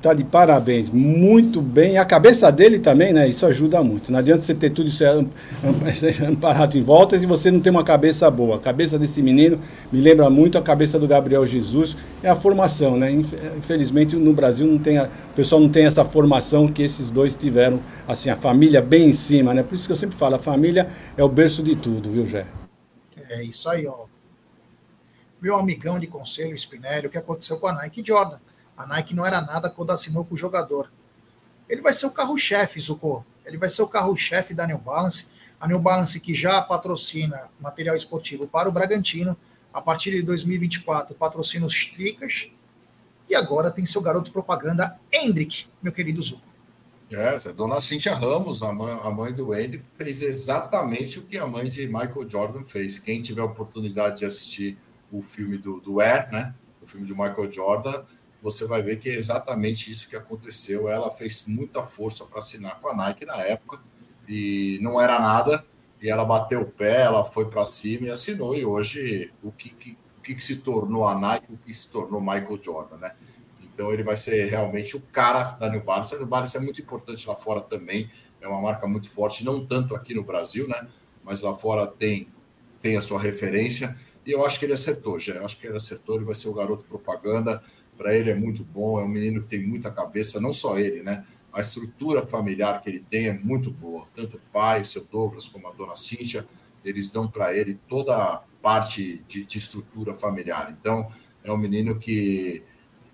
Tá 0.02 0.12
de 0.12 0.24
parabéns, 0.24 0.90
muito 0.90 1.62
bem. 1.62 1.96
A 1.96 2.04
cabeça 2.04 2.50
dele 2.50 2.80
também, 2.80 3.12
né? 3.12 3.28
Isso 3.28 3.46
ajuda 3.46 3.84
muito. 3.84 4.10
Não 4.10 4.18
adianta 4.18 4.42
você 4.42 4.52
ter 4.52 4.70
tudo 4.70 4.88
isso 4.88 5.04
amparado 6.28 6.76
em 6.76 6.82
volta 6.82 7.16
se 7.16 7.24
você 7.24 7.52
não 7.52 7.60
tem 7.60 7.70
uma 7.70 7.84
cabeça 7.84 8.28
boa. 8.28 8.56
A 8.56 8.58
cabeça 8.58 8.98
desse 8.98 9.22
menino 9.22 9.60
me 9.92 10.00
lembra 10.00 10.28
muito 10.28 10.58
a 10.58 10.62
cabeça 10.62 10.98
do 10.98 11.06
Gabriel 11.06 11.46
Jesus. 11.46 11.96
É 12.20 12.28
a 12.28 12.34
formação, 12.34 12.96
né? 12.96 13.12
Infelizmente 13.12 14.16
no 14.16 14.32
Brasil 14.32 14.66
não 14.66 14.76
tem 14.76 14.98
a, 14.98 15.04
o 15.04 15.34
pessoal 15.36 15.60
não 15.60 15.68
tem 15.68 15.84
essa 15.86 16.04
formação 16.04 16.66
que 16.66 16.82
esses 16.82 17.08
dois 17.08 17.36
tiveram, 17.36 17.78
assim, 18.08 18.28
a 18.28 18.34
família 18.34 18.82
bem 18.82 19.10
em 19.10 19.12
cima, 19.12 19.54
né? 19.54 19.62
Por 19.62 19.76
isso 19.76 19.86
que 19.86 19.92
eu 19.92 19.96
sempre 19.96 20.16
falo, 20.16 20.34
a 20.34 20.40
família 20.40 20.90
é 21.16 21.22
o 21.22 21.28
berço 21.28 21.62
de 21.62 21.76
tudo, 21.76 22.10
viu, 22.10 22.26
Jé? 22.26 22.44
É 23.30 23.44
isso 23.44 23.70
aí, 23.70 23.86
ó. 23.86 24.06
Meu 25.40 25.56
amigão 25.56 25.96
de 25.96 26.08
conselho, 26.08 26.58
Spinelli, 26.58 27.06
o 27.06 27.10
que 27.10 27.18
aconteceu 27.18 27.58
com 27.58 27.68
a 27.68 27.72
Nike 27.72 28.02
Jordan? 28.04 28.38
A 28.82 28.86
Nike 28.86 29.14
não 29.14 29.24
era 29.24 29.40
nada 29.40 29.70
quando 29.70 29.92
assinou 29.92 30.24
com 30.24 30.34
o 30.34 30.36
jogador. 30.38 30.90
Ele 31.68 31.80
vai 31.80 31.92
ser 31.92 32.06
o 32.06 32.10
carro-chefe, 32.10 32.80
Zuko. 32.80 33.24
Ele 33.46 33.56
vai 33.56 33.70
ser 33.70 33.82
o 33.82 33.86
carro-chefe 33.86 34.52
da 34.52 34.66
New 34.66 34.78
Balance. 34.78 35.28
A 35.60 35.68
New 35.68 35.78
Balance 35.78 36.18
que 36.18 36.34
já 36.34 36.60
patrocina 36.60 37.44
material 37.60 37.94
esportivo 37.94 38.48
para 38.48 38.68
o 38.68 38.72
Bragantino. 38.72 39.36
A 39.72 39.80
partir 39.80 40.10
de 40.10 40.22
2024 40.22 41.14
patrocina 41.14 41.64
os 41.64 41.86
Tricas. 41.86 42.50
E 43.28 43.36
agora 43.36 43.70
tem 43.70 43.86
seu 43.86 44.02
garoto 44.02 44.32
propaganda, 44.32 44.98
Hendrick, 45.12 45.66
meu 45.80 45.92
querido 45.92 46.20
Zuko. 46.20 46.48
É, 47.08 47.36
a 47.36 47.52
dona 47.52 47.78
Cíntia 47.78 48.14
Ramos, 48.14 48.64
a 48.64 48.72
mãe, 48.72 48.98
a 49.00 49.10
mãe 49.10 49.32
do 49.32 49.54
Hendrick, 49.54 49.84
fez 49.96 50.22
exatamente 50.22 51.20
o 51.20 51.22
que 51.22 51.38
a 51.38 51.46
mãe 51.46 51.68
de 51.68 51.86
Michael 51.86 52.28
Jordan 52.28 52.64
fez. 52.64 52.98
Quem 52.98 53.22
tiver 53.22 53.42
oportunidade 53.42 54.18
de 54.18 54.24
assistir 54.24 54.76
o 55.12 55.22
filme 55.22 55.56
do, 55.56 55.78
do 55.78 56.00
Air, 56.00 56.32
né? 56.32 56.52
O 56.82 56.86
filme 56.86 57.06
de 57.06 57.12
Michael 57.12 57.50
Jordan, 57.50 58.02
você 58.42 58.66
vai 58.66 58.82
ver 58.82 58.96
que 58.96 59.08
é 59.08 59.14
exatamente 59.14 59.90
isso 59.90 60.08
que 60.08 60.16
aconteceu. 60.16 60.88
Ela 60.88 61.10
fez 61.10 61.46
muita 61.46 61.82
força 61.84 62.24
para 62.24 62.40
assinar 62.40 62.80
com 62.80 62.88
a 62.88 62.94
Nike 62.94 63.24
na 63.24 63.36
época 63.36 63.80
e 64.28 64.78
não 64.82 65.00
era 65.00 65.18
nada. 65.20 65.64
E 66.02 66.10
ela 66.10 66.24
bateu 66.24 66.62
o 66.62 66.66
pé, 66.66 67.02
ela 67.02 67.24
foi 67.24 67.48
para 67.48 67.64
cima 67.64 68.06
e 68.08 68.10
assinou. 68.10 68.56
E 68.56 68.64
hoje, 68.64 69.32
o 69.40 69.52
que, 69.52 69.70
que, 69.70 69.96
que, 70.20 70.40
se 70.42 70.56
tornou 70.56 71.06
a 71.06 71.16
Nike, 71.16 71.52
o 71.52 71.56
que 71.56 71.72
se 71.72 71.92
tornou 71.92 72.20
Michael 72.20 72.58
Jordan, 72.60 72.96
né? 72.96 73.12
Então, 73.62 73.92
ele 73.92 74.02
vai 74.02 74.16
ser 74.16 74.50
realmente 74.50 74.96
o 74.96 75.00
cara 75.00 75.52
da 75.52 75.70
New 75.70 75.80
Balance. 75.80 76.16
A 76.16 76.18
New 76.18 76.26
Balance 76.26 76.56
é 76.56 76.60
muito 76.60 76.80
importante 76.80 77.26
lá 77.28 77.36
fora 77.36 77.60
também. 77.60 78.10
É 78.40 78.48
uma 78.48 78.60
marca 78.60 78.88
muito 78.88 79.08
forte, 79.08 79.44
não 79.44 79.64
tanto 79.64 79.94
aqui 79.94 80.12
no 80.12 80.24
Brasil, 80.24 80.66
né? 80.66 80.88
Mas 81.22 81.40
lá 81.42 81.54
fora 81.54 81.86
tem, 81.86 82.26
tem 82.80 82.96
a 82.96 83.00
sua 83.00 83.20
referência. 83.20 83.96
E 84.26 84.32
eu 84.32 84.44
acho 84.44 84.58
que 84.58 84.66
ele 84.66 84.72
acertou, 84.72 85.20
já. 85.20 85.34
Eu 85.34 85.44
acho 85.44 85.56
que 85.60 85.68
ele 85.68 85.76
acertou. 85.76 86.16
Ele 86.16 86.24
vai 86.24 86.34
ser 86.34 86.48
o 86.48 86.54
garoto 86.54 86.84
propaganda 86.84 87.62
para 87.96 88.16
ele 88.16 88.30
é 88.30 88.34
muito 88.34 88.64
bom, 88.64 89.00
é 89.00 89.04
um 89.04 89.08
menino 89.08 89.42
que 89.42 89.48
tem 89.48 89.66
muita 89.66 89.90
cabeça, 89.90 90.40
não 90.40 90.52
só 90.52 90.78
ele, 90.78 91.02
né? 91.02 91.24
A 91.52 91.60
estrutura 91.60 92.26
familiar 92.26 92.80
que 92.80 92.88
ele 92.88 93.00
tem 93.00 93.28
é 93.28 93.32
muito 93.32 93.70
boa. 93.70 94.06
Tanto 94.14 94.38
o 94.38 94.40
pai, 94.52 94.80
o 94.80 94.84
seu 94.84 95.04
Douglas, 95.04 95.46
como 95.46 95.68
a 95.68 95.72
dona 95.72 95.96
Cíntia, 95.96 96.46
eles 96.84 97.10
dão 97.10 97.28
para 97.28 97.54
ele 97.54 97.78
toda 97.86 98.16
a 98.16 98.42
parte 98.62 99.22
de, 99.28 99.44
de, 99.44 99.58
estrutura 99.58 100.14
familiar. 100.14 100.74
Então, 100.78 101.08
é 101.44 101.52
um 101.52 101.56
menino 101.58 101.98
que 101.98 102.62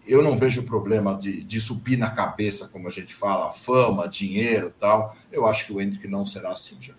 eu 0.06 0.22
não 0.22 0.36
vejo 0.36 0.62
problema 0.62 1.16
de, 1.16 1.42
de 1.42 1.60
subir 1.60 1.96
na 1.96 2.10
cabeça, 2.10 2.68
como 2.68 2.86
a 2.86 2.90
gente 2.90 3.14
fala, 3.14 3.52
fama, 3.52 4.08
dinheiro 4.08 4.72
tal. 4.78 5.16
Eu 5.32 5.46
acho 5.46 5.66
que 5.66 5.72
o 5.72 5.80
Hendrick 5.80 6.06
não 6.06 6.24
será 6.24 6.52
assim 6.52 6.76
já. 6.80 6.94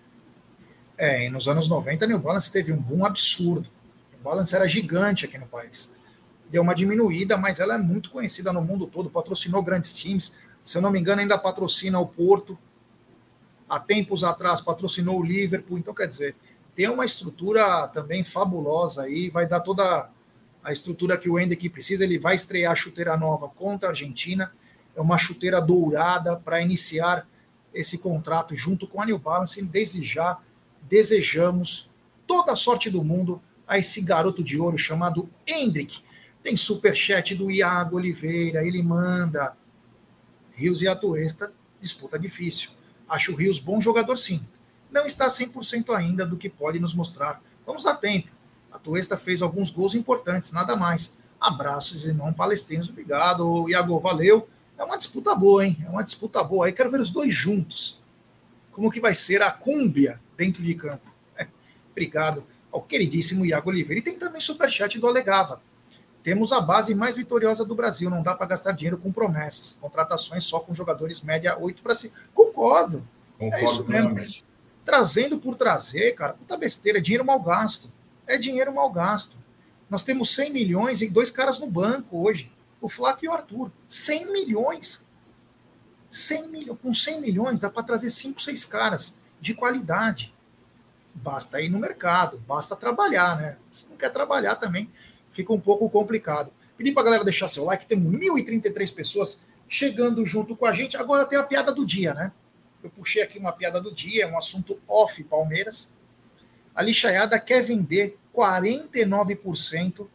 É, 0.98 1.26
e 1.26 1.30
nos 1.30 1.48
anos 1.48 1.66
90, 1.66 2.04
o 2.04 2.08
New 2.08 2.18
Balance 2.18 2.52
teve 2.52 2.70
um 2.72 2.76
boom 2.76 3.04
absurdo. 3.04 3.68
New 4.12 4.22
Balance 4.22 4.54
era 4.54 4.68
gigante 4.68 5.24
aqui 5.24 5.38
no 5.38 5.46
país 5.46 5.98
deu 6.50 6.62
uma 6.62 6.74
diminuída, 6.74 7.36
mas 7.36 7.60
ela 7.60 7.74
é 7.74 7.78
muito 7.78 8.10
conhecida 8.10 8.52
no 8.52 8.60
mundo 8.60 8.86
todo, 8.86 9.08
patrocinou 9.08 9.62
grandes 9.62 9.96
times. 9.96 10.36
Se 10.64 10.76
eu 10.76 10.82
não 10.82 10.90
me 10.90 10.98
engano, 10.98 11.20
ainda 11.20 11.38
patrocina 11.38 11.98
o 11.98 12.06
Porto. 12.06 12.58
Há 13.68 13.78
tempos 13.78 14.24
atrás 14.24 14.60
patrocinou 14.60 15.20
o 15.20 15.22
Liverpool. 15.22 15.78
Então, 15.78 15.94
quer 15.94 16.08
dizer, 16.08 16.34
tem 16.74 16.88
uma 16.88 17.04
estrutura 17.04 17.86
também 17.88 18.24
fabulosa 18.24 19.04
aí, 19.04 19.30
vai 19.30 19.46
dar 19.46 19.60
toda 19.60 20.10
a 20.62 20.72
estrutura 20.72 21.16
que 21.16 21.30
o 21.30 21.38
Hendrick 21.38 21.68
precisa. 21.68 22.02
Ele 22.02 22.18
vai 22.18 22.34
estrear 22.34 22.72
a 22.72 22.76
chuteira 22.76 23.16
nova 23.16 23.48
contra 23.48 23.88
a 23.88 23.92
Argentina. 23.92 24.52
É 24.96 25.00
uma 25.00 25.18
chuteira 25.18 25.60
dourada 25.60 26.36
para 26.36 26.60
iniciar 26.60 27.28
esse 27.72 27.98
contrato 27.98 28.56
junto 28.56 28.88
com 28.88 29.00
a 29.00 29.06
New 29.06 29.18
Balance. 29.18 29.62
Desde 29.64 30.02
já, 30.02 30.38
desejamos 30.82 31.90
toda 32.26 32.52
a 32.52 32.56
sorte 32.56 32.90
do 32.90 33.04
mundo 33.04 33.40
a 33.68 33.78
esse 33.78 34.00
garoto 34.02 34.42
de 34.42 34.58
ouro 34.58 34.76
chamado 34.76 35.30
Hendrick 35.46 36.02
tem 36.42 36.56
superchat 36.56 37.34
do 37.34 37.50
Iago 37.50 37.96
Oliveira, 37.96 38.66
ele 38.66 38.82
manda. 38.82 39.56
Rios 40.52 40.82
e 40.82 40.88
Atuesta, 40.88 41.52
disputa 41.80 42.18
difícil. 42.18 42.70
Acho 43.08 43.32
o 43.32 43.36
Rios 43.36 43.58
bom 43.58 43.80
jogador, 43.80 44.16
sim. 44.16 44.46
Não 44.90 45.06
está 45.06 45.26
100% 45.26 45.94
ainda 45.94 46.26
do 46.26 46.36
que 46.36 46.48
pode 46.48 46.78
nos 46.78 46.94
mostrar. 46.94 47.42
Vamos 47.64 47.84
dar 47.84 47.96
tempo. 47.96 48.30
A 48.72 48.78
Tuesta 48.78 49.16
fez 49.16 49.42
alguns 49.42 49.70
gols 49.70 49.94
importantes, 49.94 50.52
nada 50.52 50.76
mais. 50.76 51.18
Abraços, 51.40 52.06
irmão 52.06 52.32
palestinos. 52.32 52.88
Obrigado, 52.88 53.68
Iago. 53.68 53.98
Valeu. 53.98 54.48
É 54.78 54.84
uma 54.84 54.96
disputa 54.96 55.34
boa, 55.34 55.64
hein? 55.64 55.76
É 55.84 55.88
uma 55.88 56.02
disputa 56.02 56.42
boa. 56.42 56.66
Aí 56.66 56.72
quero 56.72 56.90
ver 56.90 57.00
os 57.00 57.10
dois 57.10 57.34
juntos. 57.34 58.00
Como 58.72 58.90
que 58.90 59.00
vai 59.00 59.14
ser 59.14 59.42
a 59.42 59.50
cúmbia 59.50 60.20
dentro 60.36 60.62
de 60.62 60.74
campo. 60.74 61.12
É. 61.36 61.46
Obrigado 61.90 62.44
ao 62.70 62.82
queridíssimo 62.82 63.44
Iago 63.44 63.70
Oliveira. 63.70 64.00
E 64.00 64.02
tem 64.02 64.18
também 64.18 64.40
superchat 64.40 64.98
do 64.98 65.06
Alegava. 65.06 65.60
Temos 66.22 66.52
a 66.52 66.60
base 66.60 66.94
mais 66.94 67.16
vitoriosa 67.16 67.64
do 67.64 67.74
Brasil. 67.74 68.10
Não 68.10 68.22
dá 68.22 68.34
para 68.34 68.46
gastar 68.46 68.72
dinheiro 68.72 68.98
com 68.98 69.10
promessas. 69.10 69.76
Contratações 69.80 70.44
só 70.44 70.60
com 70.60 70.74
jogadores 70.74 71.20
média 71.22 71.56
8 71.58 71.82
para 71.82 71.94
cima. 71.94 72.14
Concordo. 72.34 73.06
Concordo. 73.38 73.56
É 73.56 73.64
isso 73.64 73.84
mesmo. 73.86 74.44
Trazendo 74.84 75.38
por 75.38 75.56
trazer, 75.56 76.12
cara, 76.12 76.34
puta 76.34 76.56
besteira. 76.56 76.98
É 76.98 77.00
dinheiro 77.00 77.24
mal 77.24 77.40
gasto. 77.40 77.90
É 78.26 78.36
dinheiro 78.36 78.74
mal 78.74 78.90
gasto. 78.90 79.36
Nós 79.88 80.02
temos 80.02 80.34
100 80.34 80.52
milhões 80.52 81.02
e 81.02 81.08
dois 81.08 81.30
caras 81.30 81.58
no 81.58 81.66
banco 81.66 82.22
hoje. 82.22 82.52
O 82.80 82.88
Flávio 82.88 83.26
e 83.26 83.28
o 83.28 83.32
Arthur. 83.32 83.72
100 83.88 84.32
milhões. 84.32 85.08
100 86.10 86.48
milho, 86.48 86.76
com 86.76 86.92
100 86.92 87.20
milhões 87.20 87.60
dá 87.60 87.70
para 87.70 87.84
trazer 87.84 88.10
5, 88.10 88.42
6 88.42 88.64
caras 88.64 89.16
de 89.40 89.54
qualidade. 89.54 90.34
Basta 91.14 91.60
ir 91.60 91.68
no 91.68 91.78
mercado, 91.78 92.38
basta 92.46 92.74
trabalhar, 92.74 93.36
né? 93.36 93.56
Se 93.72 93.88
não 93.88 93.96
quer 93.96 94.10
trabalhar 94.10 94.56
também, 94.56 94.90
fica 95.32 95.52
um 95.52 95.60
pouco 95.60 95.88
complicado. 95.88 96.52
Pedi 96.76 96.92
para 96.92 97.02
a 97.02 97.04
galera 97.04 97.24
deixar 97.24 97.48
seu 97.48 97.64
like, 97.64 97.86
temos 97.86 98.10
1.033 98.16 98.94
pessoas 98.94 99.40
chegando 99.68 100.24
junto 100.24 100.56
com 100.56 100.66
a 100.66 100.72
gente. 100.72 100.96
Agora 100.96 101.26
tem 101.26 101.38
a 101.38 101.42
piada 101.42 101.72
do 101.72 101.84
dia, 101.84 102.14
né? 102.14 102.32
Eu 102.82 102.90
puxei 102.90 103.22
aqui 103.22 103.38
uma 103.38 103.52
piada 103.52 103.80
do 103.80 103.94
dia, 103.94 104.26
um 104.26 104.38
assunto 104.38 104.80
off 104.88 105.22
Palmeiras. 105.24 105.90
A 106.74 106.82
lixaiada 106.82 107.38
quer 107.38 107.62
vender 107.62 108.18
49% 108.34 110.06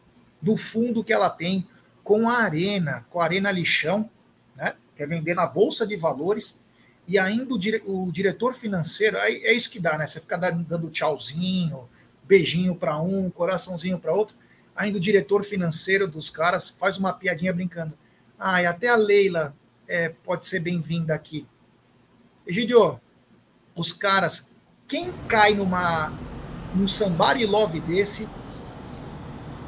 do 0.42 0.56
fundo 0.56 1.04
que 1.04 1.12
ela 1.12 1.30
tem 1.30 1.66
com 2.02 2.28
a 2.28 2.38
Arena, 2.38 3.06
com 3.10 3.20
a 3.20 3.24
Arena 3.24 3.50
Lixão, 3.50 4.10
né? 4.56 4.74
Quer 4.96 5.06
vender 5.06 5.34
na 5.34 5.46
Bolsa 5.46 5.86
de 5.86 5.96
Valores 5.96 6.64
e 7.06 7.18
ainda 7.18 7.54
o, 7.54 7.58
dire 7.58 7.82
o 7.86 8.10
diretor 8.10 8.54
financeiro, 8.54 9.16
é, 9.18 9.52
isso 9.52 9.70
que 9.70 9.78
dá, 9.78 9.96
né? 9.96 10.06
Você 10.06 10.20
fica 10.20 10.36
dando 10.36 10.90
tchauzinho, 10.90 11.88
beijinho 12.24 12.74
para 12.74 13.00
um, 13.00 13.30
coraçãozinho 13.30 13.98
para 13.98 14.12
outro 14.12 14.36
ainda 14.76 14.98
o 14.98 15.00
diretor 15.00 15.42
financeiro 15.44 16.06
dos 16.06 16.28
caras 16.28 16.68
faz 16.68 16.98
uma 16.98 17.12
piadinha 17.12 17.52
brincando. 17.52 17.94
Ah, 18.38 18.62
e 18.62 18.66
até 18.66 18.88
a 18.88 18.96
Leila 18.96 19.56
é, 19.88 20.10
pode 20.10 20.44
ser 20.44 20.60
bem-vinda 20.60 21.14
aqui. 21.14 21.46
Egidio, 22.46 23.00
os 23.74 23.92
caras, 23.92 24.56
quem 24.86 25.10
cai 25.26 25.54
numa 25.54 26.12
num 26.74 26.86
somebody 26.86 27.46
love 27.46 27.80
desse 27.80 28.28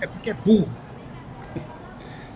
é 0.01 0.07
porque 0.07 0.31
é 0.31 0.35
burro. 0.35 0.69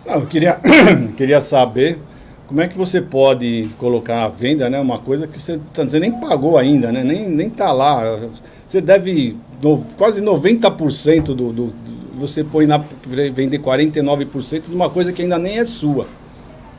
Não, 0.07 0.14
eu 0.14 0.27
queria, 0.27 0.59
queria 1.16 1.41
saber 1.41 1.99
como 2.47 2.61
é 2.61 2.68
que 2.68 2.77
você 2.77 3.01
pode 3.01 3.70
colocar 3.79 4.25
à 4.25 4.29
venda 4.29 4.68
né, 4.68 4.79
uma 4.81 4.99
coisa 4.99 5.27
que 5.27 5.41
você, 5.41 5.59
tá, 5.73 5.85
você 5.85 5.99
nem 6.01 6.12
pagou 6.20 6.59
ainda, 6.59 6.91
né? 6.91 7.05
nem, 7.05 7.29
nem 7.29 7.49
tá 7.49 7.73
lá. 7.73 8.18
Você 8.66 8.81
deve 8.81 9.37
no, 9.62 9.79
quase 9.97 10.20
90% 10.20 11.23
do, 11.23 11.35
do, 11.35 11.53
do. 11.53 11.91
Você 12.23 12.45
põe 12.45 12.66
na. 12.66 12.79
vender 13.35 13.59
49% 13.59 14.62
de 14.68 14.75
uma 14.75 14.89
coisa 14.89 15.12
que 15.12 15.23
ainda 15.23 15.39
nem 15.39 15.59
é 15.59 15.66
sua. 15.66 16.07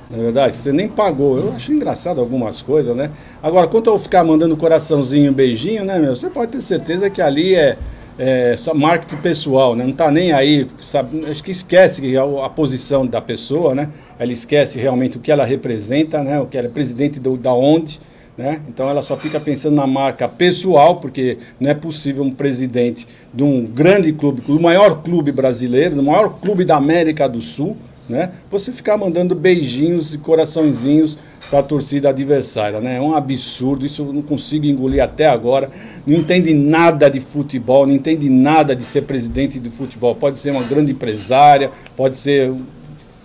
Na 0.09 0.17
é 0.17 0.21
verdade, 0.21 0.55
você 0.55 0.71
nem 0.71 0.87
pagou. 0.87 1.37
Eu 1.37 1.53
acho 1.53 1.73
engraçado 1.73 2.21
algumas 2.21 2.61
coisas, 2.61 2.95
né? 2.95 3.11
Agora, 3.41 3.67
quanto 3.67 3.89
ao 3.89 3.99
ficar 3.99 4.23
mandando 4.23 4.55
coraçãozinho, 4.55 5.33
beijinho, 5.33 5.83
né, 5.83 5.99
meu? 5.99 6.15
Você 6.15 6.29
pode 6.29 6.53
ter 6.53 6.61
certeza 6.61 7.09
que 7.09 7.21
ali 7.21 7.55
é, 7.55 7.77
é 8.17 8.55
só 8.55 8.73
marketing 8.73 9.21
pessoal, 9.21 9.75
né? 9.75 9.83
Não 9.85 9.91
tá 9.91 10.09
nem 10.09 10.31
aí, 10.31 10.65
sabe? 10.81 11.25
Acho 11.29 11.43
que 11.43 11.51
esquece 11.51 12.15
a, 12.15 12.45
a, 12.45 12.49
posição 12.49 13.05
da 13.05 13.19
pessoa, 13.19 13.75
né? 13.75 13.89
Ela 14.17 14.31
esquece 14.31 14.79
realmente 14.79 15.17
o 15.17 15.19
que 15.19 15.29
ela 15.29 15.43
representa, 15.43 16.23
né? 16.23 16.39
O 16.39 16.45
que 16.45 16.57
ela 16.57 16.67
é 16.67 16.71
presidente 16.71 17.19
do, 17.19 17.35
da 17.35 17.53
onde, 17.53 17.99
né? 18.37 18.61
Então 18.67 18.89
ela 18.89 19.01
só 19.01 19.15
fica 19.15 19.39
pensando 19.39 19.75
na 19.75 19.87
marca 19.87 20.27
pessoal, 20.27 20.97
porque 20.97 21.37
não 21.59 21.69
é 21.69 21.73
possível 21.73 22.23
um 22.23 22.31
presidente 22.31 23.07
de 23.33 23.43
um 23.43 23.65
grande 23.65 24.11
clube, 24.11 24.41
do 24.41 24.59
maior 24.59 25.01
clube 25.01 25.31
brasileiro, 25.31 25.95
do 25.95 26.03
maior 26.03 26.39
clube 26.39 26.65
da 26.65 26.77
América 26.77 27.27
do 27.27 27.41
Sul, 27.41 27.77
né? 28.09 28.31
Você 28.51 28.71
ficar 28.71 28.97
mandando 28.97 29.33
beijinhos 29.33 30.13
e 30.13 30.17
coraçõezinhos 30.17 31.17
para 31.49 31.59
a 31.59 31.63
torcida 31.63 32.09
adversária, 32.09 32.81
né? 32.81 32.97
É 32.97 33.01
um 33.01 33.15
absurdo, 33.15 33.85
isso 33.85 34.01
eu 34.01 34.11
não 34.11 34.21
consigo 34.21 34.65
engolir 34.65 35.03
até 35.03 35.27
agora. 35.27 35.69
Não 36.05 36.17
entende 36.17 36.53
nada 36.53 37.09
de 37.09 37.19
futebol, 37.19 37.85
não 37.85 37.93
entende 37.93 38.29
nada 38.29 38.75
de 38.75 38.83
ser 38.83 39.03
presidente 39.03 39.59
de 39.59 39.69
futebol. 39.69 40.15
Pode 40.15 40.39
ser 40.39 40.51
uma 40.51 40.63
grande 40.63 40.91
empresária, 40.91 41.69
pode 41.95 42.17
ser 42.17 42.51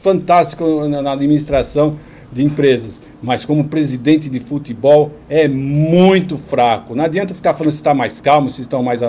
fantástico 0.02 0.86
na 0.86 1.12
administração 1.12 1.96
de 2.30 2.44
empresas, 2.44 3.00
mas 3.22 3.44
como 3.44 3.68
presidente 3.68 4.28
de 4.28 4.40
futebol 4.40 5.12
é 5.28 5.48
muito 5.48 6.38
fraco. 6.38 6.94
Não 6.94 7.04
adianta 7.04 7.34
ficar 7.34 7.54
falando 7.54 7.72
se 7.72 7.78
está 7.78 7.94
mais 7.94 8.20
calmo, 8.20 8.48
se 8.50 8.62
estão 8.62 8.82
mais 8.82 9.00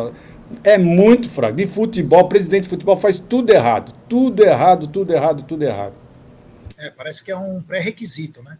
é 0.63 0.77
muito 0.77 1.29
fraco. 1.29 1.55
De 1.55 1.67
futebol, 1.67 2.27
presidente 2.27 2.63
de 2.63 2.69
futebol 2.69 2.97
faz 2.97 3.19
tudo 3.19 3.51
errado. 3.51 3.93
Tudo 4.07 4.43
errado, 4.43 4.87
tudo 4.87 5.13
errado, 5.13 5.43
tudo 5.43 5.63
errado. 5.63 5.93
É, 6.77 6.89
parece 6.89 7.23
que 7.23 7.31
é 7.31 7.37
um 7.37 7.61
pré-requisito, 7.61 8.41
né? 8.41 8.57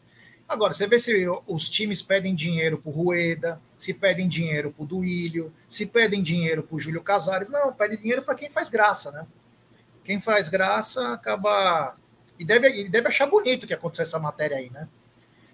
Agora, 0.48 0.74
você 0.74 0.88
vê 0.88 0.98
se 0.98 1.28
os 1.48 1.70
times 1.70 2.02
pedem 2.02 2.34
dinheiro 2.34 2.80
pro 2.80 2.92
Rueda, 2.92 3.62
se 3.78 3.94
pedem 3.94 4.28
dinheiro 4.28 4.72
pro 4.72 4.86
Duílio, 4.86 5.54
se 5.68 5.86
pedem 5.86 6.24
dinheiro 6.24 6.64
pro 6.64 6.80
Júlio 6.80 7.04
Casares. 7.04 7.50
Não, 7.50 7.72
pede 7.72 7.98
dinheiro 7.98 8.24
para 8.24 8.36
quem 8.36 8.50
faz 8.50 8.68
graça, 8.68 9.12
né? 9.12 9.28
Quem 10.04 10.20
faz 10.20 10.50
graça 10.50 11.14
acaba. 11.14 11.96
E 12.38 12.44
deve, 12.44 12.68
e 12.82 12.90
deve 12.90 13.08
achar 13.08 13.28
bonito 13.28 13.68
que 13.68 13.74
aconteceu 13.74 14.04
essa 14.04 14.20
matéria 14.20 14.58
aí, 14.58 14.70
né? 14.72 14.88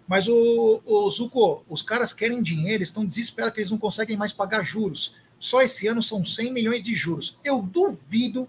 Mas 0.08 0.28
o, 0.28 0.82
o 0.86 1.10
Zuko, 1.10 1.66
os 1.68 1.82
caras 1.82 2.14
querem 2.14 2.42
dinheiro, 2.42 2.84
estão 2.84 3.06
desesperados 3.06 3.56
que 3.56 3.62
eles 3.62 3.72
não 3.72 3.78
conseguem 3.78 4.16
mais 4.16 4.32
pagar 4.32 4.64
juros. 4.64 5.16
Só 5.40 5.62
esse 5.62 5.88
ano 5.88 6.02
são 6.02 6.24
100 6.24 6.54
milhões 6.54 6.84
de 6.84 6.96
juros. 6.96 7.40
Eu 7.44 7.62
duvido 7.62 8.48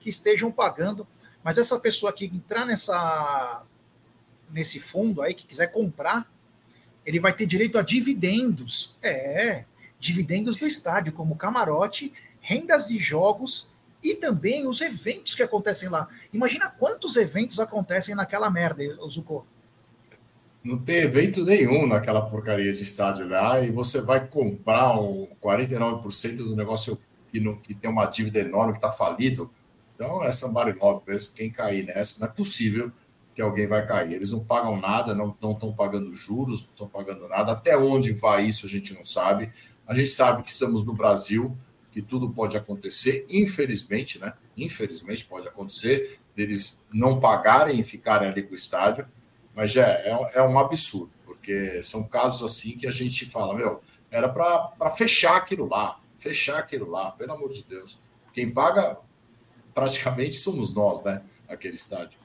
que 0.00 0.08
estejam 0.08 0.52
pagando, 0.52 1.06
mas 1.42 1.58
essa 1.58 1.78
pessoa 1.80 2.12
que 2.12 2.26
entrar 2.26 2.66
nessa 2.66 3.64
nesse 4.50 4.80
fundo 4.80 5.20
aí 5.20 5.34
que 5.34 5.46
quiser 5.46 5.66
comprar, 5.66 6.30
ele 7.04 7.20
vai 7.20 7.34
ter 7.34 7.46
direito 7.46 7.78
a 7.78 7.82
dividendos. 7.82 8.96
É, 9.02 9.64
dividendos 9.98 10.56
do 10.56 10.66
estádio, 10.66 11.12
como 11.12 11.36
camarote, 11.36 12.12
rendas 12.40 12.88
de 12.88 12.98
jogos 12.98 13.70
e 14.02 14.14
também 14.14 14.66
os 14.66 14.80
eventos 14.80 15.34
que 15.34 15.42
acontecem 15.42 15.88
lá. 15.88 16.08
Imagina 16.32 16.70
quantos 16.70 17.16
eventos 17.16 17.58
acontecem 17.58 18.14
naquela 18.14 18.48
merda, 18.48 18.84
Zuko 19.08 19.44
não 20.62 20.78
tem 20.78 20.96
evento 20.96 21.44
nenhum 21.44 21.86
naquela 21.86 22.22
porcaria 22.22 22.72
de 22.72 22.82
estádio 22.82 23.28
lá 23.28 23.60
e 23.60 23.70
você 23.70 24.00
vai 24.00 24.26
comprar 24.26 24.98
um 24.98 25.28
49% 25.42 26.36
do 26.36 26.56
negócio 26.56 26.98
que, 27.30 27.40
não, 27.40 27.56
que 27.56 27.74
tem 27.74 27.90
uma 27.90 28.06
dívida 28.06 28.40
enorme, 28.40 28.72
que 28.72 28.78
está 28.78 28.90
falido. 28.90 29.50
Então 29.94 30.22
é 30.24 30.32
somebody 30.32 30.78
love 30.78 31.02
mesmo. 31.06 31.32
Quem 31.32 31.50
cair 31.50 31.84
nessa, 31.84 32.20
não 32.20 32.26
é 32.26 32.30
possível 32.30 32.90
que 33.34 33.42
alguém 33.42 33.66
vai 33.66 33.86
cair. 33.86 34.14
Eles 34.14 34.32
não 34.32 34.44
pagam 34.44 34.80
nada, 34.80 35.14
não 35.14 35.30
estão 35.30 35.72
pagando 35.72 36.12
juros, 36.12 36.62
não 36.62 36.70
estão 36.70 36.88
pagando 36.88 37.28
nada. 37.28 37.52
Até 37.52 37.76
onde 37.76 38.12
vai 38.12 38.44
isso 38.44 38.66
a 38.66 38.68
gente 38.68 38.92
não 38.94 39.04
sabe. 39.04 39.50
A 39.86 39.94
gente 39.94 40.10
sabe 40.10 40.42
que 40.42 40.50
estamos 40.50 40.84
no 40.84 40.92
Brasil, 40.92 41.56
que 41.92 42.02
tudo 42.02 42.30
pode 42.30 42.56
acontecer, 42.56 43.24
infelizmente, 43.30 44.18
né? 44.18 44.34
Infelizmente 44.56 45.24
pode 45.24 45.48
acontecer, 45.48 46.18
deles 46.34 46.78
não 46.92 47.20
pagarem 47.20 47.78
e 47.78 47.82
ficarem 47.82 48.28
ali 48.28 48.42
com 48.42 48.52
o 48.52 48.56
estádio 48.56 49.06
mas 49.58 49.74
é, 49.74 50.08
é, 50.08 50.38
é 50.38 50.42
um 50.44 50.56
absurdo, 50.56 51.10
porque 51.26 51.82
são 51.82 52.04
casos 52.04 52.44
assim 52.44 52.78
que 52.78 52.86
a 52.86 52.92
gente 52.92 53.26
fala, 53.26 53.56
meu, 53.56 53.82
era 54.08 54.28
para 54.28 54.88
fechar 54.96 55.34
aquilo 55.34 55.68
lá, 55.68 55.98
fechar 56.16 56.60
aquilo 56.60 56.88
lá, 56.88 57.10
pelo 57.10 57.32
amor 57.32 57.52
de 57.52 57.64
Deus. 57.64 57.98
Quem 58.32 58.48
paga 58.48 58.96
praticamente 59.74 60.36
somos 60.36 60.72
nós, 60.72 61.02
né? 61.02 61.22
Aquele 61.48 61.74
estádio. 61.74 62.20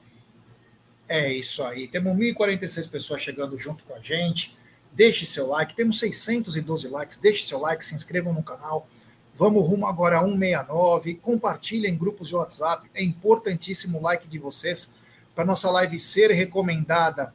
É 1.08 1.32
isso 1.32 1.64
aí. 1.64 1.88
Temos 1.88 2.16
1.046 2.16 2.88
pessoas 2.88 3.20
chegando 3.20 3.58
junto 3.58 3.82
com 3.82 3.96
a 3.96 3.98
gente. 3.98 4.56
Deixe 4.92 5.26
seu 5.26 5.48
like. 5.48 5.74
Temos 5.74 5.98
612 5.98 6.86
likes. 6.86 7.18
Deixe 7.18 7.44
seu 7.44 7.58
like, 7.58 7.84
se 7.84 7.96
inscrevam 7.96 8.32
no 8.32 8.44
canal. 8.44 8.86
Vamos 9.34 9.66
rumo 9.66 9.88
agora 9.88 10.20
a 10.20 10.22
169. 10.22 11.16
Compartilhem 11.16 11.94
em 11.94 11.98
grupos 11.98 12.28
de 12.28 12.36
WhatsApp. 12.36 12.88
É 12.94 13.02
importantíssimo 13.02 13.98
o 13.98 14.02
like 14.02 14.28
de 14.28 14.38
vocês 14.38 14.94
para 15.34 15.44
nossa 15.44 15.70
live 15.70 15.98
ser 15.98 16.30
recomendada 16.30 17.34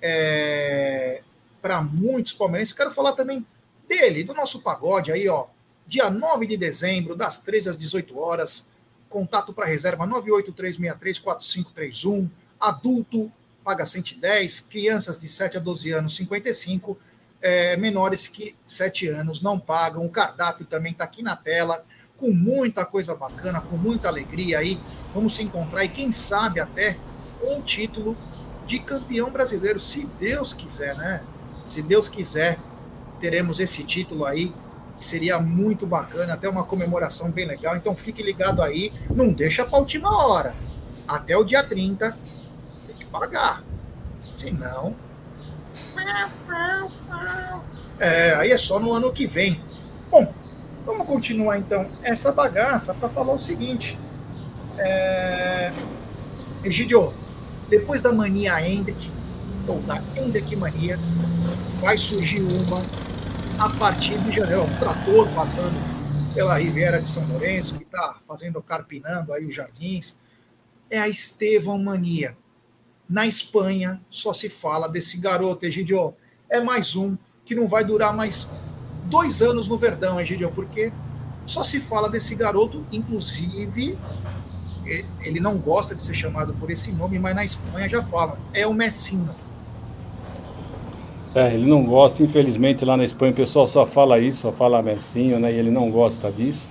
é, 0.00 1.22
para 1.60 1.82
muitos 1.82 2.32
palmeirenses. 2.32 2.74
Quero 2.74 2.90
falar 2.90 3.12
também 3.12 3.44
dele, 3.88 4.22
do 4.22 4.34
nosso 4.34 4.62
pagode 4.62 5.10
aí, 5.10 5.28
ó. 5.28 5.46
Dia 5.86 6.08
9 6.10 6.46
de 6.46 6.56
dezembro, 6.56 7.16
das 7.16 7.40
13 7.40 7.70
às 7.70 7.78
18 7.78 8.18
horas. 8.18 8.72
Contato 9.08 9.52
para 9.52 9.66
reserva 9.66 10.06
983634531. 10.06 12.28
Adulto 12.58 13.30
paga 13.64 13.86
110, 13.86 14.60
crianças 14.60 15.18
de 15.18 15.26
7 15.26 15.56
a 15.56 15.60
12 15.60 15.90
anos 15.92 16.14
55, 16.16 16.98
é, 17.40 17.76
menores 17.78 18.28
que 18.28 18.54
7 18.66 19.08
anos 19.08 19.40
não 19.40 19.58
pagam. 19.58 20.04
O 20.04 20.10
cardápio 20.10 20.66
também 20.66 20.92
está 20.92 21.04
aqui 21.04 21.22
na 21.22 21.34
tela, 21.34 21.84
com 22.18 22.30
muita 22.30 22.84
coisa 22.84 23.14
bacana, 23.14 23.62
com 23.62 23.76
muita 23.76 24.08
alegria 24.08 24.58
aí. 24.58 24.78
Vamos 25.14 25.34
se 25.34 25.42
encontrar 25.42 25.84
e 25.84 25.88
quem 25.88 26.12
sabe 26.12 26.60
até 26.60 26.98
um 27.52 27.60
título 27.60 28.16
de 28.66 28.78
campeão 28.78 29.30
brasileiro, 29.30 29.78
se 29.78 30.06
Deus 30.18 30.52
quiser, 30.52 30.96
né? 30.96 31.22
Se 31.66 31.82
Deus 31.82 32.08
quiser, 32.08 32.58
teremos 33.20 33.60
esse 33.60 33.84
título 33.84 34.24
aí, 34.24 34.52
que 34.98 35.04
seria 35.04 35.38
muito 35.38 35.86
bacana, 35.86 36.34
até 36.34 36.48
uma 36.48 36.64
comemoração 36.64 37.30
bem 37.30 37.46
legal. 37.46 37.76
Então 37.76 37.94
fique 37.94 38.22
ligado 38.22 38.62
aí, 38.62 38.92
não 39.10 39.32
deixa 39.32 39.64
para 39.64 39.78
última 39.78 40.26
hora. 40.26 40.54
Até 41.06 41.36
o 41.36 41.44
dia 41.44 41.62
30 41.62 42.16
tem 42.86 42.96
que 42.96 43.04
pagar. 43.06 43.62
Senão. 44.32 44.96
É, 47.98 48.34
aí 48.34 48.50
é 48.50 48.58
só 48.58 48.78
no 48.78 48.92
ano 48.92 49.12
que 49.12 49.26
vem. 49.26 49.60
Bom, 50.10 50.32
vamos 50.84 51.06
continuar 51.06 51.58
então 51.58 51.88
essa 52.02 52.32
bagaça 52.32 52.94
para 52.94 53.08
falar 53.08 53.32
o 53.32 53.38
seguinte. 53.38 53.98
É... 54.78 55.72
Egidio, 56.64 57.12
depois 57.68 58.02
da 58.02 58.12
mania 58.12 58.60
Hendrick, 58.60 59.10
ou 59.66 59.80
da 59.82 60.02
Hendrick 60.16 60.54
mania, 60.56 60.98
vai 61.80 61.96
surgir 61.98 62.42
uma 62.42 62.82
a 63.58 63.70
partir 63.78 64.18
de 64.18 64.32
janeiro. 64.32 64.64
Um 64.64 64.78
trator 64.78 65.28
passando 65.34 65.74
pela 66.34 66.58
Riviera 66.58 67.00
de 67.00 67.08
São 67.08 67.26
Lourenço, 67.28 67.76
que 67.76 67.84
está 67.84 68.16
fazendo, 68.26 68.60
carpinando 68.62 69.32
aí 69.32 69.44
os 69.44 69.54
jardins. 69.54 70.18
É 70.90 70.98
a 70.98 71.08
Estevão 71.08 71.78
mania. 71.78 72.36
Na 73.08 73.26
Espanha, 73.26 74.00
só 74.10 74.32
se 74.32 74.48
fala 74.48 74.88
desse 74.88 75.18
garoto, 75.18 75.64
Egidio. 75.64 76.14
É 76.48 76.60
mais 76.60 76.96
um 76.96 77.16
que 77.44 77.54
não 77.54 77.66
vai 77.66 77.84
durar 77.84 78.14
mais 78.14 78.50
dois 79.06 79.42
anos 79.42 79.68
no 79.68 79.76
Verdão, 79.76 80.20
Egidio, 80.20 80.50
porque 80.52 80.92
só 81.46 81.62
se 81.62 81.80
fala 81.80 82.08
desse 82.08 82.34
garoto, 82.34 82.84
inclusive 82.90 83.98
ele 85.22 85.40
não 85.40 85.56
gosta 85.56 85.94
de 85.94 86.02
ser 86.02 86.14
chamado 86.14 86.54
por 86.54 86.70
esse 86.70 86.92
nome, 86.92 87.18
mas 87.18 87.34
na 87.34 87.44
Espanha 87.44 87.88
já 87.88 88.02
falam, 88.02 88.36
é 88.52 88.66
o 88.66 88.74
Messinho. 88.74 89.30
É, 91.34 91.52
ele 91.52 91.66
não 91.66 91.82
gosta, 91.82 92.22
infelizmente 92.22 92.84
lá 92.84 92.96
na 92.96 93.04
Espanha 93.04 93.32
o 93.32 93.34
pessoal 93.34 93.66
só 93.66 93.84
fala 93.84 94.20
isso, 94.20 94.42
só 94.42 94.52
fala 94.52 94.80
Messinho, 94.82 95.40
né? 95.40 95.52
E 95.52 95.56
ele 95.56 95.70
não 95.70 95.90
gosta 95.90 96.30
disso. 96.30 96.68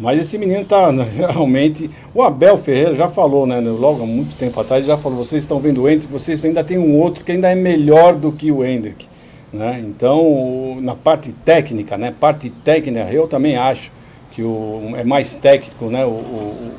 Mas 0.00 0.18
esse 0.18 0.36
menino 0.38 0.64
tá 0.64 0.90
realmente. 1.14 1.90
O 2.12 2.22
Abel 2.22 2.58
Ferreira 2.58 2.96
já 2.96 3.08
falou, 3.08 3.46
né? 3.46 3.60
Logo 3.60 4.02
há 4.02 4.06
muito 4.06 4.34
tempo 4.34 4.58
atrás, 4.58 4.84
já 4.84 4.96
falou: 4.96 5.18
vocês 5.18 5.42
estão 5.42 5.60
vendo 5.60 5.82
o 5.82 5.88
Hendrick, 5.88 6.12
vocês 6.12 6.44
ainda 6.44 6.64
tem 6.64 6.78
um 6.78 6.98
outro 6.98 7.22
que 7.22 7.30
ainda 7.30 7.50
é 7.50 7.54
melhor 7.54 8.16
do 8.16 8.32
que 8.32 8.50
o 8.50 8.64
Hendrick. 8.64 9.06
Né? 9.52 9.84
Então, 9.84 10.78
na 10.80 10.94
parte 10.94 11.32
técnica, 11.44 11.98
né? 11.98 12.14
Parte 12.18 12.50
técnica, 12.50 13.12
eu 13.12 13.28
também 13.28 13.56
acho 13.56 13.92
que 14.32 14.42
o, 14.42 14.92
é 14.96 15.04
mais 15.04 15.34
técnico, 15.34 15.86
né? 15.86 16.04
O, 16.04 16.10
o, 16.10 16.72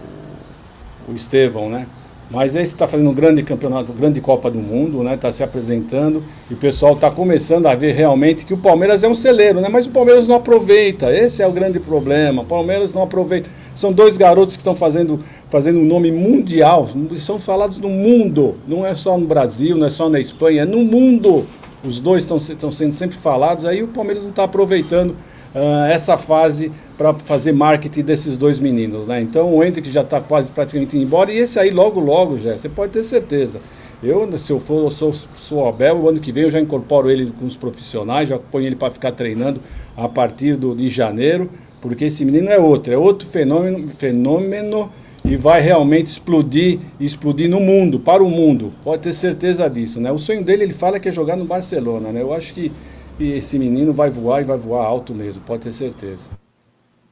o 1.08 1.14
Estevão, 1.14 1.70
né? 1.70 1.88
Mas 2.30 2.56
esse 2.56 2.74
está 2.74 2.88
fazendo 2.88 3.10
um 3.10 3.14
grande 3.14 3.44
campeonato, 3.44 3.92
grande 3.92 4.22
Copa 4.22 4.50
do 4.50 4.60
Mundo, 4.60 5.04
né? 5.04 5.16
Está 5.16 5.34
se 5.34 5.44
apresentando 5.44 6.24
e 6.50 6.54
o 6.54 6.58
pessoal 6.58 6.94
está 6.94 7.12
começando 7.12 7.66
a 7.66 7.76
ver 7.76 7.94
realmente 7.94 8.46
que 8.46 8.54
o 8.54 8.58
Palmeiras 8.58 9.04
é 9.04 9.08
um 9.08 9.14
celeiro, 9.14 9.60
né? 9.60 9.68
Mas 9.70 9.86
o 9.86 9.90
Palmeiras 9.90 10.28
não 10.28 10.36
aproveita. 10.36 11.14
Esse 11.14 11.42
é 11.42 11.48
o 11.48 11.52
grande 11.52 11.78
problema. 11.78 12.44
O 12.44 12.46
Palmeiras 12.46 12.94
não 12.94 13.04
aproveita. 13.04 13.50
São 13.76 13.92
dois 13.92 14.16
garotos 14.16 14.56
que 14.56 14.62
estão 14.62 14.76
fazendo 14.76 15.20
fazendo 15.52 15.80
um 15.80 15.86
nome 15.86 16.14
mundial, 16.14 16.90
são 17.20 17.38
falados 17.38 17.78
no 17.78 17.90
mundo, 17.90 18.56
não 18.66 18.86
é 18.86 18.96
só 18.96 19.18
no 19.18 19.28
Brasil, 19.28 19.76
não 19.76 19.86
é 19.86 19.90
só 19.90 20.08
na 20.08 20.18
Espanha, 20.18 20.62
é 20.62 20.66
no 20.66 20.80
mundo. 20.80 21.46
Os 21.84 22.00
dois 22.00 22.24
estão 22.24 22.72
sendo 22.72 22.94
sempre 22.94 23.18
falados, 23.18 23.66
aí 23.66 23.84
o 23.84 23.90
Palmeiras 23.90 24.24
não 24.24 24.30
está 24.30 24.46
aproveitando 24.46 25.12
uh, 25.12 25.86
essa 25.90 26.18
fase 26.18 26.72
para 27.02 27.16
fazer 27.16 27.52
marketing 27.52 28.04
desses 28.04 28.38
dois 28.38 28.60
meninos, 28.60 29.08
né? 29.08 29.20
Então 29.20 29.56
o 29.56 29.64
Hendrick 29.64 29.92
já 29.92 30.02
está 30.02 30.22
quase 30.22 30.52
praticamente 30.52 30.96
indo 30.96 31.04
embora 31.04 31.32
e 31.32 31.38
esse 31.38 31.58
aí 31.58 31.72
logo, 31.72 32.00
logo 32.00 32.38
já, 32.38 32.56
você 32.56 32.70
pode 32.70 32.94
ter 32.94 33.04
certeza. 33.04 33.60
Eu, 34.04 34.38
se 34.38 34.52
eu 34.52 34.60
for, 34.60 34.84
eu 34.84 34.92
sou, 34.92 35.12
sou 35.14 35.68
Abel, 35.68 35.98
o 35.98 36.10
ano 36.10 36.20
que 36.20 36.32
vem 36.32 36.44
eu 36.44 36.52
já 36.52 36.60
incorporo 36.60 37.10
ele 37.10 37.32
com 37.40 37.46
os 37.46 37.56
profissionais, 37.56 38.30
já 38.30 38.38
ponho 38.38 38.68
ele 38.68 38.76
para 38.76 38.92
ficar 38.92 39.12
treinando 39.14 39.60
a 39.98 40.08
partir 40.08 40.56
do, 40.56 40.76
de 40.76 40.90
janeiro, 40.90 41.50
porque 41.82 42.06
esse 42.06 42.24
menino 42.24 42.50
é 42.50 42.60
outro, 42.60 42.94
é 42.94 42.98
outro 42.98 43.28
fenômeno, 43.28 43.90
fenômeno 43.98 44.92
e 45.26 45.36
vai 45.36 45.60
realmente 45.60 46.08
explodir, 46.08 46.80
explodir 47.00 47.50
no 47.50 47.60
mundo, 47.60 48.00
para 48.00 48.24
o 48.24 48.30
mundo. 48.30 48.74
Pode 48.84 49.02
ter 49.02 49.14
certeza 49.14 49.68
disso, 49.68 50.00
né? 50.00 50.12
O 50.12 50.20
sonho 50.20 50.44
dele, 50.44 50.64
ele 50.64 50.74
fala 50.74 51.00
que 51.00 51.10
é 51.10 51.12
jogar 51.12 51.36
no 51.36 51.46
Barcelona, 51.46 52.12
né? 52.12 52.22
Eu 52.22 52.32
acho 52.32 52.54
que 52.54 52.72
esse 53.20 53.58
menino 53.58 53.92
vai 53.92 54.12
voar 54.12 54.42
e 54.42 54.44
vai 54.44 54.58
voar 54.58 54.86
alto 54.86 55.14
mesmo, 55.16 55.42
pode 55.42 55.64
ter 55.64 55.74
certeza. 55.74 56.41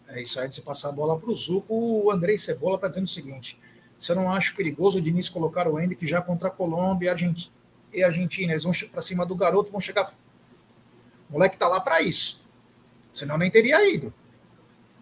É 0.10 0.22
isso 0.22 0.40
aí, 0.40 0.50
de 0.50 0.56
se 0.56 0.62
passar 0.62 0.90
a 0.90 0.92
bola 0.92 1.18
para 1.20 1.30
o 1.30 1.36
Zuco, 1.36 1.74
o 1.74 2.12
Andrei 2.12 2.38
Cebola 2.38 2.76
está 2.76 2.88
dizendo 2.88 3.06
o 3.06 3.10
seguinte: 3.10 3.60
se 3.98 4.12
eu 4.12 4.16
não 4.16 4.32
acho 4.32 4.56
perigoso 4.56 4.98
o 4.98 5.02
Diniz 5.02 5.30
colocar 5.30 5.68
o 5.68 5.80
Hendrick 5.80 6.06
já 6.08 6.22
contra 6.22 6.48
a 6.48 6.52
Colômbia 6.52 7.08
e 7.08 7.10
Argentina, 7.10 7.52
e 7.94 8.04
Argentina. 8.04 8.54
Eles 8.54 8.64
vão 8.64 8.74
para 8.92 9.02
cima 9.02 9.26
do 9.26 9.36
garoto, 9.36 9.72
vão 9.72 9.80
chegar. 9.80 10.10
O 11.30 11.34
moleque 11.34 11.58
tá 11.58 11.68
lá 11.68 11.80
para 11.80 12.02
isso. 12.02 12.46
Senão 13.12 13.38
nem 13.38 13.52
teria 13.52 13.88
ido. 13.94 14.14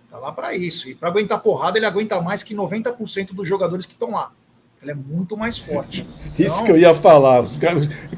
Tá 0.10 0.18
lá 0.18 0.32
para 0.32 0.55
isso. 0.55 0.89
E 0.89 0.95
para 0.95 1.10
aguentar 1.10 1.41
porrada, 1.41 1.78
ele 1.78 1.86
aguenta 1.86 2.20
mais 2.22 2.43
que 2.43 2.55
90% 2.55 3.34
dos 3.34 3.47
jogadores 3.47 3.86
que 3.86 3.93
estão 3.93 4.12
lá. 4.12 4.32
Ele 4.82 4.91
é 4.91 4.95
muito 4.95 5.36
mais 5.36 5.58
forte. 5.58 6.08
Então, 6.34 6.45
isso 6.45 6.64
que 6.64 6.72
eu 6.72 6.78
ia 6.78 6.93
falar. 6.93 7.43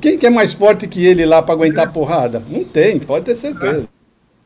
Quem 0.01 0.17
que 0.17 0.25
é 0.25 0.29
mais 0.29 0.53
forte 0.53 0.87
que 0.87 1.03
ele 1.05 1.25
lá 1.25 1.41
para 1.41 1.53
aguentar 1.53 1.87
é. 1.87 1.91
porrada? 1.91 2.43
Não 2.47 2.63
tem, 2.63 2.99
pode 2.99 3.25
ter 3.25 3.35
certeza. 3.35 3.83
É. 3.83 3.98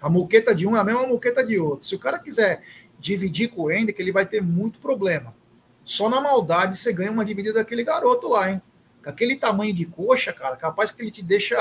A 0.04 0.10
muqueta 0.10 0.54
de 0.54 0.68
um 0.68 0.76
é 0.76 0.82
a 0.82 0.84
mesma 0.84 1.08
muqueta 1.08 1.42
de 1.46 1.58
outro. 1.58 1.88
Se 1.88 1.96
o 1.96 2.00
cara 2.00 2.20
quiser 2.20 2.62
dividir 3.00 3.48
com 3.48 3.62
o 3.62 3.72
Hendrick, 3.72 4.02
ele 4.02 4.12
vai 4.12 4.26
ter 4.26 4.42
muito 4.42 4.78
problema. 4.78 5.34
Só 5.82 6.10
na 6.10 6.20
maldade 6.20 6.78
você 6.78 6.92
ganha 6.92 7.10
uma 7.10 7.24
dividida 7.24 7.60
daquele 7.60 7.86
garoto 7.86 8.28
lá, 8.28 8.52
hein? 8.52 8.62
Aquele 9.06 9.38
tamanho 9.38 9.74
de 9.74 9.86
coxa, 9.86 10.34
cara, 10.34 10.58
capaz 10.58 10.92
que 10.92 11.02
ele 11.02 11.10
te 11.10 11.24
deixa. 11.24 11.56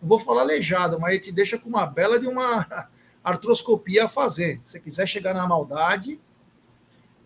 Não 0.00 0.08
vou 0.10 0.18
falar 0.18 0.42
aleijado, 0.42 1.00
mas 1.00 1.12
ele 1.12 1.20
te 1.20 1.32
deixa 1.32 1.58
com 1.58 1.70
uma 1.70 1.86
bela 1.86 2.20
de 2.20 2.26
uma 2.26 2.90
artroscopia 3.24 4.04
a 4.04 4.08
fazer. 4.10 4.60
Se 4.62 4.78
quiser 4.78 5.06
chegar 5.06 5.32
na 5.32 5.46
maldade, 5.46 6.20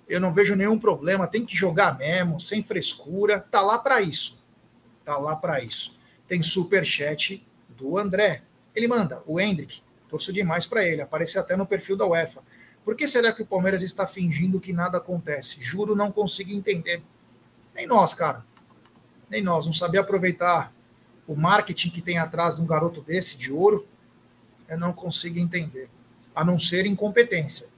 eu 0.09 0.21
não 0.21 0.33
vejo 0.33 0.55
nenhum 0.55 0.79
problema. 0.79 1.27
Tem 1.27 1.45
que 1.45 1.57
jogar 1.57 1.99
mesmo, 1.99 2.41
sem 2.41 2.63
frescura. 2.63 3.41
Tá 3.41 3.61
lá 3.61 3.77
para 3.77 4.01
isso. 4.01 4.45
Tá 5.05 5.19
lá 5.19 5.35
para 5.35 5.61
isso. 5.61 5.99
Tem 6.29 6.41
super 6.45 6.87
chat 6.87 7.45
do 7.71 7.99
André. 7.99 8.45
Ele 8.73 8.87
manda, 8.87 9.21
o 9.27 9.41
Hendrick. 9.41 9.85
Torço 10.17 10.33
demais 10.33 10.65
para 10.65 10.83
ele. 10.83 11.03
Aparece 11.03 11.39
até 11.39 11.55
no 11.57 11.67
perfil 11.67 11.95
da 11.95 12.07
UEFA. 12.07 12.41
Por 12.83 12.97
que 12.97 13.07
será 13.07 13.35
que 13.35 13.43
o 13.43 13.47
Palmeiras 13.47 13.83
está 13.83 14.07
fingindo 14.07 14.59
que 14.59 14.73
nada 14.73 14.97
acontece? 14.97 15.61
Juro, 15.61 15.95
não 15.95 16.11
consigo 16.11 16.53
entender. 16.53 17.03
Nem 17.75 17.87
nós, 17.87 18.15
cara. 18.15 18.43
Nem 19.29 19.43
nós. 19.43 19.67
Não 19.67 19.75
sabia 19.75 20.01
aproveitar 20.01 20.73
o 21.27 21.37
marketing 21.37 21.91
que 21.91 22.01
tem 22.01 22.17
atrás 22.17 22.57
de 22.57 22.63
um 22.63 22.67
garoto 22.67 23.03
desse, 23.03 23.37
de 23.37 23.53
ouro 23.53 23.87
eu 24.67 24.79
não 24.79 24.91
consigo 24.91 25.39
entender. 25.39 25.91
A 26.35 26.43
não 26.43 26.59
ser 26.59 26.87
incompetência. 26.87 27.69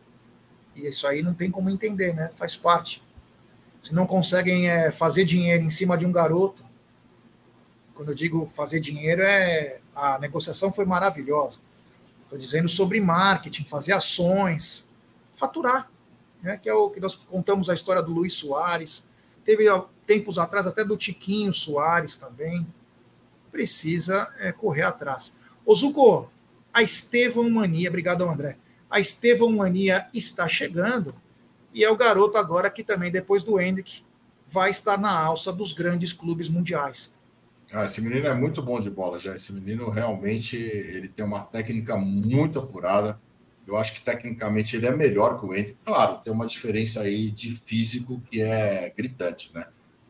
E 0.76 0.86
isso 0.86 1.08
aí 1.08 1.22
não 1.22 1.34
tem 1.34 1.50
como 1.50 1.68
entender, 1.68 2.14
né? 2.14 2.28
Faz 2.28 2.56
parte. 2.56 3.02
Se 3.82 3.92
não 3.92 4.06
conseguem 4.06 4.70
é, 4.70 4.92
fazer 4.92 5.24
dinheiro 5.24 5.64
em 5.64 5.70
cima 5.70 5.98
de 5.98 6.06
um 6.06 6.12
garoto, 6.12 6.64
quando 7.94 8.10
eu 8.10 8.14
digo 8.14 8.48
fazer 8.48 8.78
dinheiro, 8.78 9.22
é 9.22 9.80
a 9.92 10.20
negociação 10.20 10.70
foi 10.70 10.84
maravilhosa. 10.84 11.66
Estou 12.28 12.38
dizendo 12.38 12.68
sobre 12.68 13.00
marketing, 13.00 13.64
fazer 13.64 13.94
ações, 13.94 14.86
faturar, 15.34 15.90
né? 16.42 16.58
que 16.58 16.68
é 16.68 16.74
o 16.74 16.90
que 16.90 17.00
nós 17.00 17.16
contamos 17.16 17.70
a 17.70 17.74
história 17.74 18.02
do 18.02 18.12
Luiz 18.12 18.34
Soares. 18.34 19.08
Teve 19.42 19.64
tempos 20.06 20.38
atrás 20.38 20.66
até 20.66 20.84
do 20.84 20.94
Tiquinho 20.94 21.54
Soares 21.54 22.18
também. 22.18 22.66
Precisa 23.50 24.30
é, 24.40 24.52
correr 24.52 24.82
atrás. 24.82 25.38
Ozuko, 25.64 26.30
a 26.70 26.82
Estevão 26.82 27.48
Mania, 27.48 27.88
obrigado 27.88 28.28
André. 28.28 28.58
A 28.90 29.00
Estevão 29.00 29.50
Mania 29.50 30.06
está 30.12 30.46
chegando 30.46 31.14
e 31.72 31.82
é 31.82 31.90
o 31.90 31.96
garoto 31.96 32.36
agora 32.36 32.68
que 32.68 32.84
também, 32.84 33.10
depois 33.10 33.42
do 33.42 33.58
Hendrick, 33.58 34.04
vai 34.46 34.70
estar 34.70 34.98
na 34.98 35.18
alça 35.18 35.50
dos 35.50 35.72
grandes 35.72 36.12
clubes 36.12 36.50
mundiais. 36.50 37.17
Ah, 37.72 37.84
esse 37.84 38.00
menino 38.00 38.26
é 38.26 38.34
muito 38.34 38.62
bom 38.62 38.80
de 38.80 38.90
bola 38.90 39.18
já. 39.18 39.34
Esse 39.34 39.52
menino 39.52 39.90
realmente 39.90 40.56
ele 40.56 41.08
tem 41.08 41.24
uma 41.24 41.40
técnica 41.40 41.96
muito 41.96 42.58
apurada. 42.58 43.20
Eu 43.66 43.76
acho 43.76 43.94
que 43.94 44.00
tecnicamente 44.00 44.76
ele 44.76 44.86
é 44.86 44.90
melhor 44.90 45.38
que 45.38 45.44
o 45.44 45.54
Hendrick. 45.54 45.78
Claro, 45.84 46.18
tem 46.18 46.32
uma 46.32 46.46
diferença 46.46 47.02
aí 47.02 47.30
de 47.30 47.54
físico 47.54 48.20
que 48.30 48.40
é 48.40 48.92
gritante, 48.96 49.50
né? 49.54 49.66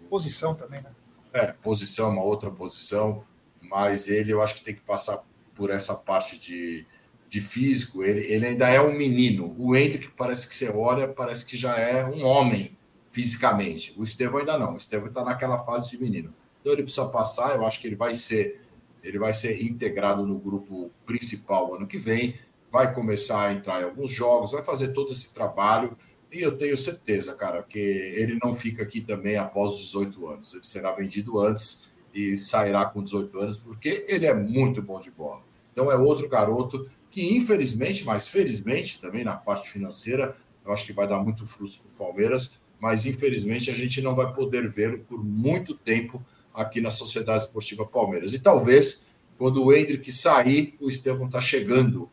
Posição 0.09 0.55
também, 0.55 0.81
né? 0.81 0.91
É, 1.33 1.49
posição, 1.53 2.11
uma 2.11 2.23
outra 2.23 2.51
posição. 2.51 3.25
Mas 3.61 4.09
ele 4.09 4.33
eu 4.33 4.41
acho 4.41 4.55
que 4.55 4.63
tem 4.63 4.75
que 4.75 4.81
passar 4.81 5.23
por 5.55 5.71
essa 5.71 5.95
parte 5.95 6.39
de, 6.39 6.87
de 7.29 7.41
físico, 7.41 8.05
ele, 8.05 8.21
ele 8.33 8.47
ainda 8.47 8.69
é 8.69 8.81
um 8.81 8.97
menino. 8.97 9.55
O 9.59 9.75
Hendrick 9.75 10.09
parece 10.17 10.49
que 10.49 10.55
você 10.55 10.71
olha, 10.71 11.09
parece 11.09 11.45
que 11.45 11.57
já 11.57 11.77
é 11.77 12.07
um 12.07 12.25
homem 12.25 12.77
fisicamente. 13.11 13.93
O 13.97 14.05
Estevão 14.05 14.39
ainda 14.39 14.57
não. 14.57 14.75
O 14.75 14.77
Estevão 14.77 15.09
está 15.09 15.25
naquela 15.25 15.59
fase 15.59 15.91
de 15.91 15.99
menino. 15.99 16.33
Então 16.61 16.73
ele 16.73 16.83
precisa 16.83 17.09
passar. 17.09 17.55
Eu 17.55 17.67
acho 17.67 17.81
que 17.81 17.87
ele 17.87 17.97
vai 17.97 18.15
ser 18.15 18.61
ele 19.03 19.19
vai 19.19 19.33
ser 19.33 19.63
integrado 19.63 20.27
no 20.27 20.39
grupo 20.39 20.91
principal 21.07 21.75
ano 21.75 21.87
que 21.87 21.99
vem. 21.99 22.35
Vai 22.71 22.93
começar 22.95 23.47
a 23.47 23.53
entrar 23.53 23.81
em 23.81 23.85
alguns 23.85 24.11
jogos, 24.11 24.53
vai 24.53 24.63
fazer 24.63 24.89
todo 24.89 25.11
esse 25.11 25.33
trabalho. 25.33 25.97
E 26.31 26.41
eu 26.41 26.59
tenho 26.59 26.77
certeza, 26.77 27.35
cara, 27.35 27.63
que 27.63 27.79
ele 27.79 28.39
não 28.43 28.55
fica 28.55 28.83
aqui 28.83 29.01
também 29.01 29.37
após 29.37 29.73
os 29.73 29.79
18 29.79 30.29
anos. 30.29 30.53
Ele 30.53 30.65
será 30.65 30.93
vendido 30.93 31.41
antes 31.41 31.89
e 32.13 32.39
sairá 32.39 32.85
com 32.85 33.03
18 33.03 33.39
anos, 33.39 33.59
porque 33.59 34.05
ele 34.09 34.27
é 34.27 34.35
muito 34.35 34.83
bom 34.83 35.01
de 35.01 35.11
bola. 35.11 35.43
Então 35.73 35.91
é 35.91 35.97
outro 35.97 36.29
garoto 36.29 36.91
que, 37.11 37.37
infelizmente, 37.37 38.05
mas 38.05 38.29
felizmente 38.29 39.01
também 39.01 39.25
na 39.25 39.37
parte 39.37 39.71
financeira, 39.71 40.37
eu 40.65 40.73
acho 40.73 40.85
que 40.85 40.93
vai 40.93 41.09
dar 41.09 41.23
muito 41.23 41.47
fruto 41.47 41.79
para 41.81 42.07
o 42.07 42.09
Palmeiras, 42.09 42.59
mas 42.79 43.07
infelizmente 43.07 43.71
a 43.71 43.75
gente 43.75 44.03
não 44.03 44.15
vai 44.15 44.33
poder 44.35 44.69
vê-lo 44.71 44.99
por 44.99 45.25
muito 45.25 45.75
tempo 45.75 46.23
aqui 46.61 46.81
na 46.81 46.91
Sociedade 46.91 47.45
Esportiva 47.45 47.87
Palmeiras. 47.87 48.33
E 48.33 48.41
talvez, 48.41 49.07
quando 49.37 49.65
o 49.65 49.73
Hendrick 49.73 50.11
sair, 50.13 50.77
o 50.81 50.89
Estevão 50.89 51.27
está 51.27 51.41
chegando 51.41 52.11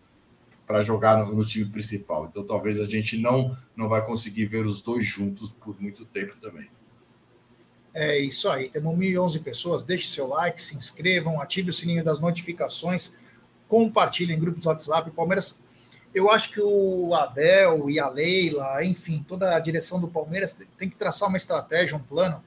para 0.66 0.82
jogar 0.82 1.18
no, 1.18 1.36
no, 1.36 1.46
time 1.46 1.66
principal. 1.66 2.28
Então 2.30 2.44
talvez 2.44 2.80
a 2.80 2.86
gente 2.86 3.18
não, 3.18 3.56
não 3.76 3.88
vai 3.88 4.06
conseguir 4.06 4.46
ver 4.46 4.66
os 4.66 4.82
dois 4.82 5.06
juntos 5.06 5.52
por 5.52 5.80
muito 5.80 6.06
tempo 6.06 6.36
também. 6.42 6.68
É 7.94 8.18
isso 8.18 8.50
aí. 8.50 8.70
Temos 8.70 8.98
1.011 8.98 9.44
pessoas. 9.44 9.84
Deixe 9.84 10.08
seu 10.08 10.28
like, 10.28 10.62
se 10.62 10.76
inscrevam, 10.76 11.40
ative 11.40 11.70
o 11.70 11.74
sininho 11.74 12.04
das 12.04 12.20
notificações 12.20 13.14
compartilhem 13.68 14.38
em 14.38 14.40
grupos 14.40 14.62
do 14.62 14.70
WhatsApp. 14.70 15.12
Palmeiras, 15.12 15.64
eu 16.14 16.30
acho 16.30 16.52
que 16.52 16.62
o 16.62 17.14
Abel 17.14 17.90
e 17.90 18.00
a 18.00 18.10
Leila, 18.10 18.84
enfim, 18.84 19.24
toda 19.28 19.56
a 19.56 19.60
direção 19.60 20.00
do 20.00 20.08
Palmeiras 20.08 20.60
tem 20.78 20.90
que 20.90 20.96
traçar 20.96 21.28
uma 21.28 21.38
estratégia, 21.38 21.98
um 21.98 22.00
plano. 22.00 22.44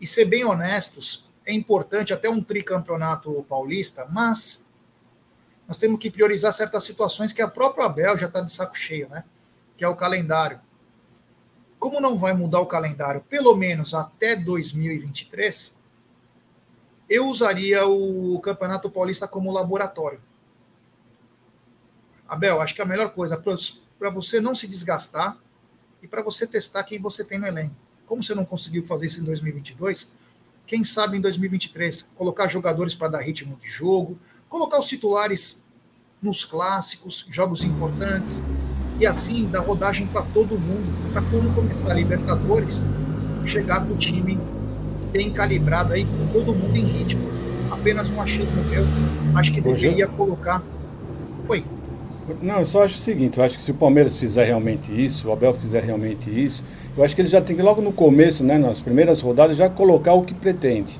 E 0.00 0.06
ser 0.06 0.24
bem 0.24 0.44
honestos, 0.44 1.30
é 1.46 1.52
importante 1.52 2.12
até 2.12 2.28
um 2.28 2.42
tricampeonato 2.42 3.44
paulista, 3.48 4.06
mas 4.10 4.68
nós 5.66 5.78
temos 5.78 5.98
que 5.98 6.10
priorizar 6.10 6.52
certas 6.52 6.84
situações 6.84 7.32
que 7.32 7.42
a 7.42 7.48
própria 7.48 7.86
Abel 7.86 8.16
já 8.16 8.26
está 8.26 8.40
de 8.40 8.52
saco 8.52 8.76
cheio, 8.76 9.08
né? 9.08 9.24
Que 9.76 9.84
é 9.84 9.88
o 9.88 9.96
calendário. 9.96 10.60
Como 11.78 12.00
não 12.00 12.16
vai 12.16 12.32
mudar 12.32 12.60
o 12.60 12.66
calendário, 12.66 13.20
pelo 13.22 13.54
menos 13.54 13.94
até 13.94 14.36
2023, 14.36 15.78
eu 17.08 17.28
usaria 17.28 17.86
o 17.86 18.40
Campeonato 18.40 18.90
Paulista 18.90 19.28
como 19.28 19.52
laboratório. 19.52 20.20
Abel, 22.26 22.60
acho 22.60 22.74
que 22.74 22.80
a 22.82 22.86
melhor 22.86 23.12
coisa 23.12 23.42
para 23.98 24.10
você 24.10 24.40
não 24.40 24.54
se 24.54 24.66
desgastar 24.66 25.36
e 26.02 26.08
para 26.08 26.22
você 26.22 26.46
testar 26.46 26.84
quem 26.84 26.98
você 26.98 27.22
tem 27.22 27.38
no 27.38 27.46
elenco. 27.46 27.76
Como 28.06 28.22
você 28.22 28.34
não 28.34 28.44
conseguiu 28.44 28.84
fazer 28.84 29.06
isso 29.06 29.20
em 29.20 29.24
2022, 29.24 30.14
quem 30.66 30.82
sabe 30.84 31.16
em 31.16 31.20
2023 31.20 32.10
colocar 32.14 32.48
jogadores 32.48 32.94
para 32.94 33.08
dar 33.08 33.20
ritmo 33.20 33.56
de 33.60 33.68
jogo, 33.68 34.18
colocar 34.48 34.78
os 34.78 34.86
titulares 34.86 35.62
nos 36.22 36.44
clássicos, 36.44 37.26
jogos 37.30 37.64
importantes, 37.64 38.42
e 38.98 39.06
assim 39.06 39.46
dar 39.48 39.60
rodagem 39.60 40.06
para 40.06 40.22
todo 40.22 40.58
mundo, 40.58 41.12
para 41.12 41.22
quando 41.22 41.54
começar 41.54 41.90
a 41.90 41.94
Libertadores, 41.94 42.84
chegar 43.44 43.86
com 43.86 43.94
o 43.94 43.96
time 43.96 44.38
bem 45.12 45.32
calibrado 45.32 45.92
aí, 45.92 46.04
com 46.04 46.26
todo 46.32 46.54
mundo 46.54 46.76
em 46.76 46.86
ritmo. 46.86 47.22
Apenas 47.70 48.10
um 48.10 48.20
achismo 48.20 48.64
meu. 48.64 48.84
Acho 49.34 49.52
que 49.52 49.60
deveria 49.60 50.06
colocar. 50.06 50.62
Oi. 51.48 51.64
Não, 52.40 52.60
eu 52.60 52.66
só 52.66 52.84
acho 52.84 52.94
o 52.94 52.98
seguinte, 52.98 53.36
eu 53.38 53.44
acho 53.44 53.56
que 53.56 53.62
se 53.62 53.70
o 53.70 53.74
Palmeiras 53.74 54.16
fizer 54.16 54.44
realmente 54.44 54.90
isso, 54.90 55.28
o 55.28 55.32
Abel 55.32 55.52
fizer 55.52 55.82
realmente 55.82 56.30
isso, 56.30 56.64
eu 56.96 57.04
acho 57.04 57.14
que 57.14 57.22
ele 57.22 57.28
já 57.28 57.40
tem 57.40 57.56
que 57.56 57.62
logo 57.62 57.80
no 57.80 57.92
começo, 57.92 58.44
né, 58.44 58.58
nas 58.58 58.80
primeiras 58.80 59.20
rodadas, 59.20 59.56
já 59.56 59.68
colocar 59.68 60.14
o 60.14 60.22
que 60.22 60.34
pretende. 60.34 60.98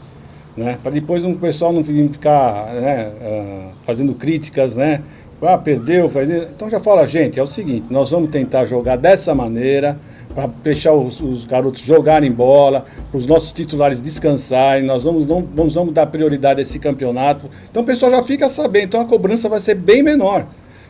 Né, 0.56 0.78
para 0.82 0.92
depois 0.92 1.24
o 1.24 1.34
pessoal 1.34 1.72
não 1.72 1.82
ficar 1.82 2.74
né, 2.74 3.08
uh, 3.08 3.72
fazendo 3.82 4.14
críticas, 4.14 4.76
né? 4.76 5.02
Ah, 5.42 5.58
perdeu, 5.58 6.08
faz... 6.08 6.30
então 6.30 6.70
já 6.70 6.80
fala, 6.80 7.06
gente, 7.06 7.38
é 7.38 7.42
o 7.42 7.46
seguinte, 7.46 7.88
nós 7.90 8.10
vamos 8.12 8.30
tentar 8.30 8.64
jogar 8.64 8.96
dessa 8.96 9.34
maneira, 9.34 9.98
para 10.34 10.46
deixar 10.46 10.92
os, 10.92 11.20
os, 11.20 11.44
garotos 11.44 11.82
jogarem 11.82 12.30
bola, 12.32 12.86
para 13.10 13.18
os 13.18 13.26
nossos 13.26 13.52
titulares 13.52 14.00
descansarem, 14.00 14.84
nós 14.84 15.02
vamos, 15.02 15.26
não, 15.26 15.46
vamos, 15.54 15.74
vamos 15.74 15.92
dar 15.92 16.06
prioridade 16.06 16.60
a 16.60 16.62
esse 16.62 16.78
campeonato. 16.78 17.50
Então 17.70 17.82
o 17.82 17.84
pessoal 17.84 18.12
já 18.12 18.22
fica 18.22 18.48
sabendo, 18.48 18.84
então 18.84 19.00
a 19.00 19.04
cobrança 19.04 19.48
vai 19.48 19.60
ser 19.60 19.74
bem 19.74 20.02
menor 20.02 20.46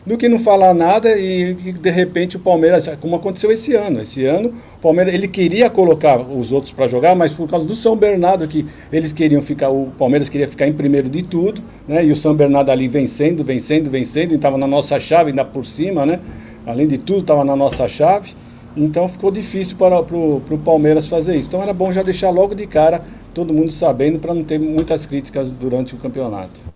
do 0.07 0.19
que 0.19 0.29
não 0.29 0.39
falar 0.39 0.75
nada 0.75 1.09
e, 1.19 1.57
e, 1.65 1.73
de 1.73 1.91
repente 1.91 2.37
o 2.37 2.41
Palmeiras, 2.41 2.89
como 3.01 3.17
aconteceu 3.17 3.51
esse 3.51 3.75
ano. 3.75 4.03
Esse 4.03 4.25
ano 4.25 4.53
o 4.79 4.81
Palmeiras 4.81 5.15
ele 5.15 5.29
queria 5.29 5.71
colocar 5.71 6.21
os 6.21 6.53
outros 6.53 6.73
para 6.73 6.87
jogar, 6.89 7.15
mas 7.15 7.33
por 7.33 7.49
causa 7.49 7.67
do 7.67 7.75
São 7.75 7.97
Bernardo 7.97 8.47
que 8.47 8.67
eles 8.93 9.13
queriam 9.13 9.41
ficar, 9.41 9.71
o 9.71 9.91
Palmeiras 9.99 10.29
queria 10.29 10.47
ficar 10.47 10.67
em 10.67 10.73
primeiro 10.73 11.09
de 11.09 11.23
tudo, 11.23 11.63
né? 11.89 12.05
E 12.05 12.13
o 12.13 12.17
São 12.17 12.35
Bernardo 12.35 12.71
ali 12.71 12.87
vencendo, 12.87 13.43
vencendo, 13.43 13.91
vencendo, 13.91 14.33
e 14.33 14.35
estava 14.37 14.59
na 14.59 14.67
nossa 14.67 15.01
chave 15.01 15.31
ainda 15.31 15.45
por 15.45 15.65
cima, 15.65 16.05
né? 16.05 16.21
Além 16.67 16.87
de 16.87 16.99
tudo 16.99 17.21
estava 17.21 17.45
na 17.45 17.57
nossa 17.57 17.89
chave. 17.89 18.35
Então 18.77 19.09
ficou 19.09 19.31
difícil 19.31 19.77
para 19.77 20.01
o 20.01 20.61
Palmeiras 20.65 21.07
fazer 21.07 21.37
isso. 21.37 21.49
Então 21.49 21.63
era 21.63 21.73
bom 21.73 21.93
já 21.93 22.03
deixar 22.03 22.31
logo 22.31 22.55
de 22.55 22.67
cara 22.67 23.03
todo 23.33 23.53
mundo 23.53 23.73
sabendo 23.73 24.19
para 24.19 24.35
não 24.35 24.45
ter 24.45 24.59
muitas 24.59 25.07
críticas 25.07 25.51
durante 25.51 25.95
o 25.95 25.99
campeonato. 25.99 26.74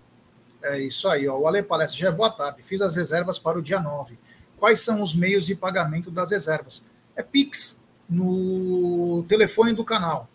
É 0.61 0.79
isso 0.79 1.07
aí, 1.07 1.27
ó. 1.27 1.37
O 1.37 1.47
Ale 1.47 1.63
Palestra, 1.63 1.99
já 1.99 2.09
é 2.09 2.11
boa 2.11 2.29
tarde. 2.29 2.61
Fiz 2.61 2.79
as 2.81 2.95
reservas 2.95 3.39
para 3.39 3.57
o 3.57 3.61
dia 3.61 3.79
9. 3.79 4.19
Quais 4.57 4.81
são 4.81 5.01
os 5.01 5.15
meios 5.15 5.45
de 5.45 5.55
pagamento 5.55 6.11
das 6.11 6.31
reservas? 6.31 6.85
É 7.15 7.23
Pix 7.23 7.87
no 8.09 9.23
telefone 9.27 9.71
do 9.73 9.85
canal. 9.85 10.27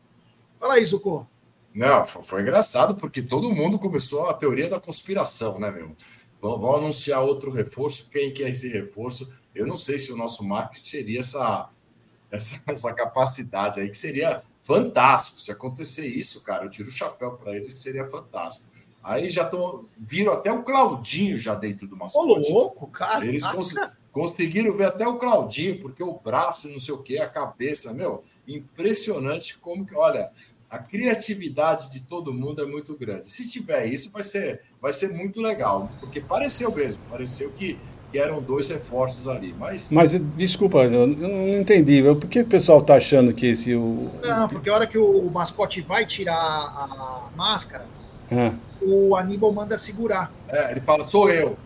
Fala 0.59 0.74
aí, 0.74 0.84
Zucco. 0.84 1.28
Não, 1.74 2.07
foi, 2.07 2.42
engraçado 2.42 2.94
porque 2.94 3.22
todo 3.22 3.53
mundo 3.53 3.78
começou 3.78 4.28
a 4.28 4.34
teoria 4.34 4.68
da 4.68 4.80
conspiração, 4.80 5.59
né, 5.59 5.70
meu? 5.70 5.96
Vão, 6.40 6.59
vão, 6.59 6.76
anunciar 6.76 7.20
outro 7.22 7.51
reforço, 7.51 8.09
quem 8.11 8.32
quer 8.32 8.48
esse 8.51 8.68
reforço? 8.68 9.32
Eu 9.55 9.66
não 9.66 9.76
sei 9.76 9.98
se 9.98 10.12
o 10.12 10.16
nosso 10.16 10.44
marketing 10.44 10.90
teria 10.90 11.20
essa, 11.20 11.68
essa, 12.30 12.61
essa 12.66 12.92
capacidade 12.92 13.80
aí, 13.80 13.88
que 13.88 13.96
seria 13.96 14.42
fantástico. 14.70 15.40
Se 15.40 15.50
acontecer 15.50 16.06
isso, 16.06 16.40
cara, 16.42 16.64
eu 16.64 16.70
tiro 16.70 16.88
o 16.88 16.92
chapéu 16.92 17.32
para 17.32 17.56
eles, 17.56 17.72
que 17.72 17.78
seria 17.78 18.08
fantástico. 18.08 18.68
Aí 19.02 19.28
já 19.30 19.42
estão. 19.42 19.86
Viram 19.98 20.32
até 20.32 20.52
o 20.52 20.62
Claudinho 20.62 21.38
já 21.38 21.54
dentro 21.54 21.86
do 21.86 21.96
mascote. 21.96 22.28
Ô, 22.28 22.52
louco, 22.52 22.86
cara. 22.86 23.26
Eles 23.26 23.46
cons 23.46 23.74
conseguiram 24.12 24.76
ver 24.76 24.86
até 24.86 25.06
o 25.06 25.16
Claudinho, 25.16 25.80
porque 25.80 26.02
o 26.02 26.12
braço, 26.12 26.68
não 26.68 26.80
sei 26.80 26.92
o 26.92 26.98
que, 26.98 27.18
a 27.18 27.28
cabeça, 27.28 27.92
meu, 27.92 28.24
impressionante 28.46 29.56
como 29.56 29.86
que, 29.86 29.94
olha, 29.94 30.32
a 30.68 30.78
criatividade 30.78 31.92
de 31.92 32.00
todo 32.00 32.34
mundo 32.34 32.60
é 32.60 32.66
muito 32.66 32.96
grande. 32.96 33.28
Se 33.28 33.48
tiver 33.48 33.86
isso, 33.86 34.10
vai 34.10 34.24
ser, 34.24 34.62
vai 34.80 34.92
ser 34.92 35.12
muito 35.12 35.40
legal, 35.40 35.88
porque 36.00 36.20
pareceu 36.20 36.74
mesmo, 36.74 37.02
pareceu 37.08 37.52
que 37.52 37.78
que 38.11 38.18
eram 38.18 38.42
dois 38.42 38.68
reforços 38.68 39.28
ali. 39.28 39.54
Mas, 39.58 39.90
mas 39.92 40.12
desculpa, 40.36 40.78
eu 40.84 41.06
não 41.06 41.48
entendi. 41.58 42.02
Por 42.02 42.28
que 42.28 42.40
o 42.40 42.46
pessoal 42.46 42.80
está 42.80 42.94
achando 42.94 43.32
que 43.32 43.46
esse. 43.46 43.74
O... 43.74 44.11
Não, 44.22 44.48
porque 44.48 44.68
a 44.68 44.74
hora 44.74 44.86
que 44.86 44.98
o 44.98 45.30
mascote 45.30 45.80
vai 45.80 46.04
tirar 46.04 46.34
a 46.34 47.28
máscara, 47.36 47.86
é. 48.30 48.52
o 48.82 49.14
Aníbal 49.16 49.52
manda 49.52 49.78
segurar. 49.78 50.32
É, 50.48 50.72
ele 50.72 50.80
fala, 50.80 51.06
sou 51.06 51.30
eu. 51.30 51.56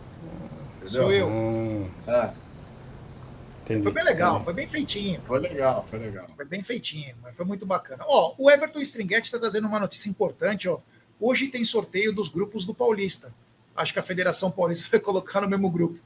Entendeu? 0.83 0.91
Sou 0.91 1.13
eu. 1.13 1.91
É. 2.07 2.45
Foi 3.83 3.93
bem 3.93 4.05
legal, 4.05 4.45
foi 4.45 4.53
bem 4.53 4.67
feitinho. 4.67 5.23
Foi 5.27 5.41
legal, 5.41 5.87
foi 5.89 5.99
legal. 5.99 6.27
Foi 6.37 6.45
bem 6.45 6.63
feitinho, 6.63 7.15
mas 7.23 7.35
foi 7.35 7.47
muito 7.47 7.65
bacana. 7.65 8.05
Ó, 8.07 8.35
o 8.37 8.51
Everton 8.51 8.81
Stringuete 8.81 9.27
está 9.27 9.39
trazendo 9.39 9.67
uma 9.67 9.81
notícia 9.81 10.11
importante, 10.11 10.69
ó. 10.69 10.81
Hoje 11.19 11.49
tem 11.49 11.65
sorteio 11.65 12.13
dos 12.13 12.29
grupos 12.29 12.67
do 12.67 12.75
Paulista. 12.75 13.33
Acho 13.75 13.93
que 13.93 13.99
a 13.99 14.03
Federação 14.03 14.51
Paulista 14.51 14.87
vai 14.93 15.01
colocar 15.01 15.41
no 15.41 15.49
mesmo 15.49 15.71
grupo. 15.71 15.99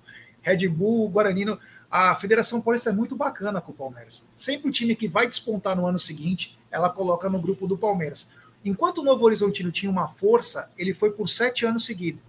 Red 0.49 0.69
Bull, 0.69 1.09
Guarani. 1.09 1.45
A 1.91 2.15
Federação 2.15 2.61
Paulista 2.61 2.91
é 2.91 2.93
muito 2.93 3.17
bacana 3.17 3.61
com 3.61 3.73
o 3.73 3.75
Palmeiras. 3.75 4.29
Sempre 4.37 4.69
o 4.69 4.73
time 4.73 4.95
que 4.95 5.09
vai 5.09 5.27
despontar 5.27 5.77
no 5.77 5.87
ano 5.87 5.99
seguinte, 5.99 6.59
ela 6.71 6.91
coloca 6.91 7.31
no 7.31 7.41
grupo 7.41 7.67
do 7.67 7.79
Palmeiras. 7.79 8.29
Enquanto 8.65 8.99
o 8.99 9.05
Novo 9.05 9.25
Horizontino 9.25 9.71
tinha 9.71 9.91
uma 9.91 10.09
força, 10.09 10.71
ele 10.77 10.93
foi 10.93 11.11
por 11.13 11.29
sete 11.29 11.65
anos 11.65 11.85
seguidos. 11.85 12.23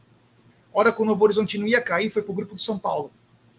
Hora 0.72 0.92
que 0.92 1.02
o 1.02 1.06
Novo 1.06 1.24
Horizontino 1.24 1.68
ia 1.68 1.82
cair, 1.82 2.10
foi 2.10 2.22
para 2.22 2.32
o 2.32 2.36
grupo 2.36 2.56
do 2.56 2.62
São 2.62 2.78
Paulo. 2.78 3.12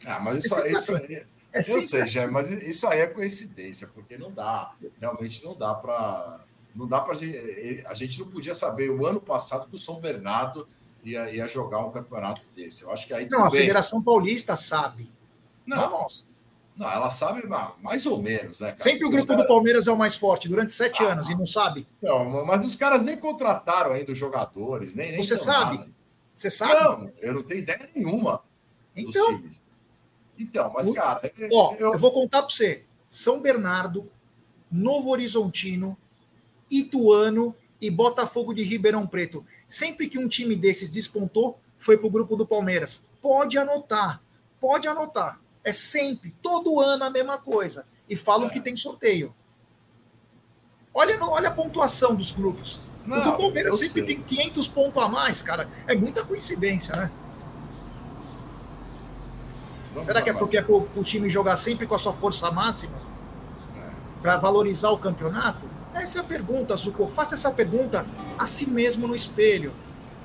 Ah, 0.07 0.21
mas 0.21 0.45
isso, 0.45 0.55
é 0.55 0.73
isso 0.73 0.97
aí. 0.97 1.27
É 1.53 1.59
eu 1.59 1.81
sei, 1.81 2.03
assim. 2.03 2.27
mas 2.27 2.49
isso 2.49 2.87
aí 2.87 3.01
é 3.01 3.07
coincidência, 3.07 3.89
porque 3.89 4.17
não 4.17 4.31
dá, 4.31 4.73
realmente 5.01 5.45
não 5.45 5.57
dá 5.57 5.75
para. 5.75 6.41
Não 6.75 6.87
dá 6.87 7.01
para 7.01 7.17
a 7.17 7.95
gente 7.95 8.21
não 8.21 8.29
podia 8.29 8.55
saber 8.55 8.91
o 8.91 9.05
ano 9.05 9.21
passado 9.21 9.69
que 9.69 9.75
o 9.75 9.79
São 9.79 10.01
Bernardo 10.01 10.69
ia, 11.05 11.31
ia 11.31 11.49
jogar 11.49 11.85
um 11.85 11.91
campeonato 11.91 12.47
desse. 12.55 12.83
Eu 12.83 12.93
acho 12.93 13.07
que 13.07 13.15
aí 13.15 13.29
Não, 13.29 13.45
a 13.45 13.51
Federação 13.51 14.03
Paulista 14.03 14.57
sabe. 14.57 15.11
Não, 15.67 15.77
não 15.77 15.91
nossa. 15.91 16.31
Não, 16.77 16.91
ela 16.91 17.11
sabe 17.11 17.43
mais 17.83 18.07
ou 18.07 18.23
menos, 18.23 18.61
né? 18.61 18.69
Cara? 18.69 18.83
Sempre 18.83 19.05
o 19.05 19.11
grupo 19.11 19.37
do 19.37 19.47
Palmeiras 19.47 19.87
é 19.87 19.93
o 19.93 19.99
mais 19.99 20.17
forte 20.17 20.49
durante 20.49 20.73
sete 20.73 21.03
ah, 21.05 21.13
anos 21.13 21.29
e 21.29 21.35
não 21.35 21.45
sabe. 21.45 21.87
Não, 22.01 22.47
mas 22.47 22.67
os 22.67 22.75
caras 22.75 23.03
nem 23.03 23.19
contrataram 23.19 23.93
ainda 23.93 24.11
os 24.13 24.19
jogadores, 24.19 24.95
nem. 24.95 25.13
nem 25.13 25.23
Você 25.23 25.37
sabe? 25.37 25.79
Nada. 25.79 25.91
Você 26.35 26.51
sabe? 26.51 26.73
Não, 26.73 27.13
eu 27.21 27.35
não 27.35 27.43
tenho 27.43 27.61
ideia 27.61 27.87
nenhuma 27.95 28.43
então, 28.97 29.13
dos 29.13 29.41
times. 29.41 29.65
Então, 30.39 30.73
mas, 30.75 30.91
cara. 30.91 31.21
Ó, 31.53 31.75
eu... 31.75 31.93
eu 31.93 31.99
vou 31.99 32.13
contar 32.13 32.43
para 32.43 32.51
você: 32.51 32.85
São 33.11 33.43
Bernardo, 33.43 34.11
Novo 34.73 35.11
Horizontino, 35.11 35.99
Ituano 36.71 37.55
e 37.79 37.91
Botafogo 37.91 38.55
de 38.55 38.63
Ribeirão 38.63 39.07
Preto. 39.07 39.45
Sempre 39.71 40.09
que 40.09 40.19
um 40.19 40.27
time 40.27 40.57
desses 40.57 40.91
despontou, 40.91 41.61
foi 41.79 41.97
para 41.97 42.09
o 42.09 42.11
grupo 42.11 42.35
do 42.35 42.45
Palmeiras. 42.45 43.07
Pode 43.23 43.57
anotar, 43.57 44.21
pode 44.61 44.89
anotar. 44.89 45.41
É 45.63 45.73
sempre, 45.73 46.35
todo 46.43 46.81
ano 46.81 47.05
a 47.05 47.11
mesma 47.11 47.39
coisa. 47.39 47.87
E 48.09 48.17
falam 48.17 48.49
é. 48.49 48.51
que 48.51 48.61
tem 48.61 48.75
sorteio. 48.75 49.33
Olha, 50.93 51.17
olha 51.25 51.49
a 51.51 51.53
pontuação 51.53 52.17
dos 52.17 52.33
grupos. 52.33 52.81
Não, 53.07 53.35
o 53.35 53.39
Palmeiras 53.39 53.79
sempre 53.79 54.05
sei. 54.05 54.07
tem 54.07 54.23
500 54.23 54.67
pontos 54.67 55.01
a 55.01 55.09
mais, 55.09 55.41
cara. 55.41 55.69
É 55.87 55.95
muita 55.95 56.25
coincidência, 56.25 56.97
né? 56.97 57.13
Vamos 59.93 60.07
Será 60.07 60.21
que 60.21 60.31
é 60.31 60.33
porque 60.33 60.59
é 60.59 60.63
para 60.63 60.75
o 60.75 61.05
time 61.05 61.29
jogar 61.29 61.57
sempre 61.57 61.87
com 61.87 61.95
a 61.95 61.99
sua 61.99 62.13
força 62.13 62.51
máxima? 62.51 63.01
É. 63.77 64.21
Para 64.21 64.37
valorizar 64.37 64.91
o 64.91 64.99
campeonato? 64.99 65.70
Essa 65.95 66.19
é 66.19 66.21
a 66.21 66.25
pergunta, 66.25 66.77
Zuko. 66.77 67.07
Faça 67.07 67.35
essa 67.35 67.51
pergunta 67.51 68.07
a 68.39 68.47
si 68.47 68.71
mesmo 68.71 69.07
no 69.07 69.15
espelho. 69.15 69.73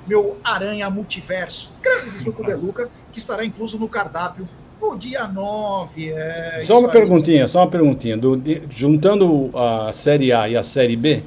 Meu 0.06 0.36
aranha 0.44 0.88
multiverso. 0.88 1.76
Grande 1.82 2.18
Zuko 2.20 2.44
Beluca, 2.44 2.88
que 3.12 3.18
estará 3.18 3.44
incluso 3.44 3.78
no 3.78 3.88
cardápio 3.88 4.48
no 4.80 4.96
dia 4.96 5.26
9. 5.26 6.10
É, 6.10 6.62
só 6.64 6.78
uma 6.78 6.88
perguntinha, 6.88 7.44
aí. 7.44 7.48
só 7.48 7.60
uma 7.60 7.70
perguntinha. 7.70 8.16
Do, 8.16 8.40
juntando 8.70 9.50
a 9.54 9.92
Série 9.92 10.32
A 10.32 10.48
e 10.48 10.56
a 10.56 10.62
Série 10.62 10.96
B, 10.96 11.22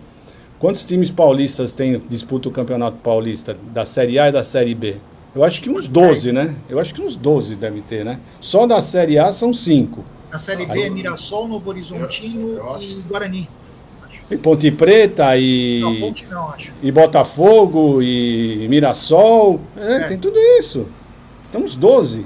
quantos 0.57 0.85
times 0.85 1.11
paulistas 1.11 1.71
tem 1.71 2.01
disputa 2.09 2.47
o 2.47 2.51
Campeonato 2.51 2.97
Paulista 2.97 3.57
da 3.73 3.85
Série 3.85 4.19
A 4.19 4.29
e 4.29 4.31
da 4.31 4.43
Série 4.43 4.75
B? 4.75 4.97
Eu 5.35 5.43
acho 5.43 5.61
que 5.61 5.69
uns 5.69 5.87
12, 5.87 6.31
né? 6.31 6.55
Eu 6.67 6.79
acho 6.79 6.93
que 6.93 7.01
uns 7.01 7.15
12 7.15 7.55
deve 7.55 7.81
ter, 7.81 8.03
né? 8.03 8.19
Só 8.41 8.65
da 8.65 8.81
Série 8.81 9.17
A 9.17 9.31
são 9.31 9.53
5. 9.53 10.03
A 10.31 10.37
Série 10.37 10.65
B 10.65 10.81
é 10.83 10.89
Mirassol, 10.89 11.47
Novo 11.47 11.69
Horizontino 11.69 12.49
eu, 12.49 12.65
eu 12.65 12.79
e 12.79 13.01
Guarani. 13.07 13.49
E 14.29 14.37
Ponte 14.37 14.71
Preta 14.71 15.35
e. 15.37 15.79
Não, 15.81 15.99
Ponte 15.99 16.25
não, 16.27 16.49
acho. 16.51 16.73
E 16.83 16.91
Botafogo 16.91 18.01
e 18.01 18.67
Mirassol. 18.69 19.59
É, 19.75 19.95
é. 19.95 20.07
tem 20.07 20.17
tudo 20.17 20.37
isso. 20.59 20.87
Estamos 21.45 21.75
12. 21.75 22.25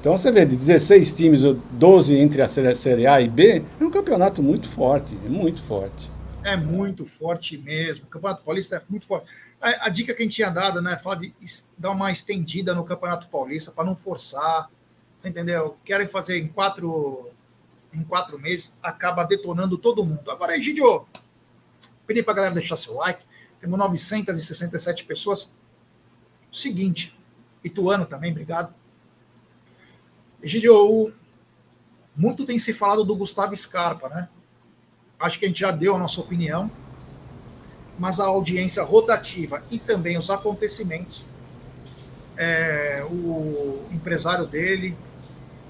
Então 0.00 0.16
você 0.16 0.32
vê, 0.32 0.46
de 0.46 0.56
16 0.56 1.12
times, 1.12 1.42
12 1.72 2.16
entre 2.16 2.40
a 2.40 2.48
Série 2.48 3.06
A 3.06 3.20
e 3.20 3.28
B, 3.28 3.62
é 3.78 3.84
um 3.84 3.90
campeonato 3.90 4.42
muito 4.42 4.66
forte, 4.66 5.14
é 5.26 5.28
muito 5.28 5.62
forte. 5.62 6.10
É 6.42 6.56
muito 6.56 7.04
forte 7.04 7.58
mesmo. 7.58 8.04
O 8.06 8.08
Campeonato 8.08 8.42
Paulista 8.42 8.76
é 8.76 8.82
muito 8.88 9.06
forte. 9.06 9.26
A, 9.60 9.86
a 9.86 9.88
dica 9.90 10.14
que 10.14 10.22
a 10.22 10.24
gente 10.24 10.36
tinha 10.36 10.48
dado, 10.48 10.80
né? 10.80 10.96
Falar 10.96 11.16
de 11.16 11.34
dar 11.76 11.90
uma 11.90 12.10
estendida 12.10 12.74
no 12.74 12.82
Campeonato 12.82 13.26
Paulista 13.28 13.70
para 13.70 13.84
não 13.84 13.94
forçar. 13.94 14.70
Você 15.14 15.28
entendeu? 15.28 15.76
Querem 15.84 16.06
fazer 16.06 16.38
em 16.38 16.48
quatro, 16.48 17.28
em 17.92 18.02
quatro 18.02 18.38
meses, 18.38 18.78
acaba 18.82 19.24
detonando 19.24 19.76
todo 19.76 20.04
mundo. 20.04 20.30
Agora, 20.30 20.56
Egidio, 20.56 21.06
pedi 22.06 22.22
para 22.22 22.32
a 22.32 22.36
galera 22.36 22.54
deixar 22.54 22.76
seu 22.76 22.94
like. 22.94 23.24
Temos 23.60 23.78
967 23.78 25.04
pessoas. 25.04 25.54
Seguinte, 26.52 27.18
Ituano 27.62 28.06
também, 28.06 28.30
obrigado. 28.30 28.74
Egidio, 30.42 31.12
muito 32.16 32.44
tem 32.44 32.58
se 32.58 32.72
falado 32.72 33.04
do 33.04 33.14
Gustavo 33.14 33.54
Scarpa, 33.54 34.08
né? 34.08 34.28
Acho 35.18 35.38
que 35.38 35.44
a 35.44 35.48
gente 35.48 35.60
já 35.60 35.70
deu 35.70 35.94
a 35.94 35.98
nossa 35.98 36.20
opinião, 36.20 36.70
mas 37.98 38.18
a 38.18 38.24
audiência 38.24 38.82
rotativa 38.82 39.62
e 39.70 39.78
também 39.78 40.16
os 40.16 40.30
acontecimentos. 40.30 41.24
É, 42.36 43.04
o 43.10 43.84
empresário 43.92 44.46
dele 44.46 44.96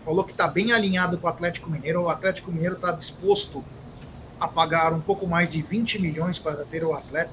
falou 0.05 0.25
que 0.25 0.33
está 0.33 0.49
bem 0.49 0.73
alinhado 0.73 1.19
com 1.19 1.27
o 1.27 1.31
Atlético 1.31 1.71
Mineiro. 1.71 2.03
O 2.03 2.09
Atlético 2.09 2.51
Mineiro 2.51 2.77
está 2.77 2.93
disposto 2.93 3.65
a 4.39 4.49
pagar 4.49 4.93
um 4.93 5.01
pouco 5.01 5.27
mais 5.27 5.53
de 5.53 5.63
20 5.63 6.01
milhões 6.01 6.39
para 6.39 6.65
ter 6.65 6.85
o 6.85 6.95
atleta. 6.95 7.31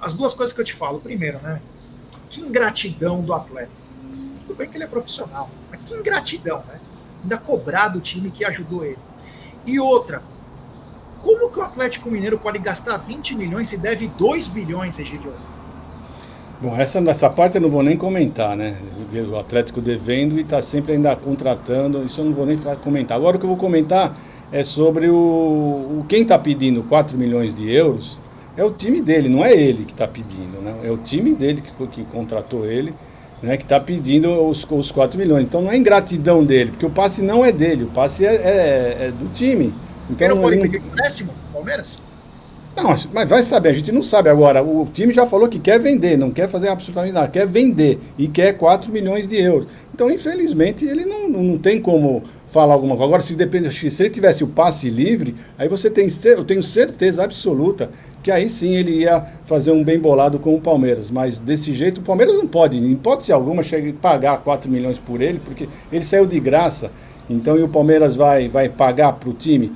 As 0.00 0.14
duas 0.14 0.32
coisas 0.32 0.52
que 0.54 0.60
eu 0.60 0.64
te 0.64 0.72
falo. 0.72 1.00
Primeiro, 1.00 1.38
né? 1.40 1.60
Que 2.30 2.40
ingratidão 2.40 3.20
do 3.20 3.34
atleta. 3.34 3.70
Tudo 4.46 4.56
bem 4.56 4.68
que 4.68 4.76
ele 4.76 4.84
é 4.84 4.88
profissional, 4.88 5.48
mas 5.70 5.80
que 5.82 5.94
ingratidão, 5.94 6.62
né? 6.66 6.80
Ainda 7.22 7.38
cobrar 7.38 7.88
do 7.88 8.00
time 8.00 8.30
que 8.30 8.44
ajudou 8.44 8.84
ele. 8.84 8.98
E 9.64 9.78
outra, 9.78 10.22
como 11.20 11.52
que 11.52 11.58
o 11.60 11.62
Atlético 11.62 12.10
Mineiro 12.10 12.38
pode 12.38 12.58
gastar 12.58 12.96
20 12.96 13.36
milhões 13.36 13.68
se 13.68 13.76
deve 13.76 14.08
2 14.08 14.48
bilhões, 14.48 14.98
Egidio? 14.98 15.32
Bom, 16.62 16.76
essa, 16.76 17.00
essa 17.00 17.28
parte 17.28 17.56
eu 17.56 17.60
não 17.60 17.68
vou 17.68 17.82
nem 17.82 17.96
comentar, 17.96 18.56
né? 18.56 18.76
O 19.28 19.36
Atlético 19.36 19.80
devendo 19.80 20.38
e 20.38 20.42
está 20.42 20.62
sempre 20.62 20.92
ainda 20.92 21.16
contratando, 21.16 22.04
isso 22.04 22.20
eu 22.20 22.26
não 22.26 22.32
vou 22.32 22.46
nem 22.46 22.56
comentar. 22.80 23.16
Agora 23.16 23.36
o 23.36 23.40
que 23.40 23.44
eu 23.44 23.48
vou 23.48 23.58
comentar 23.58 24.16
é 24.52 24.62
sobre 24.62 25.08
o, 25.08 25.16
o 25.16 26.06
quem 26.08 26.22
está 26.22 26.38
pedindo 26.38 26.84
4 26.84 27.18
milhões 27.18 27.52
de 27.52 27.68
euros 27.68 28.16
é 28.56 28.62
o 28.62 28.70
time 28.70 29.02
dele, 29.02 29.28
não 29.28 29.44
é 29.44 29.52
ele 29.52 29.84
que 29.84 29.90
está 29.90 30.06
pedindo, 30.06 30.60
né? 30.62 30.72
É 30.84 30.90
o 30.92 30.98
time 30.98 31.34
dele 31.34 31.62
que, 31.62 31.86
que 31.88 32.04
contratou 32.04 32.64
ele, 32.64 32.94
né? 33.42 33.56
Que 33.56 33.64
está 33.64 33.80
pedindo 33.80 34.30
os, 34.30 34.64
os 34.70 34.92
4 34.92 35.18
milhões. 35.18 35.42
Então 35.42 35.62
não 35.62 35.72
é 35.72 35.76
ingratidão 35.76 36.44
dele, 36.44 36.70
porque 36.70 36.86
o 36.86 36.90
passe 36.90 37.22
não 37.22 37.44
é 37.44 37.50
dele, 37.50 37.84
o 37.84 37.88
passe 37.88 38.24
é, 38.24 38.34
é, 38.34 38.96
é 39.08 39.10
do 39.10 39.32
time. 39.34 39.74
Então, 40.08 40.26
ele 40.28 40.34
não 40.36 40.42
pode 40.42 40.58
pedir 40.58 40.76
empréstimo, 40.76 41.32
Palmeiras? 41.52 41.98
Não, 42.74 42.96
mas 43.12 43.28
vai 43.28 43.42
saber, 43.42 43.70
a 43.70 43.74
gente 43.74 43.92
não 43.92 44.02
sabe 44.02 44.30
agora. 44.30 44.62
O 44.62 44.88
time 44.92 45.12
já 45.12 45.26
falou 45.26 45.48
que 45.48 45.58
quer 45.58 45.78
vender, 45.78 46.16
não 46.16 46.30
quer 46.30 46.48
fazer 46.48 46.68
absolutamente 46.68 47.12
nada, 47.12 47.28
quer 47.28 47.46
vender 47.46 47.98
e 48.16 48.26
quer 48.28 48.54
4 48.54 48.90
milhões 48.90 49.28
de 49.28 49.36
euros. 49.36 49.68
Então, 49.94 50.10
infelizmente, 50.10 50.84
ele 50.84 51.04
não, 51.04 51.28
não 51.28 51.58
tem 51.58 51.80
como 51.80 52.24
falar 52.50 52.74
alguma 52.74 52.94
coisa. 52.96 53.08
Agora, 53.08 53.22
se 53.22 53.34
depende, 53.34 53.70
se 53.72 54.02
ele 54.02 54.10
tivesse 54.10 54.42
o 54.42 54.46
passe 54.46 54.88
livre, 54.88 55.34
aí 55.58 55.68
você 55.68 55.90
tem, 55.90 56.08
eu 56.24 56.44
tenho 56.44 56.62
certeza 56.62 57.22
absoluta 57.24 57.90
que 58.22 58.30
aí 58.30 58.48
sim 58.48 58.74
ele 58.76 59.00
ia 59.00 59.26
fazer 59.42 59.72
um 59.72 59.82
bem 59.82 59.98
bolado 59.98 60.38
com 60.38 60.54
o 60.54 60.60
Palmeiras. 60.60 61.10
Mas 61.10 61.38
desse 61.38 61.72
jeito, 61.72 62.00
o 62.00 62.04
Palmeiras 62.04 62.36
não 62.36 62.46
pode, 62.46 62.78
em 62.78 62.92
hipótese 62.92 63.32
alguma, 63.32 63.62
chegar 63.62 63.92
pagar 63.94 64.38
4 64.38 64.70
milhões 64.70 64.98
por 64.98 65.20
ele, 65.20 65.40
porque 65.44 65.68
ele 65.90 66.04
saiu 66.04 66.24
de 66.24 66.38
graça. 66.38 66.90
Então, 67.28 67.58
e 67.58 67.62
o 67.62 67.68
Palmeiras 67.68 68.14
vai, 68.14 68.48
vai 68.48 68.68
pagar 68.68 69.12
para 69.14 69.28
o 69.28 69.32
time 69.32 69.72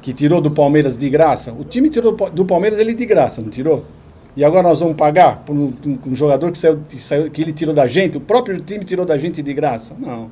que 0.00 0.12
tirou 0.12 0.40
do 0.40 0.50
Palmeiras 0.50 0.96
de 0.96 1.08
graça. 1.10 1.52
O 1.52 1.64
time 1.64 1.90
tirou 1.90 2.12
do 2.30 2.44
Palmeiras 2.44 2.78
ele 2.78 2.94
de 2.94 3.06
graça, 3.06 3.40
não 3.42 3.50
tirou? 3.50 3.84
E 4.36 4.44
agora 4.44 4.68
nós 4.68 4.80
vamos 4.80 4.96
pagar 4.96 5.44
por 5.44 5.54
um, 5.54 5.76
um 6.06 6.14
jogador 6.14 6.52
que, 6.52 6.58
saiu, 6.58 6.80
que, 6.88 7.00
saiu, 7.00 7.30
que 7.30 7.42
ele 7.42 7.52
tirou 7.52 7.74
da 7.74 7.86
gente, 7.86 8.16
o 8.16 8.20
próprio 8.20 8.62
time 8.62 8.84
tirou 8.84 9.04
da 9.04 9.18
gente 9.18 9.42
de 9.42 9.52
graça? 9.52 9.94
Não, 9.98 10.30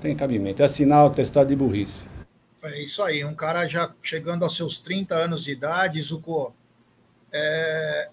tem 0.00 0.16
cabimento. 0.16 0.62
É 0.62 0.66
assinar 0.66 1.06
o 1.06 1.10
testado 1.10 1.48
de 1.48 1.56
burrice. 1.56 2.04
É 2.62 2.82
isso 2.82 3.02
aí, 3.02 3.24
um 3.24 3.34
cara 3.34 3.66
já 3.66 3.94
chegando 4.02 4.42
aos 4.42 4.56
seus 4.56 4.80
30 4.80 5.14
anos 5.14 5.44
de 5.44 5.52
idade, 5.52 6.00
Zuko, 6.00 6.52
é, 7.32 8.08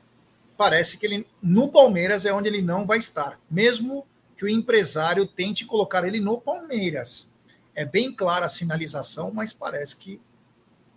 parece 0.55 0.99
que 0.99 1.05
ele 1.07 1.25
no 1.41 1.69
Palmeiras 1.69 2.25
é 2.25 2.33
onde 2.33 2.49
ele 2.49 2.61
não 2.61 2.85
vai 2.85 2.99
estar, 2.99 3.39
mesmo 3.49 4.05
que 4.37 4.45
o 4.45 4.49
empresário 4.49 5.25
tente 5.25 5.65
colocar 5.65 6.05
ele 6.05 6.19
no 6.19 6.39
Palmeiras. 6.39 7.31
É 7.73 7.83
bem 7.83 8.13
clara 8.13 8.45
a 8.45 8.49
sinalização, 8.49 9.31
mas 9.33 9.51
parece 9.51 9.97
que 9.97 10.21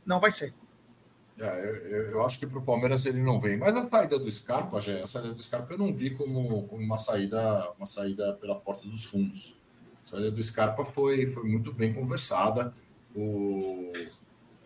não 0.07 0.21
vai 0.21 0.31
ser. 0.31 0.55
É, 1.39 1.69
eu, 1.91 2.11
eu, 2.13 2.25
acho 2.25 2.39
que 2.39 2.47
para 2.47 2.59
o 2.59 2.63
Palmeiras 2.63 3.05
ele 3.05 3.23
não 3.23 3.39
vem. 3.39 3.59
Mas 3.59 3.75
a 3.75 3.89
saída 3.89 4.19
do 4.19 4.31
Scarpa, 4.31 4.81
já, 4.81 5.03
a 5.03 5.07
saída 5.07 5.35
do 5.35 5.43
Scarpa 5.43 5.75
eu 5.75 5.79
não 5.79 5.93
vi 5.93 6.11
como, 6.11 6.63
como 6.67 6.83
uma 6.83 6.97
saída 6.97 7.71
uma 7.77 7.87
saída 7.87 8.33
pela 8.35 8.55
porta 8.55 8.89
dos 8.89 9.05
fundos. 9.05 9.59
A 10.03 10.07
saída 10.07 10.31
do 10.31 10.43
Scarpa 10.43 10.85
foi, 10.85 11.31
foi 11.33 11.45
muito 11.45 11.73
bem 11.73 11.93
conversada. 11.93 12.73
O, 13.15 13.93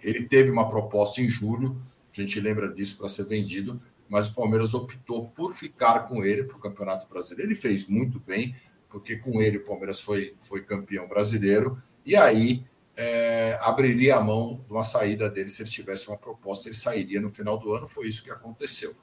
ele 0.01 0.29
teve 0.29 0.51
uma 0.51 0.69
proposta 0.69 1.21
em 1.21 1.29
julho, 1.29 1.81
a 2.13 2.21
gente 2.21 2.41
lembra 2.41 2.73
disso 2.73 2.99
para 2.99 3.09
ser 3.09 3.25
vendido, 3.25 3.81
mas 4.09 4.29
o 4.29 4.35
Palmeiras 4.35 4.75
optou 4.75 5.29
por 5.29 5.55
ficar 5.55 6.09
com 6.09 6.25
ele 6.25 6.45
para 6.45 6.57
o 6.57 6.61
Campeonato 6.61 7.09
Brasileiro. 7.09 7.51
Ele 7.51 7.61
fez 7.61 7.89
muito 7.89 8.21
bem, 8.21 8.55
porque 8.89 9.17
com 9.17 9.41
ele 9.41 9.59
o 9.59 9.65
Palmeiras 9.65 10.01
foi, 10.01 10.35
foi 10.41 10.63
campeão 10.63 11.09
brasileiro. 11.09 11.81
E 12.05 12.17
aí 12.17 12.65
é, 13.03 13.59
abriria 13.63 14.17
a 14.17 14.21
mão 14.21 14.63
de 14.67 14.71
uma 14.71 14.85
saída 14.85 15.31
dele 15.31 15.49
se 15.49 15.63
ele 15.63 15.71
tivesse 15.71 16.07
uma 16.09 16.19
proposta, 16.19 16.69
ele 16.69 16.77
sairia 16.77 17.19
no 17.19 17.31
final 17.31 17.57
do 17.57 17.73
ano. 17.73 17.87
Foi 17.87 18.07
isso 18.07 18.23
que 18.23 18.31
aconteceu. 18.31 18.95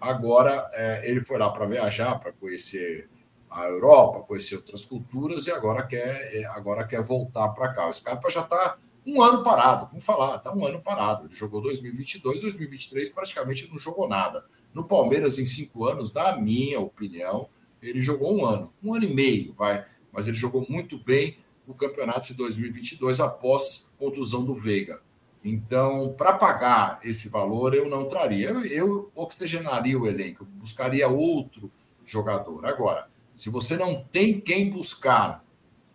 Agora 0.00 0.68
é, 0.72 1.08
ele 1.08 1.20
foi 1.20 1.38
lá 1.38 1.48
para 1.48 1.64
viajar, 1.64 2.18
para 2.18 2.32
conhecer 2.32 3.08
a 3.48 3.68
Europa, 3.68 4.24
conhecer 4.26 4.56
outras 4.56 4.84
culturas 4.84 5.46
e 5.46 5.52
agora 5.52 5.86
quer, 5.86 6.34
é, 6.34 6.44
agora 6.46 6.84
quer 6.84 7.00
voltar 7.00 7.48
para 7.50 7.72
cá. 7.72 7.88
O 7.88 7.92
Scarpa 7.92 8.28
já 8.28 8.40
está 8.40 8.76
um 9.06 9.22
ano 9.22 9.44
parado, 9.44 9.86
vamos 9.86 10.04
falar, 10.04 10.34
está 10.34 10.52
um 10.52 10.66
ano 10.66 10.80
parado. 10.80 11.26
Ele 11.26 11.34
jogou 11.34 11.60
2022, 11.62 12.40
2023 12.40 13.08
praticamente 13.10 13.70
não 13.70 13.78
jogou 13.78 14.08
nada. 14.08 14.44
No 14.74 14.82
Palmeiras, 14.82 15.38
em 15.38 15.44
cinco 15.44 15.86
anos, 15.86 16.12
na 16.12 16.36
minha 16.36 16.80
opinião, 16.80 17.48
ele 17.80 18.02
jogou 18.02 18.36
um 18.36 18.44
ano, 18.44 18.72
um 18.82 18.94
ano 18.94 19.04
e 19.04 19.14
meio, 19.14 19.54
vai, 19.54 19.86
mas 20.10 20.26
ele 20.26 20.36
jogou 20.36 20.66
muito 20.68 20.98
bem 20.98 21.38
o 21.66 21.74
campeonato 21.74 22.28
de 22.28 22.34
2022 22.34 23.20
após 23.20 23.94
contusão 23.98 24.44
do 24.44 24.54
Veiga. 24.54 25.00
Então, 25.44 26.14
para 26.16 26.32
pagar 26.32 27.00
esse 27.02 27.28
valor, 27.28 27.74
eu 27.74 27.88
não 27.88 28.08
traria. 28.08 28.48
Eu, 28.48 28.64
eu 28.64 29.10
oxigenaria 29.14 29.98
o 29.98 30.06
elenco, 30.06 30.44
buscaria 30.44 31.06
outro 31.06 31.70
jogador. 32.04 32.64
Agora, 32.64 33.08
se 33.36 33.50
você 33.50 33.76
não 33.76 34.02
tem 34.04 34.40
quem 34.40 34.70
buscar 34.70 35.44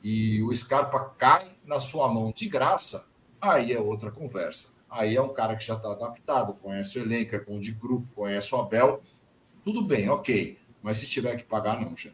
e 0.03 0.41
o 0.43 0.55
Scarpa 0.55 1.13
cai 1.17 1.51
na 1.65 1.79
sua 1.79 2.07
mão 2.07 2.31
de 2.31 2.47
graça, 2.47 3.07
aí 3.41 3.73
é 3.73 3.79
outra 3.79 4.11
conversa. 4.11 4.77
Aí 4.89 5.15
é 5.15 5.21
um 5.21 5.33
cara 5.33 5.55
que 5.55 5.65
já 5.65 5.75
está 5.75 5.91
adaptado, 5.91 6.53
conhece 6.53 6.99
o 6.99 7.01
elenco, 7.01 7.35
é 7.35 7.39
bom 7.39 7.59
de 7.59 7.71
grupo, 7.71 8.07
conhece 8.15 8.53
o 8.53 8.59
Abel. 8.59 9.01
Tudo 9.63 9.81
bem, 9.81 10.09
ok. 10.09 10.57
Mas 10.81 10.97
se 10.97 11.07
tiver 11.07 11.35
que 11.35 11.43
pagar, 11.43 11.79
não, 11.79 11.95
já. 11.95 12.11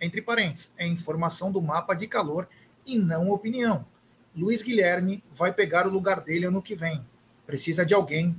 Entre 0.00 0.22
parênteses, 0.22 0.72
é 0.78 0.86
informação 0.86 1.52
do 1.52 1.60
mapa 1.60 1.92
de 1.92 2.06
calor 2.06 2.48
e 2.86 2.98
não 2.98 3.30
opinião. 3.30 3.86
Luiz 4.34 4.62
Guilherme 4.62 5.22
vai 5.30 5.52
pegar 5.52 5.86
o 5.86 5.90
lugar 5.90 6.22
dele 6.22 6.46
ano 6.46 6.62
que 6.62 6.74
vem. 6.74 7.06
Precisa 7.46 7.84
de 7.84 7.92
alguém 7.92 8.34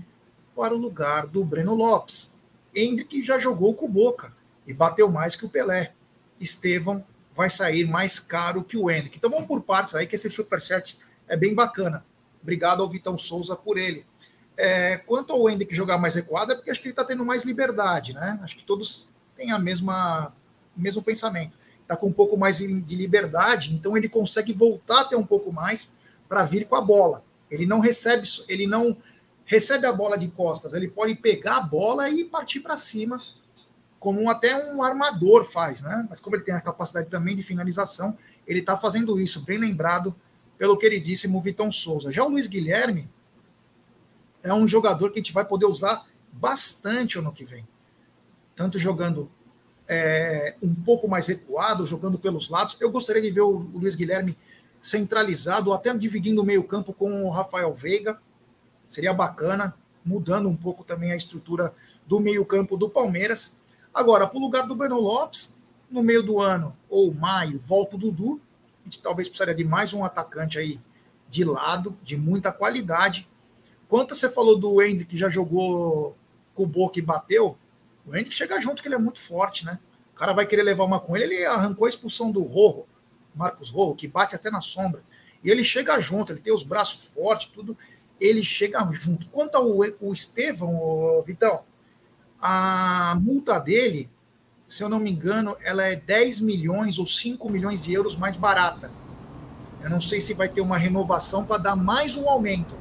para 0.55 0.73
o 0.73 0.77
lugar 0.77 1.27
do 1.27 1.45
Breno 1.45 1.75
Lopes. 1.75 2.35
Hendrick 2.75 3.21
já 3.21 3.37
jogou 3.37 3.75
com 3.75 3.87
Boca 3.87 4.35
e 4.67 4.73
bateu 4.73 5.09
mais 5.09 5.35
que 5.35 5.45
o 5.45 5.49
Pelé. 5.49 5.93
Estevão 6.39 7.03
vai 7.33 7.49
sair 7.49 7.85
mais 7.87 8.19
caro 8.19 8.63
que 8.63 8.77
o 8.77 8.91
Henrique. 8.91 9.17
Então 9.17 9.29
vamos 9.29 9.47
por 9.47 9.61
partes 9.61 9.95
aí, 9.95 10.05
que 10.05 10.15
esse 10.15 10.29
superchat 10.29 10.99
é 11.27 11.37
bem 11.37 11.55
bacana. 11.55 12.05
Obrigado 12.41 12.83
ao 12.83 12.89
Vitão 12.89 13.17
Souza 13.17 13.55
por 13.55 13.77
ele. 13.77 14.05
É, 14.57 14.97
quanto 14.97 15.31
ao 15.31 15.49
Henrique 15.49 15.75
jogar 15.75 15.97
mais 15.97 16.15
recuado, 16.15 16.51
é 16.51 16.55
porque 16.55 16.71
acho 16.71 16.81
que 16.81 16.87
ele 16.87 16.93
está 16.93 17.05
tendo 17.05 17.23
mais 17.23 17.43
liberdade, 17.43 18.13
né? 18.13 18.39
Acho 18.41 18.57
que 18.57 18.63
todos 18.63 19.07
têm 19.35 19.51
a 19.51 19.59
mesma 19.59 20.33
mesmo 20.75 21.01
pensamento. 21.01 21.57
Está 21.81 21.95
com 21.95 22.07
um 22.07 22.13
pouco 22.13 22.37
mais 22.37 22.57
de 22.57 22.95
liberdade, 22.95 23.73
então 23.73 23.95
ele 23.95 24.09
consegue 24.09 24.53
voltar 24.53 25.01
a 25.01 25.05
ter 25.05 25.15
um 25.15 25.25
pouco 25.25 25.51
mais 25.51 25.97
para 26.27 26.43
vir 26.43 26.67
com 26.67 26.75
a 26.75 26.81
bola. 26.81 27.23
Ele 27.49 27.65
não 27.65 27.79
recebe, 27.79 28.27
ele 28.47 28.67
não 28.67 28.97
recebe 29.45 29.85
a 29.85 29.93
bola 29.93 30.17
de 30.17 30.27
costas, 30.27 30.73
ele 30.73 30.89
pode 30.89 31.15
pegar 31.15 31.57
a 31.57 31.61
bola 31.61 32.09
e 32.09 32.25
partir 32.25 32.59
para 32.59 32.75
cima 32.75 33.17
como 34.07 34.29
até 34.29 34.71
um 34.71 34.81
armador 34.81 35.43
faz, 35.43 35.81
né? 35.81 36.07
Mas 36.09 36.21
como 36.21 36.33
ele 36.37 36.43
tem 36.45 36.55
a 36.55 36.61
capacidade 36.61 37.09
também 37.09 37.35
de 37.35 37.43
finalização, 37.43 38.17
ele 38.47 38.61
está 38.61 38.77
fazendo 38.77 39.19
isso, 39.19 39.41
bem 39.41 39.57
lembrado 39.57 40.15
pelo 40.57 40.77
queridíssimo 40.77 41.41
Vitão 41.41 41.69
Souza. 41.69 42.09
Já 42.09 42.23
o 42.23 42.29
Luiz 42.29 42.47
Guilherme 42.47 43.09
é 44.41 44.53
um 44.53 44.65
jogador 44.65 45.11
que 45.11 45.19
a 45.19 45.21
gente 45.21 45.33
vai 45.33 45.43
poder 45.43 45.65
usar 45.65 46.05
bastante 46.31 47.19
ano 47.19 47.33
que 47.33 47.43
vem. 47.43 47.67
Tanto 48.55 48.79
jogando 48.79 49.29
é, 49.89 50.55
um 50.63 50.73
pouco 50.73 51.05
mais 51.09 51.27
recuado, 51.27 51.85
jogando 51.85 52.17
pelos 52.17 52.47
lados. 52.47 52.77
Eu 52.79 52.89
gostaria 52.89 53.21
de 53.21 53.29
ver 53.29 53.41
o 53.41 53.57
Luiz 53.57 53.93
Guilherme 53.93 54.37
centralizado, 54.81 55.73
até 55.73 55.93
dividindo 55.93 56.41
o 56.41 56.45
meio-campo 56.45 56.93
com 56.93 57.25
o 57.25 57.29
Rafael 57.29 57.73
Veiga. 57.73 58.17
Seria 58.87 59.13
bacana, 59.13 59.75
mudando 60.05 60.47
um 60.47 60.55
pouco 60.55 60.85
também 60.85 61.11
a 61.11 61.15
estrutura 61.17 61.73
do 62.05 62.21
meio-campo 62.21 62.77
do 62.77 62.89
Palmeiras. 62.89 63.66
Agora, 63.93 64.27
para 64.27 64.37
o 64.37 64.41
lugar 64.41 64.67
do 64.67 64.75
Breno 64.75 64.99
Lopes, 64.99 65.61
no 65.89 66.03
meio 66.03 66.21
do 66.21 66.39
ano 66.39 66.75
ou 66.89 67.13
maio, 67.13 67.59
volta 67.59 67.95
o 67.95 67.99
Dudu. 67.99 68.41
A 68.81 68.83
gente 68.85 69.01
talvez 69.01 69.27
precisaria 69.27 69.55
de 69.55 69.63
mais 69.63 69.93
um 69.93 70.03
atacante 70.03 70.57
aí 70.57 70.79
de 71.29 71.43
lado, 71.43 71.97
de 72.03 72.17
muita 72.17 72.51
qualidade. 72.51 73.27
Quanto 73.87 74.15
você 74.15 74.29
falou 74.29 74.57
do 74.57 74.81
Hendrick, 74.81 75.11
que 75.11 75.17
já 75.17 75.29
jogou 75.29 76.15
com 76.53 76.63
o 76.63 76.67
Boca 76.67 76.99
e 76.99 77.01
bateu, 77.01 77.57
o 78.05 78.15
Hendrick 78.15 78.33
chega 78.33 78.59
junto, 78.59 78.81
que 78.81 78.87
ele 78.87 78.95
é 78.95 78.99
muito 78.99 79.19
forte, 79.19 79.65
né? 79.65 79.79
O 80.13 80.17
cara 80.17 80.33
vai 80.33 80.45
querer 80.45 80.63
levar 80.63 80.83
uma 80.83 80.99
com 80.99 81.15
ele, 81.15 81.35
ele 81.35 81.45
arrancou 81.45 81.85
a 81.85 81.89
expulsão 81.89 82.31
do 82.31 82.43
Rorro, 82.43 82.87
Marcos 83.35 83.69
Rorro, 83.69 83.95
que 83.95 84.07
bate 84.07 84.35
até 84.35 84.49
na 84.49 84.61
sombra. 84.61 85.03
E 85.43 85.49
ele 85.51 85.63
chega 85.63 85.99
junto, 85.99 86.31
ele 86.31 86.41
tem 86.41 86.53
os 86.53 86.63
braços 86.63 87.05
fortes, 87.13 87.47
tudo. 87.47 87.77
Ele 88.19 88.43
chega 88.43 88.85
junto. 88.91 89.27
Quanto 89.29 89.55
ao 89.55 89.67
o 89.67 90.11
Estevão, 90.11 91.23
Vitão, 91.25 91.63
a 92.41 93.17
multa 93.21 93.59
dele, 93.59 94.09
se 94.67 94.83
eu 94.83 94.89
não 94.89 94.99
me 94.99 95.11
engano, 95.11 95.55
ela 95.63 95.83
é 95.83 95.95
10 95.95 96.41
milhões 96.41 96.99
ou 96.99 97.07
5 97.07 97.49
milhões 97.49 97.83
de 97.83 97.93
euros 97.93 98.15
mais 98.15 98.35
barata. 98.35 98.91
Eu 99.81 99.89
não 99.89 100.01
sei 100.01 100.19
se 100.19 100.33
vai 100.33 100.49
ter 100.49 100.61
uma 100.61 100.77
renovação 100.77 101.45
para 101.45 101.57
dar 101.57 101.75
mais 101.75 102.17
um 102.17 102.29
aumento, 102.29 102.75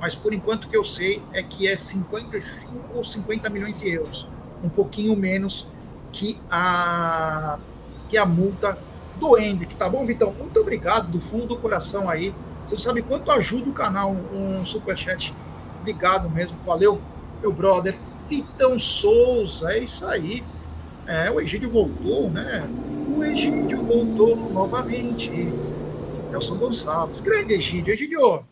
mas 0.00 0.14
por 0.14 0.32
enquanto 0.32 0.68
que 0.68 0.76
eu 0.76 0.84
sei 0.84 1.22
é 1.32 1.42
que 1.42 1.66
é 1.66 1.76
55 1.76 2.96
ou 2.96 3.04
50 3.04 3.48
milhões 3.50 3.80
de 3.80 3.88
euros, 3.88 4.28
um 4.62 4.68
pouquinho 4.68 5.16
menos 5.16 5.68
que 6.12 6.38
a 6.50 7.58
que 8.08 8.18
a 8.18 8.26
multa 8.26 8.76
do 9.16 9.38
Hendrick, 9.38 9.74
tá 9.74 9.88
bom, 9.88 10.04
Vitão? 10.04 10.34
Muito 10.34 10.60
obrigado 10.60 11.10
do 11.10 11.18
fundo 11.18 11.46
do 11.46 11.56
coração 11.56 12.10
aí. 12.10 12.34
Você 12.64 12.76
sabe 12.76 13.00
quanto 13.00 13.30
ajuda 13.30 13.70
o 13.70 13.72
canal 13.72 14.12
um, 14.12 14.60
um 14.60 14.66
superchat. 14.66 15.34
Obrigado 15.80 16.28
mesmo, 16.28 16.58
valeu, 16.64 17.00
meu 17.40 17.52
brother. 17.52 17.96
Vitão 18.28 18.78
Souza, 18.78 19.72
é 19.72 19.80
isso 19.80 20.06
aí. 20.06 20.42
É, 21.06 21.30
o 21.30 21.40
Egídio 21.40 21.70
voltou, 21.70 22.30
né? 22.30 22.66
O 23.16 23.22
Egídio 23.22 23.82
voltou 23.82 24.36
novamente. 24.50 25.30
Nelson 26.30 26.56
Gonçalves, 26.56 27.20
grande 27.20 27.54
Egídio. 27.54 27.92
Egídio, 27.92 28.44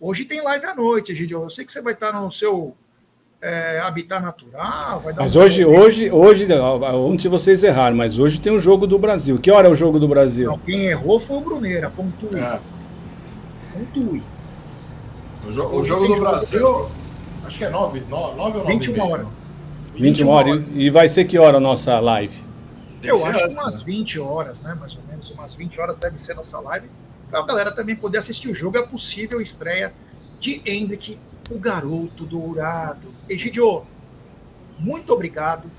hoje 0.00 0.24
tem 0.24 0.42
live 0.42 0.64
à 0.64 0.74
noite, 0.74 1.12
Egídio. 1.12 1.42
Eu 1.42 1.50
sei 1.50 1.64
que 1.64 1.72
você 1.72 1.82
vai 1.82 1.92
estar 1.92 2.12
no 2.12 2.30
seu 2.30 2.74
é, 3.42 3.80
habitat 3.80 4.22
natural. 4.22 5.02
mas 5.16 5.34
um 5.34 5.40
hoje, 5.40 5.64
hoje, 5.64 6.10
hoje, 6.10 6.46
ontem 6.94 7.28
vocês 7.28 7.62
erraram, 7.62 7.96
mas 7.96 8.18
hoje 8.18 8.40
tem 8.40 8.52
o 8.52 8.56
um 8.56 8.60
jogo 8.60 8.86
do 8.86 8.98
Brasil. 8.98 9.38
Que 9.38 9.50
hora 9.50 9.66
é 9.66 9.70
o 9.70 9.76
jogo 9.76 9.98
do 9.98 10.06
Brasil? 10.06 10.46
Não, 10.46 10.58
quem 10.58 10.86
errou 10.86 11.18
foi 11.18 11.36
o 11.36 11.40
Bruneira, 11.40 11.90
pontue. 11.90 12.38
É. 12.38 12.60
Pontue. 13.72 14.22
O, 15.46 15.50
jo 15.50 15.66
o 15.66 15.82
jogo 15.82 16.06
do 16.06 16.20
Brasil, 16.20 16.88
acho 17.44 17.58
que 17.58 17.64
é 17.64 17.70
9, 17.70 18.04
9, 18.08 18.36
9 18.36 18.58
ou 18.58 18.64
9 18.64 18.72
21 18.72 19.10
horas. 19.10 19.26
21 19.94 20.28
horas. 20.28 20.72
E 20.74 20.90
vai 20.90 21.08
ser 21.08 21.24
que 21.24 21.38
hora 21.38 21.58
a 21.58 21.60
nossa 21.60 21.98
live? 22.00 22.42
Eu 23.02 23.24
acho 23.26 23.38
que 23.38 23.54
umas 23.54 23.82
20 23.82 24.20
horas, 24.20 24.60
né? 24.60 24.74
Mais 24.78 24.96
ou 24.96 25.02
menos 25.08 25.30
umas 25.30 25.54
20 25.54 25.80
horas 25.80 25.98
deve 25.98 26.18
ser 26.18 26.34
nossa 26.34 26.60
live. 26.60 26.88
Para 27.30 27.40
a 27.40 27.46
galera 27.46 27.72
também 27.74 27.96
poder 27.96 28.18
assistir 28.18 28.48
o 28.48 28.54
jogo, 28.54 28.78
é 28.78 28.82
possível 28.82 29.40
estreia 29.40 29.92
de 30.38 30.62
Hendrick 30.64 31.18
o 31.50 31.58
garoto 31.58 32.24
dourado. 32.24 33.08
Egidio, 33.28 33.84
muito 34.78 35.12
obrigado. 35.12 35.70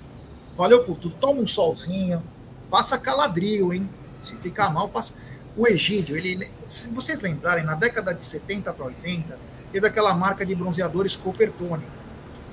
Valeu 0.57 0.83
por 0.83 0.97
tudo. 0.97 1.15
Toma 1.15 1.41
um 1.41 1.47
solzinho. 1.47 2.21
Passa 2.69 2.97
caladril, 2.97 3.73
hein? 3.73 3.89
Se 4.21 4.35
ficar 4.35 4.71
mal, 4.71 4.89
passa. 4.89 5.15
O 5.55 5.67
Egídio, 5.67 6.17
ele, 6.17 6.49
se 6.65 6.89
vocês 6.89 7.21
lembrarem, 7.21 7.63
na 7.63 7.75
década 7.75 8.13
de 8.13 8.23
70 8.23 8.73
para 8.73 8.85
80, 8.85 9.37
teve 9.73 9.87
aquela 9.87 10.13
marca 10.13 10.45
de 10.45 10.53
bronzeadores 10.55 11.15
Coppertone. 11.15 11.83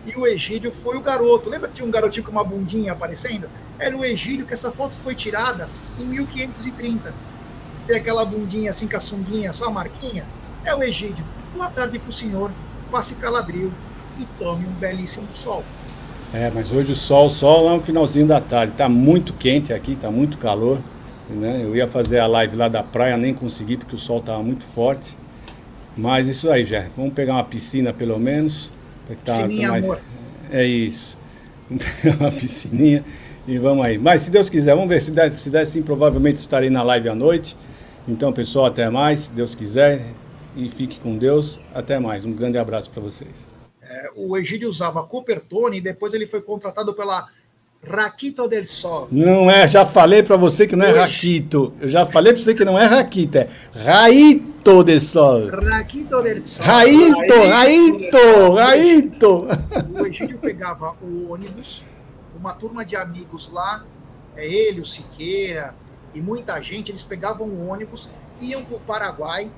E 0.07 0.17
o 0.17 0.27
Egídio 0.27 0.73
foi 0.73 0.97
o 0.97 1.01
garoto. 1.01 1.51
Lembra 1.51 1.69
que 1.69 1.75
tinha 1.75 1.87
um 1.87 1.91
garotinho 1.91 2.25
com 2.25 2.33
uma 2.33 2.43
bundinha 2.43 2.93
aparecendo? 2.93 3.49
Era 3.79 3.95
o 3.97 4.05
Egídio, 4.05 4.47
que 4.47 4.55
essa 4.55 4.73
foto 4.73 4.95
foi 4.95 5.15
tirada 5.15 5.69
em 5.99 6.05
1530. 6.05 7.13
Tem 7.87 7.97
aquela 7.97 8.25
bundinha 8.25 8.71
assim 8.71 8.89
com 8.89 8.97
a 8.97 9.01
sunguinha, 9.01 9.53
só 9.53 9.67
a 9.67 9.71
marquinha. 9.71 10.25
É 10.65 10.75
o 10.75 10.83
Egídio. 10.83 11.25
Boa 11.55 11.69
tarde 11.69 11.99
para 11.99 12.09
o 12.09 12.13
senhor 12.13 12.51
passe 12.91 13.15
caladril 13.17 13.73
e 14.19 14.25
tome 14.39 14.67
um 14.67 14.73
belíssimo 14.73 15.27
sol. 15.33 15.63
É, 16.33 16.51
mas 16.53 16.71
hoje 16.71 16.93
o 16.93 16.97
sol 16.97 17.31
só 17.31 17.61
lá 17.61 17.77
no 17.77 17.83
finalzinho 17.83 18.27
da 18.27 18.41
tarde. 18.41 18.73
Tá 18.77 18.89
muito 18.89 19.33
quente 19.33 19.73
aqui, 19.73 19.95
tá 19.95 20.11
muito 20.11 20.39
calor. 20.39 20.79
Né? 21.29 21.61
Eu 21.63 21.77
ia 21.77 21.87
fazer 21.87 22.19
a 22.19 22.27
live 22.27 22.57
lá 22.57 22.69
da 22.69 22.83
praia, 22.83 23.17
nem 23.17 23.33
consegui 23.33 23.77
porque 23.77 23.95
o 23.95 23.99
sol 23.99 24.21
tava 24.21 24.43
muito 24.43 24.65
forte. 24.65 25.17
Mas 26.01 26.27
isso 26.27 26.51
aí, 26.51 26.65
já. 26.65 26.87
Vamos 26.97 27.13
pegar 27.13 27.35
uma 27.35 27.45
piscina 27.45 27.93
pelo 27.93 28.19
menos. 28.19 28.73
Tá, 29.23 29.35
Piscininha, 29.35 29.69
mais... 29.69 29.85
amor. 29.85 30.01
É 30.51 30.65
isso. 30.65 31.17
Vamos 31.69 31.85
pegar 32.01 32.17
uma 32.17 32.33
piscininha 32.33 33.05
e 33.47 33.59
vamos 33.59 33.85
aí. 33.85 33.99
Mas 33.99 34.23
se 34.23 34.31
Deus 34.31 34.49
quiser, 34.49 34.75
vamos 34.75 34.89
ver 34.89 35.03
se 35.03 35.11
der, 35.11 35.39
se 35.39 35.51
der 35.51 35.67
sim, 35.67 35.83
provavelmente 35.83 36.39
estarei 36.39 36.71
na 36.71 36.83
live 36.83 37.11
à 37.11 37.15
noite. 37.15 37.55
Então, 38.09 38.33
pessoal, 38.33 38.67
até 38.67 38.89
mais, 38.89 39.21
se 39.21 39.33
Deus 39.33 39.55
quiser 39.55 40.01
e 40.57 40.71
fique 40.71 40.99
com 41.01 41.19
Deus. 41.19 41.61
Até 41.75 41.99
mais. 41.99 42.25
Um 42.25 42.33
grande 42.33 42.57
abraço 42.57 42.89
para 42.89 43.03
vocês. 43.03 43.47
É, 43.83 44.11
o 44.17 44.39
Egídio 44.39 44.71
usava 44.71 45.05
Coopertone 45.05 45.77
e 45.77 45.81
depois 45.83 46.15
ele 46.15 46.27
foi 46.27 46.41
contratado 46.41 46.95
pela 46.95 47.29
Raquito 47.83 48.47
del 48.47 48.67
Sol. 48.67 49.09
Não 49.11 49.51
é, 49.51 49.67
já 49.67 49.87
falei 49.87 50.23
para 50.23 50.37
você 50.37 50.67
que 50.67 50.77
não 50.77 50.85
é 50.85 50.91
Raquito. 50.91 51.73
Eu 51.81 51.89
já 51.89 52.05
falei 52.05 52.35
para 52.35 52.43
você 52.43 52.55
que 52.55 52.65
não 52.65 52.79
é 52.79 52.85
Raquito, 52.85 53.39
é 53.39 53.49
Raito 53.73 54.85
del 54.85 55.01
Sol. 55.01 55.49
Raquito 55.49 56.23
del 56.23 56.45
Sol. 56.45 56.67
Raito, 56.67 57.35
Raito, 57.49 58.53
Raito. 58.55 59.47
O 59.99 60.07
Egídio 60.07 60.39
pegava 60.39 60.95
o 61.01 61.33
ônibus, 61.33 61.83
uma 62.39 62.53
turma 62.53 62.85
de 62.85 62.97
amigos 62.97 63.51
lá, 63.51 63.83
é 64.37 64.47
ele, 64.47 64.83
o 64.83 64.85
Siqueira 64.85 65.75
e 66.15 66.21
muita 66.21 66.61
gente, 66.61 66.91
eles 66.91 67.03
pegavam 67.03 67.47
o 67.47 67.69
ônibus, 67.69 68.11
iam 68.41 68.63
para 68.63 68.77
o 68.77 68.81
Paraguai, 68.81 69.51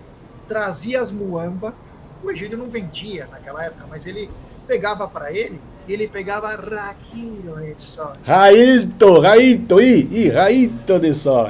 trazia 0.47 1.01
as 1.01 1.11
muamba. 1.11 1.75
O 2.23 2.31
Egídio 2.31 2.57
não 2.57 2.69
vendia 2.69 3.27
naquela 3.27 3.65
época, 3.65 3.85
mas 3.91 4.07
ele 4.07 4.31
pegava 4.69 5.09
para 5.09 5.33
ele 5.33 5.61
e 5.87 5.93
ele 5.93 6.09
pegava 6.09 6.55
Raquiro 6.55 7.61
de 7.61 7.83
sol. 7.83 8.17
Raito, 8.25 9.21
Raito, 9.21 9.81
i, 9.81 10.09
i, 10.11 10.29
Raito 10.29 10.99
de 10.99 11.15
sol. 11.15 11.47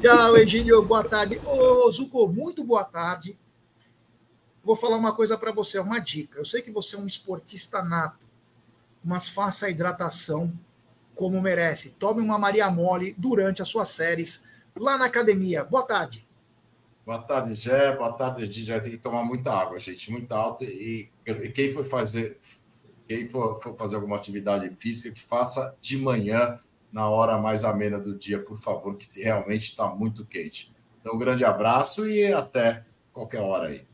Tchau, 0.00 0.36
Egídio, 0.38 0.82
boa 0.82 1.04
tarde. 1.04 1.40
Ô, 1.44 1.90
Zuko, 1.90 2.28
muito 2.28 2.64
boa 2.64 2.84
tarde. 2.84 3.38
Vou 4.64 4.74
falar 4.74 4.96
uma 4.96 5.14
coisa 5.14 5.36
para 5.38 5.52
você, 5.52 5.78
uma 5.78 5.98
dica. 5.98 6.38
Eu 6.38 6.44
sei 6.44 6.62
que 6.62 6.70
você 6.70 6.96
é 6.96 6.98
um 6.98 7.06
esportista 7.06 7.82
nato, 7.82 8.26
mas 9.04 9.28
faça 9.28 9.66
a 9.66 9.70
hidratação 9.70 10.52
como 11.14 11.40
merece. 11.40 11.90
Tome 11.92 12.20
uma 12.20 12.38
Maria 12.38 12.70
Mole 12.70 13.14
durante 13.16 13.62
as 13.62 13.68
suas 13.68 13.88
séries 13.90 14.50
lá 14.74 14.98
na 14.98 15.06
academia. 15.06 15.64
Boa 15.64 15.82
tarde. 15.82 16.26
Boa 17.06 17.20
tarde, 17.20 17.54
Jé. 17.54 17.96
Boa 17.96 18.12
tarde, 18.12 18.48
Didi. 18.48 18.72
Vai 18.72 18.80
ter 18.80 18.90
que 18.90 18.98
tomar 18.98 19.22
muita 19.22 19.52
água, 19.52 19.78
gente, 19.78 20.10
muita 20.10 20.34
alta. 20.34 20.64
E, 20.64 21.08
quem 21.54 21.72
for 21.72 21.84
fazer, 21.84 22.36
quem 23.06 23.28
for, 23.28 23.60
for, 23.62 23.76
fazer 23.76 23.96
alguma 23.96 24.16
atividade 24.16 24.70
física, 24.78 25.10
que 25.10 25.22
faça 25.22 25.74
de 25.80 25.98
manhã, 25.98 26.58
na 26.92 27.08
hora 27.08 27.38
mais 27.38 27.64
amena 27.64 27.98
do 27.98 28.16
dia, 28.16 28.38
por 28.38 28.58
favor, 28.58 28.96
que 28.96 29.08
realmente 29.20 29.64
está 29.64 29.86
muito 29.88 30.24
quente. 30.24 30.72
Então, 31.00 31.14
um 31.14 31.18
grande 31.18 31.44
abraço 31.44 32.08
e 32.08 32.32
até 32.32 32.84
qualquer 33.12 33.40
hora 33.40 33.68
aí. 33.68 33.84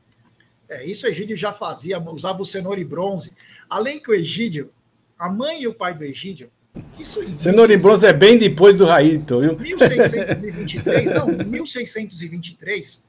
É, 0.68 0.86
isso 0.86 1.06
o 1.06 1.08
Egídio 1.08 1.36
já 1.36 1.52
fazia, 1.52 1.98
usava 1.98 2.40
o 2.40 2.46
cenoura 2.46 2.80
e 2.80 2.84
bronze. 2.84 3.32
Além 3.68 4.00
que 4.00 4.10
o 4.10 4.14
Egídio, 4.14 4.72
a 5.18 5.28
mãe 5.30 5.62
e 5.62 5.68
o 5.68 5.74
pai 5.74 5.94
do 5.94 6.04
Egídio, 6.04 6.50
isso 6.98 7.20
Cenoura 7.38 7.72
e 7.72 7.76
bronze 7.76 8.06
é 8.06 8.12
bem 8.12 8.38
depois 8.38 8.76
do 8.76 8.86
Raito, 8.86 9.40
viu? 9.40 9.58
1623, 9.58 11.10
não, 11.10 11.26
1623, 11.44 13.04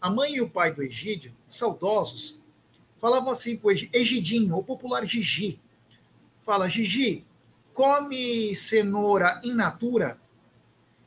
a 0.00 0.10
mãe 0.10 0.34
e 0.34 0.40
o 0.40 0.48
pai 0.48 0.74
do 0.74 0.82
Egídio, 0.82 1.32
saudosos, 1.46 2.39
falavam 3.00 3.30
assim 3.30 3.56
para 3.56 3.68
o 3.68 3.70
Egidinho, 3.70 4.56
o 4.56 4.62
popular 4.62 5.04
Gigi. 5.06 5.60
Fala, 6.42 6.68
Gigi, 6.68 7.24
come 7.72 8.54
cenoura 8.54 9.40
in 9.42 9.54
natura, 9.54 10.20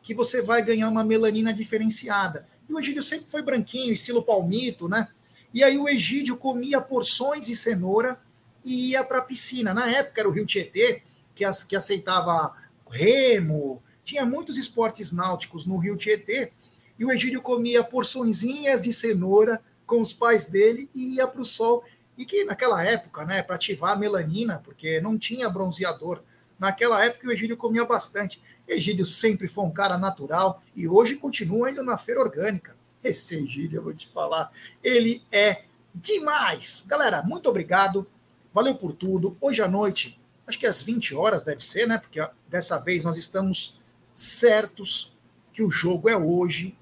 que 0.02 0.14
você 0.14 0.42
vai 0.42 0.64
ganhar 0.64 0.90
uma 0.90 1.04
melanina 1.04 1.54
diferenciada. 1.54 2.48
E 2.68 2.74
o 2.74 2.80
Egídio 2.80 3.04
sempre 3.04 3.30
foi 3.30 3.42
branquinho, 3.42 3.94
estilo 3.94 4.24
palmito, 4.24 4.90
né? 4.90 5.08
E 5.54 5.64
aí 5.64 5.78
o 5.78 5.88
Egídio 5.88 6.36
comia 6.36 6.82
porções 6.82 7.46
de 7.46 7.56
cenoura 7.56 8.20
e 8.66 8.92
ia 8.92 9.04
para 9.04 9.20
a 9.20 9.22
piscina. 9.22 9.74
Na 9.74 9.90
época 9.90 10.22
era 10.22 10.30
o 10.30 10.32
Rio 10.32 10.46
Tietê, 10.46 11.04
que, 11.36 11.46
as, 11.46 11.64
que 11.64 11.76
aceitava 11.76 12.54
remo, 12.90 13.82
tinha 14.04 14.26
muitos 14.26 14.58
esportes 14.58 15.12
náuticos 15.12 15.66
no 15.66 15.78
Rio 15.78 15.98
Tietê, 15.98 16.52
e 16.98 17.06
o 17.06 17.12
Egídio 17.12 17.42
comia 17.42 17.84
porçõezinhas 17.84 18.84
de 18.84 18.94
cenoura 18.94 19.62
com 19.86 20.02
os 20.02 20.14
pais 20.14 20.46
dele 20.46 20.90
e 20.94 21.16
ia 21.16 21.28
para 21.28 21.42
o 21.42 21.46
sol. 21.46 21.84
E 22.18 22.26
que 22.26 22.44
naquela 22.44 22.84
época, 22.84 23.26
né, 23.26 23.42
para 23.42 23.56
ativar 23.56 23.94
a 23.94 23.96
melanina, 23.96 24.62
porque 24.64 25.02
não 25.02 25.18
tinha 25.18 25.50
bronzeador, 25.50 26.22
naquela 26.60 27.04
época 27.04 27.28
o 27.28 27.32
Egídio 27.32 27.58
comia 27.58 27.86
bastante. 27.86 28.42
Egídio 28.68 29.06
sempre 29.06 29.48
foi 29.48 29.66
um 29.66 29.72
cara 29.72 29.98
natural 29.98 30.62
e 30.76 30.88
hoje 30.88 31.16
continua 31.16 31.72
indo 31.72 31.84
na 31.84 31.98
feira 31.98 32.22
orgânica. 32.22 32.76
Esse 33.04 33.36
Egídio, 33.36 33.78
eu 33.78 33.84
vou 33.84 33.94
te 33.94 34.08
falar, 34.08 34.52
ele 34.84 35.22
é 35.32 35.64
demais. 35.94 36.86
Galera, 36.88 37.22
muito 37.22 37.50
obrigado. 37.50 38.08
Valeu 38.54 38.76
por 38.76 38.94
tudo. 38.94 39.36
Hoje 39.42 39.62
à 39.62 39.68
noite, 39.68 40.20
acho 40.48 40.60
que 40.60 40.66
às 40.66 40.82
20 40.82 41.16
horas 41.16 41.44
deve 41.44 41.66
ser, 41.66 41.88
né? 41.88 41.98
Porque 41.98 42.26
dessa 42.48 42.78
vez 42.78 43.04
nós 43.04 43.18
estamos 43.18 43.82
certos 44.14 45.18
que 45.52 45.64
o 45.64 45.70
jogo 45.70 46.10
é 46.10 46.16
hoje 46.16 46.78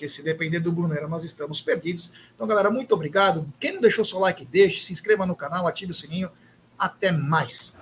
porque 0.00 0.08
se 0.08 0.22
depender 0.22 0.60
do 0.60 0.72
Brunera, 0.72 1.06
nós 1.06 1.24
estamos 1.24 1.60
perdidos. 1.60 2.12
Então, 2.34 2.46
galera, 2.46 2.70
muito 2.70 2.94
obrigado. 2.94 3.52
Quem 3.60 3.74
não 3.74 3.82
deixou 3.82 4.02
seu 4.02 4.18
like, 4.18 4.46
deixe, 4.46 4.82
se 4.82 4.94
inscreva 4.94 5.26
no 5.26 5.36
canal, 5.36 5.66
ative 5.66 5.90
o 5.90 5.94
sininho. 5.94 6.30
Até 6.78 7.12
mais. 7.12 7.76